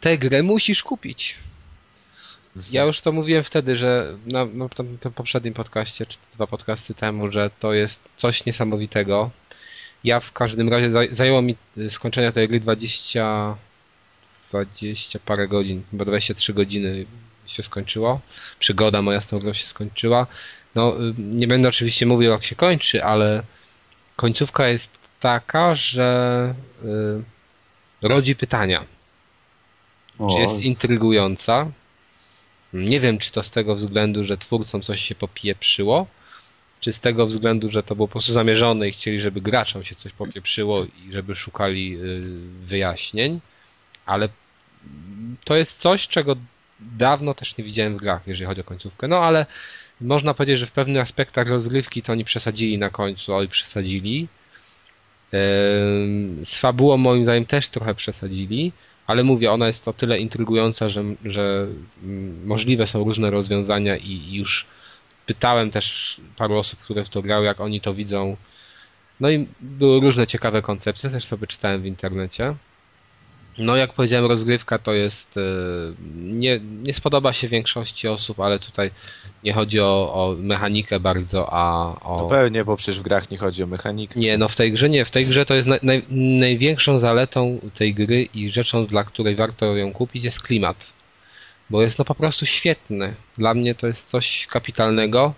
Tę 0.00 0.18
grę 0.18 0.42
musisz 0.42 0.82
kupić. 0.82 1.36
Ja 2.72 2.84
już 2.84 3.00
to 3.00 3.12
mówiłem 3.12 3.44
wtedy, 3.44 3.76
że 3.76 4.18
na, 4.26 4.44
na 4.44 4.68
tym 4.68 4.98
poprzednim 5.14 5.54
podcaście, 5.54 6.06
czy 6.06 6.18
dwa 6.34 6.46
podcasty 6.46 6.94
temu, 6.94 7.30
że 7.30 7.50
to 7.60 7.72
jest 7.72 8.00
coś 8.16 8.46
niesamowitego 8.46 9.30
ja 10.04 10.20
w 10.20 10.32
każdym 10.32 10.68
razie 10.68 10.90
zajęło 11.12 11.42
mi 11.42 11.56
y, 11.78 11.90
skończenie 11.90 12.32
tej 12.32 12.48
gry 12.48 12.60
20 12.60 13.56
20 14.50 15.18
parę 15.18 15.48
godzin, 15.48 15.82
chyba 15.90 16.04
23 16.04 16.54
godziny 16.54 17.06
się 17.46 17.62
skończyło. 17.62 18.20
Przygoda 18.58 19.02
moja 19.02 19.20
z 19.20 19.28
tą 19.28 19.38
grą 19.38 19.52
się 19.52 19.66
skończyła. 19.66 20.26
No, 20.74 20.94
nie 21.18 21.46
będę 21.46 21.68
oczywiście 21.68 22.06
mówił 22.06 22.30
jak 22.30 22.44
się 22.44 22.56
kończy, 22.56 23.04
ale 23.04 23.42
końcówka 24.16 24.68
jest 24.68 24.90
taka, 25.20 25.74
że 25.74 26.54
y, 26.84 28.08
rodzi 28.08 28.36
pytania. 28.36 28.84
O. 30.18 30.32
Czy 30.32 30.38
jest 30.38 30.62
intrygująca? 30.62 31.66
Nie 32.72 33.00
wiem, 33.00 33.18
czy 33.18 33.32
to 33.32 33.42
z 33.42 33.50
tego 33.50 33.74
względu, 33.74 34.24
że 34.24 34.38
twórcom 34.38 34.82
coś 34.82 35.00
się 35.00 35.14
popieprzyło, 35.14 36.06
czy 36.80 36.92
z 36.92 37.00
tego 37.00 37.26
względu, 37.26 37.70
że 37.70 37.82
to 37.82 37.96
było 37.96 38.08
po 38.08 38.12
prostu 38.12 38.32
zamierzone 38.32 38.88
i 38.88 38.92
chcieli, 38.92 39.20
żeby 39.20 39.40
graczom 39.40 39.84
się 39.84 39.94
coś 39.94 40.12
popieprzyło 40.12 40.84
i 40.84 41.12
żeby 41.12 41.34
szukali 41.34 41.96
y, 41.96 42.20
wyjaśnień, 42.66 43.40
ale 44.06 44.28
to 45.44 45.56
jest 45.56 45.78
coś, 45.78 46.08
czego 46.08 46.36
dawno 46.98 47.34
też 47.34 47.56
nie 47.56 47.64
widziałem 47.64 47.96
w 47.96 48.00
grach, 48.00 48.22
jeżeli 48.26 48.46
chodzi 48.46 48.60
o 48.60 48.64
końcówkę. 48.64 49.08
No 49.08 49.18
ale 49.18 49.46
można 50.00 50.34
powiedzieć, 50.34 50.58
że 50.58 50.66
w 50.66 50.72
pewnych 50.72 51.02
aspektach 51.02 51.48
rozgrywki 51.48 52.02
to 52.02 52.12
oni 52.12 52.24
przesadzili 52.24 52.78
na 52.78 52.90
końcu, 52.90 53.34
oj 53.34 53.48
przesadzili. 53.48 54.28
z 56.44 56.58
fabułą 56.60 56.96
moim 56.96 57.24
zdaniem 57.24 57.46
też 57.46 57.68
trochę 57.68 57.94
przesadzili, 57.94 58.72
ale 59.06 59.24
mówię, 59.24 59.52
ona 59.52 59.66
jest 59.66 59.88
o 59.88 59.92
tyle 59.92 60.18
intrygująca, 60.18 60.88
że, 60.88 61.04
że 61.24 61.66
mm, 62.04 62.46
możliwe 62.46 62.86
są 62.86 63.04
różne 63.04 63.30
rozwiązania 63.30 63.96
i 63.96 64.34
już 64.34 64.66
pytałem 65.26 65.70
też 65.70 66.16
paru 66.36 66.58
osób, 66.58 66.80
które 66.80 67.04
w 67.04 67.08
to 67.08 67.22
grały, 67.22 67.46
jak 67.46 67.60
oni 67.60 67.80
to 67.80 67.94
widzą. 67.94 68.36
No 69.20 69.30
i 69.30 69.46
były 69.60 70.00
różne 70.00 70.26
ciekawe 70.26 70.62
koncepcje, 70.62 71.10
też 71.10 71.24
sobie 71.24 71.46
czytałem 71.46 71.82
w 71.82 71.86
internecie. 71.86 72.54
No, 73.58 73.76
jak 73.76 73.92
powiedziałem, 73.92 74.26
rozgrywka 74.26 74.78
to 74.78 74.92
jest. 74.92 75.36
E, 75.36 75.40
nie, 76.14 76.60
nie 76.82 76.94
spodoba 76.94 77.32
się 77.32 77.48
większości 77.48 78.08
osób, 78.08 78.40
ale 78.40 78.58
tutaj 78.58 78.90
nie 79.44 79.52
chodzi 79.52 79.80
o, 79.80 80.14
o 80.14 80.34
mechanikę 80.38 81.00
bardzo, 81.00 81.48
a 81.52 81.94
o. 82.04 82.18
To 82.18 82.26
pewnie, 82.26 82.64
bo 82.64 82.76
przecież 82.76 83.00
w 83.00 83.02
grach 83.02 83.30
nie 83.30 83.38
chodzi 83.38 83.62
o 83.62 83.66
mechanikę. 83.66 84.20
Nie, 84.20 84.38
no 84.38 84.48
w 84.48 84.56
tej 84.56 84.72
grze 84.72 84.90
nie. 84.90 85.04
W 85.04 85.10
tej 85.10 85.26
grze 85.26 85.46
to 85.46 85.54
jest 85.54 85.68
naj, 85.82 86.02
największą 86.10 86.98
zaletą 86.98 87.60
tej 87.74 87.94
gry 87.94 88.28
i 88.34 88.50
rzeczą, 88.50 88.86
dla 88.86 89.04
której 89.04 89.36
warto 89.36 89.76
ją 89.76 89.92
kupić, 89.92 90.24
jest 90.24 90.42
klimat. 90.42 90.92
Bo 91.70 91.82
jest 91.82 91.98
no 91.98 92.04
po 92.04 92.14
prostu 92.14 92.46
świetny. 92.46 93.14
Dla 93.38 93.54
mnie 93.54 93.74
to 93.74 93.86
jest 93.86 94.10
coś 94.10 94.46
kapitalnego. 94.46 95.34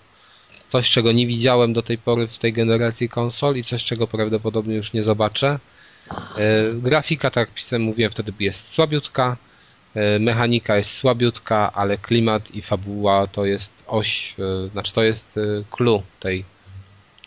Coś, 0.69 0.91
czego 0.91 1.12
nie 1.12 1.27
widziałem 1.27 1.73
do 1.73 1.83
tej 1.83 1.99
pory 1.99 2.27
w 2.27 2.39
tej 2.39 2.53
generacji 2.53 3.09
konsol 3.09 3.57
i 3.57 3.65
coś, 3.65 3.85
czego 3.85 4.07
prawdopodobnie 4.07 4.75
już 4.75 4.93
nie 4.93 5.03
zobaczę. 5.03 5.59
E, 6.11 6.73
grafika, 6.75 7.31
tak 7.31 7.49
jak 7.49 7.55
pisałem, 7.55 7.83
mówiłem 7.83 8.13
wtedy, 8.13 8.33
jest 8.41 8.73
słabiutka. 8.73 9.37
E, 9.95 10.19
mechanika 10.19 10.77
jest 10.77 10.91
słabiutka, 10.91 11.73
ale 11.73 11.99
klimat 11.99 12.51
i 12.55 12.63
fabuła 12.63 13.27
to 13.27 13.45
jest 13.45 13.73
oś, 13.87 14.35
e, 14.39 14.69
znaczy 14.69 14.93
to 14.93 15.03
jest 15.03 15.35
clue 15.71 16.03
tej, 16.21 16.45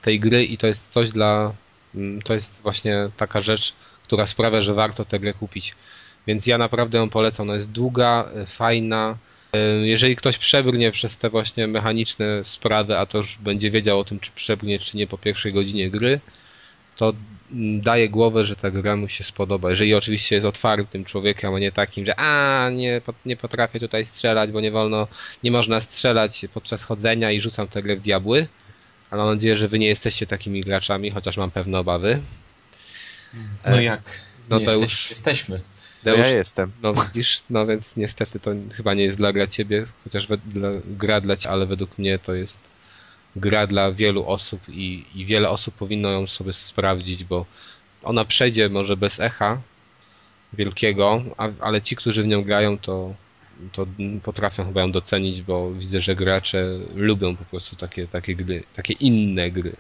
tej 0.02 0.20
gry 0.20 0.46
i 0.46 0.58
to 0.58 0.68
jest 0.68 0.92
coś 0.92 1.10
dla, 1.12 1.54
mm, 1.96 2.22
to 2.22 2.34
jest 2.34 2.62
właśnie 2.64 3.10
taka 3.18 3.42
rzecz, 3.42 3.74
która 4.04 4.28
sprawia, 4.28 4.62
że 4.62 4.74
warto 4.74 5.06
tę 5.06 5.20
grę 5.20 5.34
kupić. 5.34 5.76
Więc 6.28 6.48
ja 6.48 6.58
naprawdę 6.58 6.98
ją 6.98 7.10
polecam. 7.10 7.50
Ona 7.50 7.56
jest 7.56 7.72
długa, 7.72 8.30
fajna. 8.48 9.18
Jeżeli 9.84 10.16
ktoś 10.16 10.38
przebrnie 10.38 10.92
przez 10.92 11.18
te 11.18 11.30
właśnie 11.30 11.68
mechaniczne 11.68 12.44
sprawy, 12.44 12.98
a 12.98 13.06
to 13.06 13.18
już 13.18 13.38
będzie 13.38 13.72
wiedział 13.72 14.00
o 14.00 14.04
tym, 14.04 14.20
czy 14.20 14.32
przebrnie, 14.32 14.80
czy 14.80 14.98
nie 14.98 15.08
po 15.08 15.18
pierwszej 15.18 15.54
godzinie 15.54 15.90
gry, 15.90 16.20
to 16.98 17.14
daje 17.82 18.10
głowę, 18.10 18.46
że 18.46 18.56
ta 18.56 18.72
gra 18.72 18.96
mu 18.96 19.08
się 19.08 19.24
spodoba. 19.24 19.70
Jeżeli 19.70 19.96
oczywiście 19.96 20.36
jest 20.36 20.48
otwartym 20.48 21.06
człowiekiem, 21.06 21.54
a 21.54 21.60
nie 21.60 21.72
takim, 21.72 22.06
że 22.06 22.20
a 22.20 22.70
nie, 22.70 23.02
nie 23.26 23.38
potrafię 23.38 23.80
tutaj 23.80 24.06
strzelać, 24.06 24.52
bo 24.52 24.62
nie 24.62 24.72
wolno, 24.72 25.08
nie 25.44 25.52
można 25.52 25.82
strzelać 25.82 26.46
podczas 26.54 26.84
chodzenia 26.84 27.32
i 27.32 27.42
rzucam 27.42 27.68
tę 27.68 27.84
grę 27.84 27.96
w 27.96 28.02
diabły. 28.02 28.48
Ale 29.10 29.24
mam 29.24 29.36
nadzieję, 29.36 29.58
że 29.58 29.68
wy 29.68 29.80
nie 29.80 29.88
jesteście 29.88 30.28
takimi 30.28 30.62
graczami, 30.62 31.12
chociaż 31.12 31.38
mam 31.38 31.52
pewne 31.52 31.80
obawy. 31.80 32.20
No 33.66 33.78
e, 33.78 33.84
jak? 33.84 34.22
No 34.50 34.60
to 34.60 34.74
już 34.74 35.10
jesteśmy. 35.10 35.62
Deusz, 36.04 36.20
ja 36.20 36.30
jestem. 36.30 36.72
No 36.82 36.94
widzisz, 36.94 37.42
no 37.50 37.66
więc 37.66 37.98
niestety 37.98 38.40
to 38.40 38.52
chyba 38.76 38.94
nie 38.94 39.04
jest 39.04 39.18
dla 39.18 39.48
ciebie, 39.48 39.86
chociaż 40.04 40.28
we, 40.28 40.38
dla, 40.38 40.70
gra 40.86 41.22
dla 41.22 41.38
ciebie, 41.38 41.52
ale 41.52 41.66
według 41.66 41.98
mnie 41.98 42.20
to 42.20 42.34
jest 42.34 42.60
gra 43.40 43.68
dla 43.68 43.92
wielu 43.92 44.28
osób 44.28 44.62
i, 44.70 45.06
i 45.16 45.26
wiele 45.26 45.50
osób 45.50 45.76
powinno 45.76 46.12
ją 46.12 46.28
sobie 46.28 46.54
sprawdzić, 46.54 47.24
bo 47.24 47.46
ona 48.04 48.26
przejdzie 48.26 48.70
może 48.70 48.98
bez 48.98 49.20
echa 49.20 49.62
wielkiego, 50.54 51.24
a, 51.38 51.50
ale 51.60 51.82
ci, 51.82 51.96
którzy 51.96 52.24
w 52.24 52.28
nią 52.28 52.44
grają, 52.44 52.78
to, 52.78 53.14
to 53.72 53.88
potrafią 54.24 54.66
chyba 54.66 54.82
ją 54.82 54.92
docenić, 54.92 55.42
bo 55.42 55.72
widzę, 55.72 56.02
że 56.02 56.16
gracze 56.16 56.80
lubią 56.96 57.36
po 57.36 57.46
prostu 57.46 57.76
takie, 57.76 58.08
takie 58.08 58.36
gry, 58.36 58.64
takie 58.76 58.94
inne 58.94 59.52
gry. 59.52 59.76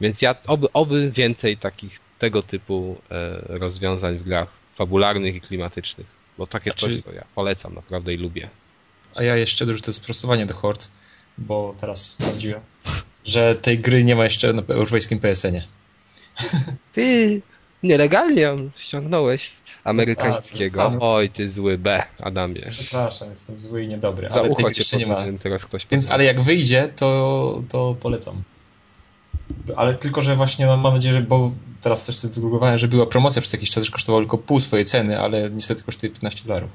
Więc 0.00 0.22
ja 0.22 0.34
oby, 0.46 0.72
oby 0.72 1.10
więcej 1.10 1.56
takich 1.56 2.00
tego 2.18 2.42
typu 2.42 3.00
e, 3.10 3.58
rozwiązań 3.58 4.18
w 4.18 4.22
grach 4.22 4.48
fabularnych 4.74 5.34
i 5.34 5.40
klimatycznych, 5.40 6.06
bo 6.38 6.46
takie 6.46 6.70
znaczy... 6.70 6.86
coś 6.86 7.04
to 7.04 7.12
ja 7.12 7.24
polecam 7.34 7.74
naprawdę 7.74 8.14
i 8.14 8.16
lubię. 8.16 8.48
A 9.14 9.22
ja 9.22 9.36
jeszcze 9.36 9.66
dorzucę 9.66 9.92
sprostowanie 9.92 10.46
do 10.46 10.54
Horde 10.54 10.86
bo 11.38 11.74
teraz 11.80 12.06
sprawdziłem, 12.06 12.60
że 13.24 13.56
tej 13.56 13.78
gry 13.78 14.04
nie 14.04 14.16
ma 14.16 14.24
jeszcze 14.24 14.52
na 14.52 14.62
europejskim 14.68 15.18
PSN-ie. 15.18 15.62
Ty 16.92 17.40
nielegalnie 17.82 18.56
ściągnąłeś 18.76 19.56
amerykańskiego. 19.84 20.82
A, 20.82 20.98
Oj, 21.00 21.30
ty 21.30 21.50
zły 21.50 21.78
B, 21.78 22.02
Adamie. 22.18 22.66
Przepraszam, 22.70 23.30
jestem 23.30 23.58
zły 23.58 23.82
i 23.82 23.88
niedobry. 23.88 24.30
Za 24.30 24.40
ale 24.40 24.48
ucho 24.48 24.70
cię 24.72 24.96
nie 24.96 25.06
ma. 25.06 25.24
Teraz 25.40 25.64
ktoś 25.64 25.86
Więc, 25.90 26.10
ale 26.10 26.24
jak 26.24 26.40
wyjdzie, 26.40 26.88
to, 26.96 27.62
to 27.68 27.96
polecam. 28.00 28.42
Ale 29.76 29.94
tylko, 29.94 30.22
że 30.22 30.36
właśnie 30.36 30.66
mam, 30.66 30.82
nadzieję, 30.82 31.14
że 31.14 31.22
bo 31.22 31.52
teraz 31.80 32.06
też 32.06 32.16
sobie 32.16 32.34
wygooglowałem, 32.34 32.78
że 32.78 32.88
była 32.88 33.06
promocja 33.06 33.42
przez 33.42 33.52
jakiś 33.52 33.70
czas, 33.70 33.84
że 33.84 33.90
kosztowało 33.90 34.20
tylko 34.20 34.38
pół 34.38 34.60
swojej 34.60 34.84
ceny, 34.84 35.20
ale 35.20 35.50
niestety 35.50 35.84
kosztuje 35.84 36.12
15 36.12 36.44
dolarów. 36.44 36.70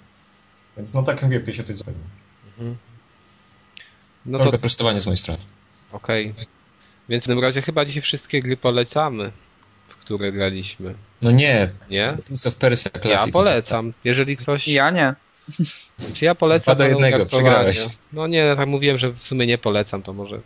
Więc 0.78 0.94
no 0.94 1.04
tak 1.04 1.16
jak 1.16 1.24
mówię, 1.24 1.40
50 1.40 1.68
to 1.68 1.74
jest 1.74 1.84
mhm. 2.60 2.78
No 4.26 4.52
to 4.52 4.58
prostowanie 4.58 5.00
z 5.00 5.06
mojej 5.06 5.18
strony. 5.18 5.44
Okej. 5.92 6.32
Okay. 6.32 6.46
Więc 7.10 7.24
w 7.24 7.28
tym 7.28 7.40
razie 7.40 7.62
chyba 7.62 7.86
dzisiaj 7.86 8.02
wszystkie 8.02 8.42
gry 8.42 8.58
polecamy, 8.58 9.32
w 9.88 9.96
które 9.96 10.32
graliśmy. 10.32 10.94
No 11.22 11.32
nie. 11.32 11.70
Nie? 11.90 12.18
Prince 12.26 12.48
of 12.48 12.56
Persia 12.56 12.90
Classic. 12.90 13.28
Ja 13.28 13.34
polecam. 13.34 13.94
Jeżeli 14.04 14.38
ktoś... 14.38 14.68
Ja 14.68 14.92
nie. 14.92 15.14
Czy 16.16 16.26
ja 16.26 16.36
polecam... 16.36 16.76
Dwa 16.76 16.84
do 16.84 16.90
jednego, 16.90 17.26
przegrałeś. 17.26 17.88
No 18.14 18.28
nie, 18.28 18.54
tak 18.58 18.68
mówiłem, 18.68 18.98
że 18.98 19.10
w 19.10 19.24
sumie 19.24 19.48
nie 19.48 19.58
polecam, 19.58 20.02
to 20.02 20.14
może... 20.14 20.40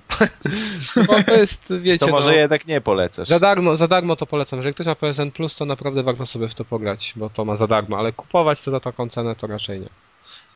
Bo 1.08 1.24
to 1.24 1.36
jest, 1.36 1.74
wiecie... 1.82 2.06
To 2.06 2.12
może 2.12 2.32
no, 2.32 2.38
jednak 2.38 2.68
nie 2.68 2.82
polecasz. 2.82 3.28
Za 3.28 3.40
darmo, 3.40 3.78
za 3.78 3.88
darmo 3.88 4.16
to 4.16 4.26
polecam. 4.26 4.60
Jeżeli 4.60 4.74
ktoś 4.74 4.88
ma 4.88 4.96
PSN 4.96 5.32
Plus, 5.32 5.56
to 5.56 5.66
naprawdę 5.66 6.04
warto 6.04 6.26
sobie 6.26 6.48
w 6.48 6.56
to 6.56 6.66
pograć, 6.66 7.14
bo 7.16 7.30
to 7.30 7.46
ma 7.46 7.56
za 7.56 7.68
darmo, 7.68 7.98
ale 7.98 8.14
kupować 8.14 8.62
to 8.62 8.72
za 8.72 8.80
taką 8.80 9.10
cenę 9.10 9.36
to 9.36 9.48
raczej 9.48 9.80
nie. 9.80 9.90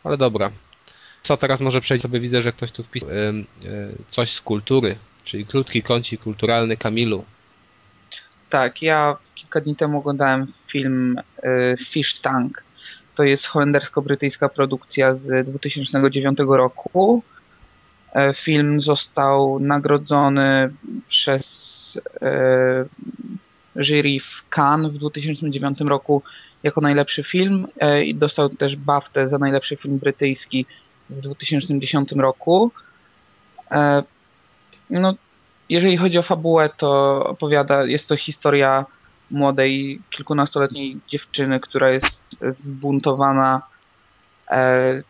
Ale 0.04 0.18
dobra. 0.18 0.52
Co 1.22 1.38
teraz 1.38 1.62
może 1.62 1.82
przejść 1.82 2.02
sobie, 2.02 2.20
widzę, 2.20 2.42
że 2.42 2.52
ktoś 2.52 2.72
tu 2.72 2.84
wpisał 2.84 3.10
coś 4.10 4.32
z 4.32 4.42
kultury, 4.42 4.96
czyli 5.24 5.46
krótki 5.46 5.84
kącik 5.84 6.22
kulturalny 6.22 6.78
Kamilu. 6.78 7.26
Tak, 8.50 8.82
ja 8.82 9.18
kilka 9.36 9.62
dni 9.62 9.76
temu 9.76 9.98
oglądałem 9.98 10.48
film 10.68 11.18
e, 11.44 11.78
Fish 11.86 12.20
Tank. 12.20 12.64
To 13.16 13.24
jest 13.24 13.46
holendersko-brytyjska 13.46 14.50
produkcja 14.50 15.16
z 15.16 15.48
2009 15.48 16.38
roku. 16.48 17.24
E, 18.14 18.34
film 18.34 18.82
został 18.82 19.60
nagrodzony 19.60 20.74
przez 21.08 22.00
e, 22.22 22.86
jury 23.76 24.20
w 24.20 24.50
Cannes 24.50 24.92
w 24.92 24.98
2009 24.98 25.80
roku 25.80 26.24
jako 26.64 26.82
najlepszy 26.82 27.24
film 27.24 27.68
i 28.06 28.16
dostał 28.16 28.50
też 28.50 28.76
BAFTę 28.76 29.30
za 29.30 29.38
najlepszy 29.38 29.76
film 29.76 29.98
brytyjski 29.98 30.66
w 31.12 31.22
2010 31.22 32.12
roku. 32.12 32.72
E, 33.72 34.04
no, 34.90 35.14
jeżeli 35.70 35.98
chodzi 35.98 36.18
o 36.18 36.24
fabułę, 36.24 36.70
to 36.78 37.24
opowiada, 37.26 37.84
jest 37.84 38.10
to 38.10 38.18
historia 38.18 38.86
młodej, 39.32 40.02
kilkunastoletniej 40.10 40.98
dziewczyny, 41.08 41.60
która 41.60 41.90
jest 41.90 42.22
zbuntowana, 42.58 43.62
e, 44.52 45.02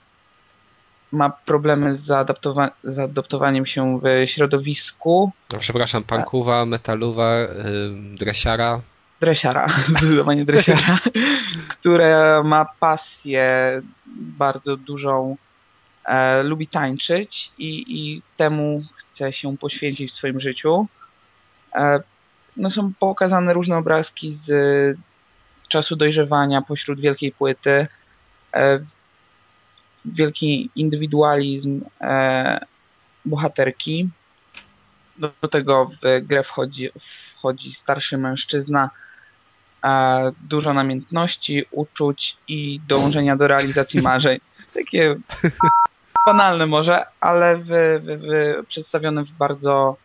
ma 1.11 1.29
problemy 1.29 1.95
z, 1.95 2.05
zaadaptowa 2.05 2.71
z 2.83 2.99
adaptowaniem 2.99 3.65
się 3.65 3.99
w 3.99 4.29
środowisku. 4.29 5.31
No, 5.53 5.59
przepraszam, 5.59 6.03
pankuwa, 6.03 6.65
metaluwa, 6.65 7.39
yy, 7.39 7.47
dresiara. 8.17 8.81
Dresiara, 9.19 9.67
zdecydowanie 9.89 10.45
dresiara, 10.45 10.99
która 11.79 12.43
ma 12.43 12.65
pasję 12.79 13.81
bardzo 14.15 14.77
dużą 14.77 15.37
e, 16.05 16.43
lubi 16.43 16.67
tańczyć 16.67 17.51
i, 17.57 17.85
i 17.87 18.21
temu 18.37 18.83
chce 18.97 19.33
się 19.33 19.57
poświęcić 19.57 20.11
w 20.11 20.15
swoim 20.15 20.39
życiu. 20.39 20.87
E, 21.75 21.99
no 22.57 22.69
są 22.69 22.93
pokazane 22.99 23.53
różne 23.53 23.77
obrazki 23.77 24.35
z 24.35 24.97
czasu 25.67 25.95
dojrzewania 25.95 26.61
pośród 26.61 26.99
wielkiej 26.99 27.31
płyty. 27.31 27.87
E, 28.53 28.79
wielki 30.05 30.69
indywidualizm 30.75 31.81
e, 32.01 32.65
bohaterki. 33.25 34.09
Do, 35.17 35.31
do, 35.41 35.47
tego 35.47 35.85
w 35.85 36.25
grę 36.25 36.43
wchodzi, 36.43 36.89
wchodzi 37.35 37.71
starszy 37.73 38.17
mężczyzna, 38.17 38.89
e, 39.83 40.31
dużo 40.41 40.73
namiętności, 40.73 41.65
uczuć 41.71 42.37
i 42.47 42.81
dążenia 42.87 43.35
do 43.35 43.47
realizacji 43.47 44.01
marzeń. 44.01 44.39
Takie 44.73 45.15
banalne 46.25 46.65
może, 46.65 47.05
ale 47.19 47.57
w, 47.57 47.67
w, 47.67 48.03
w, 48.03 48.67
przedstawione 48.67 49.23
w 49.23 49.31
bardzo 49.31 49.97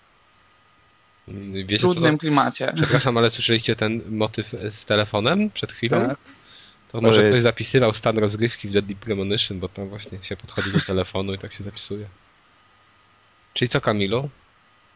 Wiecie, 1.29 1.79
trudnym 1.79 2.13
to... 2.15 2.21
klimacie. 2.21 2.73
Przepraszam, 2.75 3.17
ale 3.17 3.31
słyszeliście 3.31 3.77
ten 3.77 4.03
motyw 4.11 4.53
z 4.71 4.85
telefonem 4.85 5.51
przed 5.51 5.73
chwilą? 5.73 6.09
Tak. 6.09 6.19
To 6.93 7.01
może 7.01 7.29
ktoś 7.29 7.43
zapisywał 7.43 7.95
stan 7.95 8.19
rozgrywki 8.19 8.69
w 8.69 8.73
Deadly 8.73 8.95
Premonition, 8.95 9.61
bo 9.61 9.69
tam 9.69 9.89
właśnie 9.89 10.19
się 10.23 10.37
podchodzi 10.37 10.73
do 10.73 10.81
telefonu 10.81 11.35
i 11.35 11.39
tak 11.39 11.53
się 11.53 11.65
zapisuje. 11.65 12.07
Czyli 13.55 13.69
co, 13.69 13.81
Kamilu? 13.81 14.29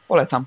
Polecam. 0.09 0.47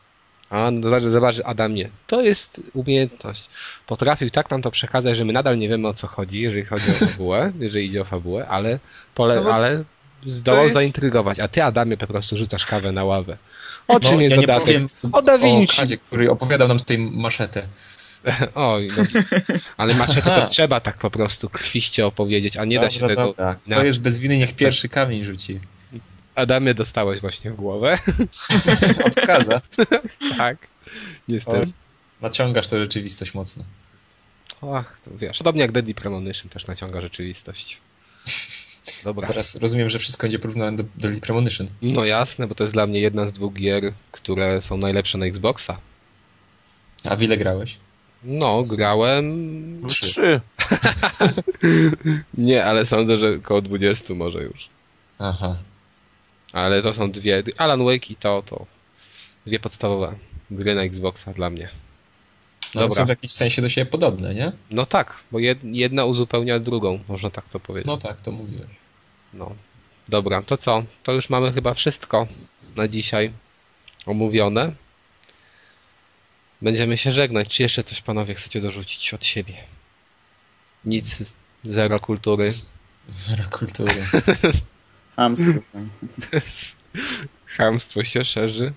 A, 0.49 0.71
no 0.71 0.81
zobacz, 0.83 1.03
zobacz, 1.03 1.35
Adamie, 1.45 1.89
to 2.07 2.21
jest 2.21 2.61
umiejętność. 2.73 3.49
Potrafił 3.87 4.29
tak 4.29 4.51
nam 4.51 4.61
to 4.61 4.71
przekazać, 4.71 5.17
że 5.17 5.25
my 5.25 5.33
nadal 5.33 5.57
nie 5.57 5.69
wiemy 5.69 5.87
o 5.87 5.93
co 5.93 6.07
chodzi, 6.07 6.41
jeżeli 6.41 6.65
chodzi 6.65 6.91
o 6.91 6.93
fabułę, 6.93 7.51
jeżeli 7.59 7.85
idzie 7.85 8.01
o 8.01 8.05
fabułę, 8.05 8.47
ale, 8.47 8.79
pole, 9.15 9.41
no 9.41 9.53
ale 9.53 9.83
zdołał 10.25 10.63
jest... 10.63 10.73
zaintrygować. 10.73 11.39
A 11.39 11.47
ty, 11.47 11.63
Adamie, 11.63 11.97
po 11.97 12.07
prostu 12.07 12.37
rzucasz 12.37 12.65
kawę 12.65 12.91
na 12.91 13.03
ławę. 13.03 13.37
O 13.87 13.99
czym 13.99 14.15
no, 14.15 14.21
jest 14.21 14.35
ja 14.35 14.41
dodatek? 14.41 14.65
Powiem 14.65 14.89
o 15.11 15.21
Da 15.21 15.37
Vinci. 15.37 15.81
O 15.81 15.97
który 16.07 16.31
opowiadał 16.31 16.67
nam 16.67 16.79
tutaj 16.79 16.97
maszetę. 16.97 17.67
Oj, 18.55 18.89
no. 18.97 19.03
ale 19.77 19.93
maczetę 19.93 20.21
to 20.21 20.47
trzeba 20.55 20.79
tak 20.79 20.97
po 20.97 21.09
prostu 21.11 21.49
krwiście 21.49 22.05
opowiedzieć, 22.05 22.57
a 22.57 22.65
nie 22.65 22.75
dobra, 22.75 22.89
da 22.89 22.95
się 22.95 23.07
tego... 23.07 23.25
Dobra. 23.25 23.55
To 23.69 23.83
jest 23.83 24.01
bez 24.01 24.19
winy, 24.19 24.37
niech 24.37 24.55
pierwszy 24.55 24.89
kamień 24.89 25.23
rzuci. 25.23 25.59
Adamie, 26.35 26.73
dostałeś 26.73 27.21
właśnie 27.21 27.51
w 27.51 27.55
głowę. 27.55 27.97
Odkaza. 29.05 29.61
tak, 30.37 30.57
niestety. 31.27 31.57
O, 31.57 32.21
naciągasz 32.21 32.67
to 32.67 32.79
rzeczywistość 32.79 33.33
mocno. 33.33 33.63
Ach, 34.73 34.97
to 35.05 35.11
wiesz, 35.17 35.37
podobnie 35.37 35.61
jak 35.61 35.71
Deadly 35.71 35.93
Premonition 35.93 36.49
też 36.49 36.67
naciąga 36.67 37.01
rzeczywistość. 37.01 37.77
Dobra. 39.03 39.27
Teraz 39.27 39.55
rozumiem, 39.55 39.89
że 39.89 39.99
wszystko 39.99 40.23
będzie 40.23 40.39
porównane 40.39 40.77
do 40.77 40.83
Deadly 40.97 41.21
Premonition. 41.21 41.67
No 41.81 42.05
jasne, 42.05 42.47
bo 42.47 42.55
to 42.55 42.63
jest 42.63 42.73
dla 42.73 42.87
mnie 42.87 42.99
jedna 42.99 43.27
z 43.27 43.31
dwóch 43.31 43.53
gier, 43.53 43.93
które 44.11 44.61
są 44.61 44.77
najlepsze 44.77 45.17
na 45.17 45.25
Xboxa. 45.25 45.77
A 47.03 47.15
w 47.15 47.23
ile 47.23 47.37
grałeś? 47.37 47.77
No, 48.23 48.63
grałem... 48.63 49.87
Trzy. 49.87 50.41
nie, 52.37 52.65
ale 52.65 52.85
sądzę, 52.85 53.17
że 53.17 53.35
około 53.35 53.61
20 53.61 54.13
może 54.13 54.43
już. 54.43 54.69
Aha. 55.19 55.57
Ale 56.53 56.81
to 56.81 56.93
są 56.93 57.11
dwie. 57.11 57.43
Alan 57.57 57.85
Wake 57.85 58.09
i 58.09 58.15
to, 58.15 58.43
to 58.45 58.65
dwie 59.45 59.59
podstawowe 59.59 60.15
gry 60.51 60.75
na 60.75 60.81
Xboxa 60.81 61.33
dla 61.33 61.49
mnie. 61.49 61.69
No, 62.75 62.81
Dobra. 62.81 62.95
są 62.95 63.05
w 63.05 63.09
jakimś 63.09 63.31
sensie 63.31 63.61
do 63.61 63.69
siebie 63.69 63.91
podobne, 63.91 64.33
nie? 64.33 64.51
No 64.71 64.85
tak, 64.85 65.15
bo 65.31 65.39
jedna 65.63 66.05
uzupełnia 66.05 66.59
drugą, 66.59 66.99
można 67.07 67.29
tak 67.29 67.49
to 67.49 67.59
powiedzieć. 67.59 67.87
No 67.87 67.97
tak, 67.97 68.21
to 68.21 68.31
mówiłem. 68.31 68.69
No. 69.33 69.55
Dobra, 70.09 70.41
to 70.41 70.57
co? 70.57 70.83
To 71.03 71.11
już 71.11 71.29
mamy 71.29 71.53
chyba 71.53 71.73
wszystko 71.73 72.27
na 72.75 72.87
dzisiaj 72.87 73.31
omówione. 74.05 74.71
Będziemy 76.61 76.97
się 76.97 77.11
żegnać. 77.11 77.47
Czy 77.47 77.63
jeszcze 77.63 77.83
coś 77.83 78.01
panowie 78.01 78.35
chcecie 78.35 78.61
dorzucić 78.61 79.13
od 79.13 79.25
siebie? 79.25 79.53
Nic. 80.85 81.23
Zero 81.63 81.99
kultury. 81.99 82.53
Zero 83.09 83.43
kultury. 83.51 84.05
Hamstwo. 85.15 85.51
Hamstwo 87.45 88.03
się 88.03 88.25
szerzy. 88.25 88.73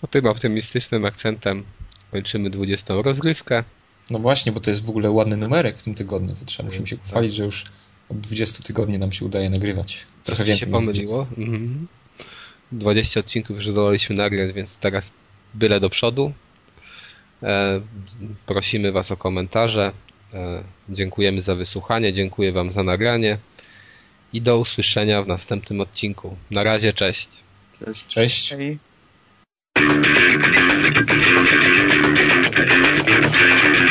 To 0.00 0.06
tym 0.06 0.26
optymistycznym 0.26 1.04
akcentem 1.04 1.64
kończymy 2.10 2.50
20 2.50 2.94
rozgrywkę. 2.94 3.64
No 4.10 4.18
właśnie, 4.18 4.52
bo 4.52 4.60
to 4.60 4.70
jest 4.70 4.84
w 4.84 4.90
ogóle 4.90 5.10
ładny 5.10 5.36
numerek 5.36 5.78
w 5.78 5.82
tym 5.82 5.94
tygodniu. 5.94 6.34
To 6.34 6.44
trzeba, 6.44 6.68
musimy 6.68 6.86
się 6.86 6.96
pochwalić, 6.96 7.34
że 7.34 7.44
już 7.44 7.64
od 8.08 8.20
20 8.20 8.62
tygodni 8.62 8.98
nam 8.98 9.12
się 9.12 9.24
udaje 9.24 9.50
nagrywać. 9.50 10.06
Trochę 10.24 10.44
więcej. 10.44 10.66
się 10.66 10.72
pomyliło. 10.72 11.26
Mhm. 11.38 11.86
20 12.72 13.20
odcinków 13.20 13.56
już 13.56 13.68
zdołaliśmy 13.68 14.16
nagrać, 14.16 14.52
więc 14.52 14.78
teraz 14.78 15.12
byle 15.54 15.80
do 15.80 15.90
przodu. 15.90 16.32
E, 17.42 17.80
prosimy 18.46 18.92
Was 18.92 19.10
o 19.12 19.16
komentarze. 19.16 19.92
E, 20.34 20.64
dziękujemy 20.88 21.42
za 21.42 21.54
wysłuchanie, 21.54 22.12
dziękuję 22.12 22.52
Wam 22.52 22.70
za 22.70 22.82
nagranie 22.82 23.38
i 24.32 24.42
do 24.42 24.58
usłyszenia 24.58 25.22
w 25.22 25.26
następnym 25.26 25.80
odcinku. 25.80 26.36
Na 26.50 26.62
razie, 26.62 26.92
cześć. 26.92 27.28
Cześć. 27.84 28.06
Cześć. 28.06 28.50
Hej. 28.50 28.78
Thank 33.48 33.80
you. 33.80 33.85